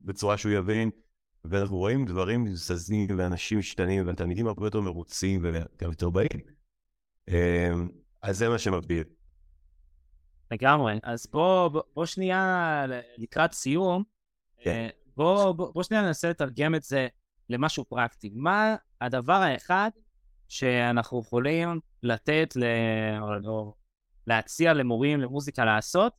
בצורה 0.00 0.36
שהוא 0.38 0.52
יבין. 0.52 0.90
ואנחנו 1.50 1.76
רואים 1.76 2.06
דברים 2.06 2.46
זזים, 2.54 3.18
ואנשים 3.18 3.58
משתנים, 3.58 4.06
והתלמידים 4.06 4.46
הרבה 4.46 4.66
יותר 4.66 4.80
מרוצים, 4.80 5.40
וגם 5.44 5.90
יותר 5.90 6.10
באים. 6.10 6.40
אמ, 7.28 7.88
אז 8.22 8.38
זה 8.38 8.48
מה 8.48 8.58
שמבדיל. 8.58 9.04
לגמרי. 10.50 10.98
אז 11.02 11.26
בוא, 11.32 11.68
בוא, 11.68 11.82
בוא 11.94 12.06
שנייה 12.06 12.84
לקראת 13.18 13.52
סיום. 13.52 14.02
כן. 14.58 14.70
אה, 14.70 14.88
בוא, 15.16 15.52
בוא, 15.52 15.72
בוא 15.74 15.82
שנייה 15.82 16.02
ננסה 16.02 16.30
לתרגם 16.30 16.74
את 16.74 16.82
זה 16.82 17.08
למשהו 17.50 17.84
פרקטי. 17.84 18.30
מה 18.34 18.76
הדבר 19.00 19.32
האחד 19.32 19.90
שאנחנו 20.48 21.20
יכולים 21.20 21.80
לתת, 22.02 22.54
ל... 22.56 22.64
או, 23.46 23.74
להציע 24.26 24.72
למורים 24.72 25.20
למוזיקה 25.20 25.64
לעשות, 25.64 26.12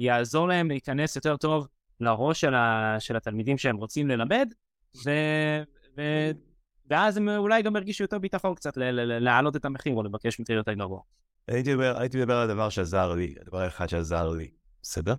שיעזור 0.00 0.48
להם 0.48 0.68
להיכנס 0.68 1.16
יותר 1.16 1.36
טוב 1.36 1.68
לראש 2.00 2.40
של, 2.40 2.54
ה... 2.54 2.96
של 2.98 3.16
התלמידים 3.16 3.58
שהם 3.58 3.76
רוצים 3.76 4.08
ללמד, 4.08 4.52
ו... 5.04 5.10
ו... 5.96 6.02
ואז 6.90 7.16
הם 7.16 7.28
אולי 7.28 7.62
גם 7.62 7.76
ירגישו 7.76 8.04
יותר 8.04 8.18
ביטחון 8.18 8.54
קצת 8.54 8.72
להעלות 9.20 9.56
את 9.56 9.64
המחיר 9.64 9.94
או 9.94 10.02
לבקש 10.02 10.40
מחיר 10.40 10.56
יותר 10.56 10.72
גבוה. 10.72 11.00
הייתי 11.48 11.74
מדבר, 11.74 12.00
הייתי 12.00 12.18
מדבר 12.18 12.36
על 12.36 12.50
הדבר 12.50 12.68
שעזר 12.68 13.14
לי, 13.14 13.34
הדבר 13.40 13.58
האחד 13.58 13.86
שעזר 13.86 14.28
לי, 14.28 14.50
בסדר? 14.82 15.14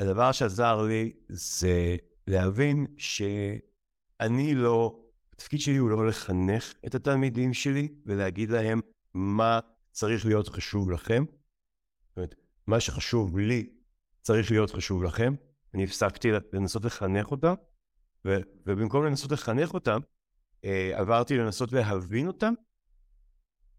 הדבר 0.00 0.32
שעזר 0.32 0.82
לי 0.82 1.12
זה 1.28 1.96
להבין 2.26 2.86
שאני 2.98 4.54
לא, 4.54 5.00
התפקיד 5.34 5.60
שלי 5.60 5.76
הוא 5.76 5.90
לא 5.90 6.06
לחנך 6.06 6.74
את 6.86 6.94
התלמידים 6.94 7.54
שלי 7.54 7.88
ולהגיד 8.06 8.50
להם 8.50 8.80
מה 9.14 9.60
צריך 9.92 10.26
להיות 10.26 10.48
חשוב 10.48 10.90
לכם. 10.90 11.24
זאת 12.08 12.16
אומרת, 12.16 12.34
מה 12.66 12.80
שחשוב 12.80 13.38
לי 13.38 13.70
צריך 14.28 14.50
להיות 14.50 14.70
חשוב 14.70 15.02
לכם. 15.02 15.34
אני 15.74 15.84
הפסקתי 15.84 16.28
לנסות 16.52 16.84
לחנך 16.84 17.30
אותם, 17.30 17.54
ו- 18.26 18.40
ובמקום 18.66 19.04
לנסות 19.04 19.32
לחנך 19.32 19.74
אותם, 19.74 20.00
אה, 20.64 20.90
עברתי 20.94 21.38
לנסות 21.38 21.72
להבין 21.72 22.26
אותם, 22.26 22.54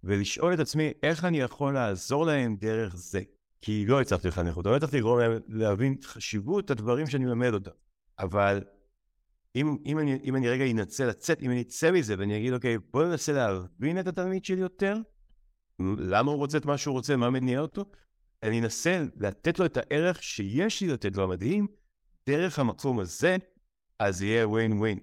ולשאול 0.03 0.53
את 0.53 0.59
עצמי 0.59 0.91
איך 1.03 1.25
אני 1.25 1.39
יכול 1.39 1.73
לעזור 1.73 2.25
להם 2.25 2.55
דרך 2.55 2.95
זה. 2.95 3.21
כי 3.61 3.85
לא 3.85 4.01
הצלחתי 4.01 4.27
לחנך 4.27 4.57
אותם, 4.57 4.69
לא 4.69 4.75
הצלחתי 4.75 4.97
לגרום 4.97 5.19
להם 5.19 5.31
להבין 5.47 5.95
את 5.99 6.05
חשיבות 6.05 6.71
הדברים 6.71 7.07
שאני 7.07 7.25
מלמד 7.25 7.53
אותם. 7.53 7.71
אבל 8.19 8.63
אם, 9.55 9.77
אם, 9.85 9.99
אני, 9.99 10.19
אם 10.23 10.35
אני 10.35 10.49
רגע 10.49 10.71
אנצל 10.71 11.05
לצאת, 11.07 11.41
אם 11.41 11.51
אני 11.51 11.61
אצא 11.61 11.91
מזה 11.91 12.15
ואני 12.17 12.37
אגיד, 12.37 12.53
אוקיי, 12.53 12.77
בוא 12.91 13.03
ננסה 13.03 13.31
להבין 13.31 13.99
את 13.99 14.07
התלמיד 14.07 14.45
שלי 14.45 14.61
יותר, 14.61 14.97
למה 15.79 16.31
הוא 16.31 16.37
רוצה 16.37 16.57
את 16.57 16.65
מה 16.65 16.77
שהוא 16.77 16.93
רוצה, 16.93 17.15
מה 17.15 17.29
מניע 17.29 17.59
אותו, 17.59 17.85
אני 18.43 18.59
אנסה 18.59 19.03
לתת 19.19 19.59
לו 19.59 19.65
את 19.65 19.77
הערך 19.77 20.23
שיש 20.23 20.81
לי 20.81 20.87
לתת 20.87 21.15
לו 21.15 21.23
המדהים, 21.23 21.67
דרך 22.29 22.59
המקום 22.59 22.99
הזה, 22.99 23.37
אז 23.99 24.21
יהיה 24.21 24.47
ווין 24.47 24.73
ווין. 24.73 24.99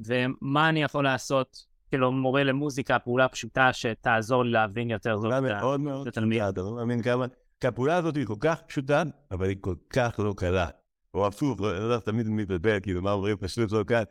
ומה 0.00 0.68
אני 0.68 0.82
יכול 0.82 1.04
לעשות, 1.04 1.66
כאילו 1.88 2.12
מורה 2.12 2.44
למוזיקה, 2.44 2.98
פעולה 2.98 3.28
פשוטה 3.28 3.72
שתעזור 3.72 4.44
לי 4.44 4.50
להבין 4.50 4.90
יותר 4.90 5.16
זאת 5.16 5.32
מאוד 5.42 5.80
מאוד 5.80 6.08
פשוטה, 6.08 6.48
אתה 6.48 6.60
לא 6.60 6.74
מאמין 6.74 7.02
כמה, 7.02 7.26
כי 7.60 7.66
הפעולה 7.66 7.96
הזאת 7.96 8.16
היא 8.16 8.26
כל 8.26 8.36
כך 8.40 8.62
פשוטה, 8.62 9.02
אבל 9.30 9.48
היא 9.48 9.56
כל 9.60 9.74
כך 9.90 10.14
לא 10.18 10.34
קלה. 10.36 10.68
או 11.14 11.26
הפוך, 11.26 11.60
לא 11.60 11.66
יודע, 11.66 11.98
תמיד 11.98 12.28
מתבלבל, 12.28 12.80
כאילו, 12.80 13.02
מה 13.02 13.12
אומרים, 13.12 13.36
פשוט 13.36 13.72
לא 13.72 13.84
קל. 13.84 14.02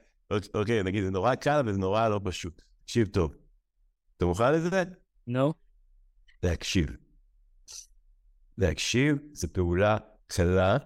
אוקיי, 0.54 0.84
נגיד, 0.84 1.04
זה 1.04 1.12
נורא 1.12 1.36
קל, 1.36 1.60
אבל 1.60 1.74
זה 1.74 1.80
נורא 1.80 2.10
לא 2.10 2.22
פשוט. 2.24 2.62
תקשיב 2.84 3.08
טוב. 3.08 3.36
אתה 4.18 4.26
מוכן 4.26 4.54
לזה? 4.54 4.84
נו. 5.28 5.54
להקשיב. 6.44 7.03
להקשיב 8.58 9.18
זה 9.34 9.48
פעולה 9.48 9.98
קלה, 10.28 10.78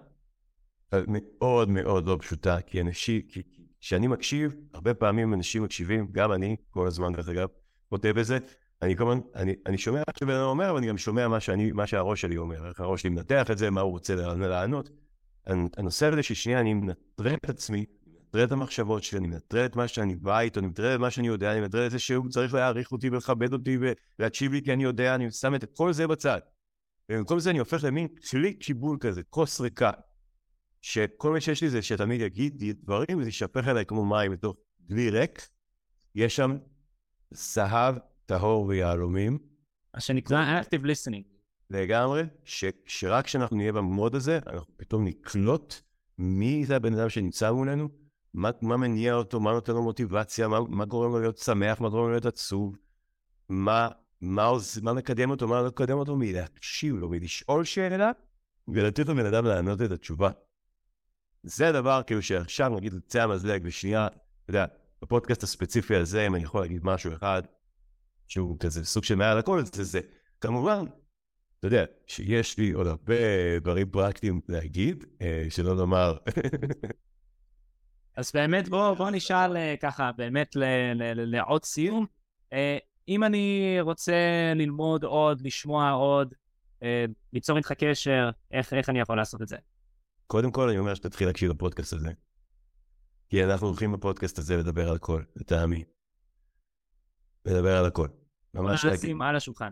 מאוד 0.92 1.68
מאוד 1.68 2.06
לא 2.06 2.16
פשוטה, 2.20 2.60
כי 2.60 2.80
אנשים, 2.80 3.22
כי 3.28 3.42
כשאני 3.80 4.06
מקשיב, 4.06 4.54
הרבה 4.74 4.94
פעמים 4.94 5.34
אנשים 5.34 5.62
מקשיבים, 5.62 6.08
גם 6.12 6.32
אני, 6.32 6.56
כל 6.70 6.86
הזמן 6.86 7.12
דרך 7.12 7.28
אגב, 7.28 7.48
כותב 7.90 8.18
את 8.18 8.26
זה, 8.26 8.38
אני 8.82 8.96
כל 8.96 9.10
הזמן, 9.10 9.20
אני, 9.34 9.54
אני 9.66 9.78
שומע 9.78 9.98
מה 9.98 10.12
שבן 10.20 10.34
אדם 10.34 10.44
אומר, 10.44 10.70
אבל 10.70 10.78
אני 10.78 10.86
גם 10.86 10.98
שומע 10.98 11.28
מה, 11.28 11.40
שאני, 11.40 11.72
מה 11.72 11.86
שהראש 11.86 12.20
שלי 12.20 12.36
אומר, 12.36 12.68
איך 12.68 12.80
הראש 12.80 13.02
שלי 13.02 13.10
מנתח 13.10 13.50
את 13.50 13.58
זה, 13.58 13.70
מה 13.70 13.80
הוא 13.80 13.90
רוצה 13.90 14.14
לענות. 14.14 14.90
הנושא 15.76 16.06
הזה 16.06 16.22
ששנייה 16.22 16.60
אני 16.60 16.74
מנטרל 16.74 17.34
את 17.44 17.50
עצמי, 17.50 17.84
מנטרל 18.06 18.44
את 18.44 18.52
המחשבות 18.52 19.02
שלי, 19.02 19.18
אני 19.18 19.26
מנטרל 19.26 19.66
את 19.66 19.76
מה 19.76 19.88
שאני 19.88 20.16
בא 20.16 20.40
איתו, 20.40 20.60
אני 20.60 20.66
מנטרל 20.66 20.94
את 20.94 21.00
מה 21.00 21.10
שאני 21.10 21.26
יודע, 21.26 21.52
אני 21.52 21.60
מנטרל 21.60 21.86
את 21.86 21.90
זה 21.90 21.98
שהוא 21.98 22.28
צריך 22.28 22.54
להעריך 22.54 22.92
אותי 22.92 23.10
ולכבד 23.10 23.52
אותי 23.52 23.78
ולהקשיב 24.18 24.52
לי 24.52 24.62
כי 24.62 24.72
אני 24.72 24.84
יודע, 24.84 25.14
אני 25.14 25.30
שם 25.30 25.54
את 25.54 25.64
כל 25.76 25.92
זה 25.92 26.06
בצד. 26.06 26.40
ובמקום 27.10 27.38
זה 27.38 27.50
אני 27.50 27.58
הופך 27.58 27.84
למין 27.84 28.08
כלי 28.30 28.54
קיבול 28.54 28.98
כזה, 29.00 29.22
כוס 29.22 29.60
ריקה, 29.60 29.90
שכל 30.80 31.32
מה 31.32 31.40
שיש 31.40 31.62
לי 31.62 31.70
זה 31.70 31.82
שתמיד 31.82 32.20
יגיד 32.20 32.62
דברים 32.82 33.18
וזה 33.18 33.28
יישפך 33.28 33.68
אליי 33.68 33.86
כמו 33.86 34.04
מים 34.04 34.32
בתוך 34.32 34.56
דלי 34.80 35.10
ריק, 35.10 35.48
יש 36.14 36.36
שם 36.36 36.56
זהב 37.30 37.96
טהור 38.26 38.66
ויהלומים, 38.66 39.38
מה 39.94 40.00
שנקרא 40.00 40.60
active 40.60 40.84
listening. 40.84 41.38
לגמרי, 41.70 42.22
ש, 42.44 42.64
שרק 42.86 43.24
כשאנחנו 43.24 43.56
נהיה 43.56 43.72
במוד 43.72 44.14
הזה, 44.14 44.38
אנחנו 44.46 44.76
פתאום 44.76 45.04
נקלוט 45.04 45.74
מי 46.18 46.66
זה 46.66 46.76
הבן 46.76 46.94
אדם 46.94 47.08
שנמצא 47.08 47.52
מולנו, 47.52 47.88
מה, 48.34 48.50
מה 48.62 48.76
מניע 48.76 49.14
אותו, 49.14 49.40
מה 49.40 49.52
נותן 49.52 49.72
לו 49.72 49.82
מוטיבציה, 49.82 50.48
מה, 50.48 50.58
מה 50.68 50.84
גורם 50.84 51.12
לו 51.12 51.20
להיות 51.20 51.38
שמח, 51.38 51.80
מה 51.80 51.88
גורם 51.88 52.04
לו 52.04 52.10
להיות 52.10 52.26
עצוב, 52.26 52.76
מה, 53.48 53.88
מה, 54.20 54.44
עוז, 54.44 54.80
מה 54.80 54.92
מקדם 54.92 55.30
אותו, 55.30 55.48
מה 55.48 55.62
לא 55.62 55.68
מקדם 55.68 55.98
אותו, 55.98 56.16
מלהקשיב 56.16 56.96
לו, 56.96 57.08
מלשאול 57.08 57.64
שאלה, 57.64 58.10
ולתת 58.68 59.08
לבן 59.08 59.26
אדם 59.26 59.44
לענות 59.44 59.82
את 59.82 59.90
התשובה. 59.90 60.30
זה 61.42 61.68
הדבר 61.68 62.02
כאילו 62.06 62.22
שעכשיו 62.22 62.68
נגיד 62.68 62.92
יוצא 62.92 63.22
המזלג 63.22 63.62
בשנייה, 63.62 64.06
אתה 64.06 64.50
יודע, 64.50 64.64
בפודקאסט 65.02 65.42
הספציפי 65.42 65.96
הזה, 65.96 66.26
אם 66.26 66.34
אני 66.34 66.42
יכול 66.42 66.60
להגיד 66.60 66.80
משהו 66.84 67.12
אחד, 67.12 67.42
שהוא 68.28 68.58
כזה 68.60 68.84
סוג 68.84 69.04
של 69.04 69.14
מעל 69.14 69.38
הכל, 69.38 69.64
זה 69.64 69.84
זה. 69.84 70.00
כמובן, 70.40 70.84
אתה 71.58 71.66
יודע, 71.66 71.84
שיש 72.06 72.58
לי 72.58 72.70
עוד 72.70 72.86
הרבה 72.86 73.14
דברים 73.60 73.90
פרקטיים 73.90 74.40
להגיד, 74.48 75.04
אה, 75.22 75.46
שלא 75.50 75.76
לומר... 75.76 76.16
אז 78.16 78.32
באמת 78.34 78.68
בוא, 78.68 78.94
בוא 78.94 79.10
נשאל 79.10 79.56
אה, 79.56 79.74
ככה, 79.80 80.12
באמת 80.12 80.56
לעוד 81.14 81.64
סיום. 81.64 82.06
אם 83.08 83.24
אני 83.24 83.76
רוצה 83.80 84.52
ללמוד 84.54 85.04
עוד, 85.04 85.40
לשמוע 85.40 85.90
עוד, 85.90 86.34
אה, 86.82 87.04
ליצור 87.32 87.56
איתך 87.56 87.72
קשר, 87.72 88.30
איך, 88.50 88.72
איך 88.72 88.88
אני 88.88 89.00
יכול 89.00 89.16
לעשות 89.16 89.42
את 89.42 89.48
זה? 89.48 89.56
קודם 90.26 90.50
כל, 90.50 90.68
אני 90.68 90.78
אומר 90.78 90.94
שתתחיל 90.94 91.26
להקשיב 91.26 91.50
לפודקאסט 91.50 91.92
הזה. 91.92 92.10
כי 93.28 93.44
אנחנו 93.44 93.66
הולכים 93.66 93.92
בפודקאסט 93.92 94.38
הזה 94.38 94.56
לדבר 94.56 94.88
על 94.88 94.96
הכל, 94.96 95.22
לטעמי. 95.36 95.84
לדבר 97.44 97.76
על 97.76 97.86
הכל. 97.86 98.08
ממש 98.54 98.84
להגיד. 98.84 99.00
נשים 99.00 99.22
על 99.22 99.36
השולחן. 99.36 99.70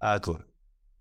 הכל. 0.00 0.38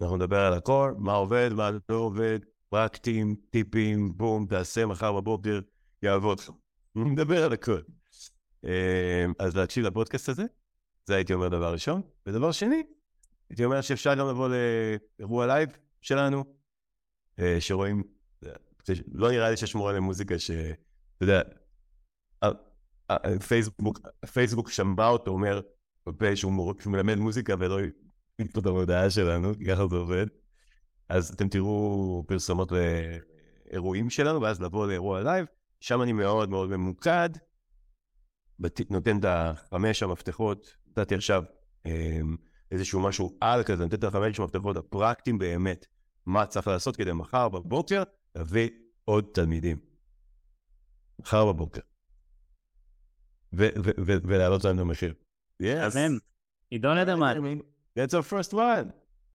אנחנו 0.02 0.18
נדבר 0.18 0.40
על 0.40 0.54
הכל, 0.54 0.94
מה 0.98 1.14
עובד, 1.14 1.50
מה 1.54 1.70
לא 1.90 1.96
עובד, 1.96 2.40
פרקטים, 2.70 3.36
טיפים, 3.50 4.18
בום, 4.18 4.46
תעשה 4.46 4.86
מחר 4.86 5.14
בבוקר, 5.14 5.60
יעבוד 6.02 6.40
לך. 6.40 6.50
נדבר 6.96 7.44
על 7.46 7.54
הכל. 7.54 7.82
אה, 8.66 9.26
אז 9.40 9.58
להקשיב 9.58 9.86
לפודקאסט 9.86 10.30
הזה, 10.30 10.44
זה 11.06 11.16
הייתי 11.16 11.34
אומר 11.34 11.48
דבר 11.48 11.74
ראשון. 11.74 12.02
ודבר 12.26 12.52
שני, 12.52 12.84
הייתי 13.50 13.66
אומר 13.66 13.82
שאפשר 13.82 14.16
גם 14.16 14.28
לבוא 14.28 14.50
לאירוע 15.20 15.48
לייב 15.48 15.70
שלנו, 16.02 16.44
אה, 17.40 17.58
שרואים, 17.60 18.04
לא 19.14 19.32
נראה 19.32 19.50
לי 19.50 19.58
שיש 19.58 19.76
מורה 19.76 19.94
למוזיקה 19.94 20.40
ש... 20.40 20.52
אתה 20.52 21.24
יודע, 21.24 21.42
פייסבוק, 23.48 24.00
פייסבוק 24.34 24.70
שמע 24.70 25.08
אותו 25.08 25.32
אומר 25.32 25.62
בפה 26.06 26.36
שהוא 26.36 26.74
מלמד 26.86 27.16
מוזיקה 27.16 27.56
ולא 27.60 27.80
יקטו 28.40 28.60
את 28.60 28.66
המודעה 28.66 29.10
שלנו, 29.10 29.54
כי 29.58 29.66
ככה 29.66 29.88
זה 29.88 29.96
עובד. 29.96 30.26
אז 31.10 31.30
אתם 31.30 31.50
תראו 31.50 32.24
פרסומות 32.28 32.72
לאירועים 32.72 34.10
שלנו, 34.10 34.42
ואז 34.42 34.62
לבוא 34.62 34.88
לאירוע 34.88 35.22
לייב, 35.22 35.46
שם 35.80 36.02
אני 36.02 36.14
מאוד 36.14 36.50
מאוד 36.50 36.70
ממוקד, 36.70 37.30
נותן 38.90 39.20
את 39.20 39.26
החמש 39.28 40.04
המפתחות, 40.04 40.76
נתתי 40.98 41.16
עכשיו 41.16 41.44
אמ, 41.86 42.36
איזשהו 42.72 43.00
משהו 43.00 43.38
על 43.42 43.64
כזה, 43.64 43.84
נותן 43.84 43.96
את 43.96 44.04
החמש 44.04 44.40
המפתחות 44.40 44.78
הפרקטיים 44.78 45.38
באמת, 45.38 45.86
מה 46.26 46.46
צריך 46.46 46.68
לעשות 46.68 46.96
כדי 46.96 47.12
מחר 47.14 47.50
בבוקר 47.50 48.04
להביא 48.36 48.70
עוד 49.06 49.26
תלמידים. 49.34 49.78
מחר 51.20 51.46
בבוקר. 51.46 51.82
ולהעלות 54.24 54.64
להם 54.64 54.76
את 54.76 54.82
המחיר. 54.82 55.14
אמן. 55.62 56.18
עידון 56.70 56.98
לדמן. 56.98 57.58
That's 58.00 58.14
our 58.14 58.32
first 58.32 58.54
one. 58.54 59.03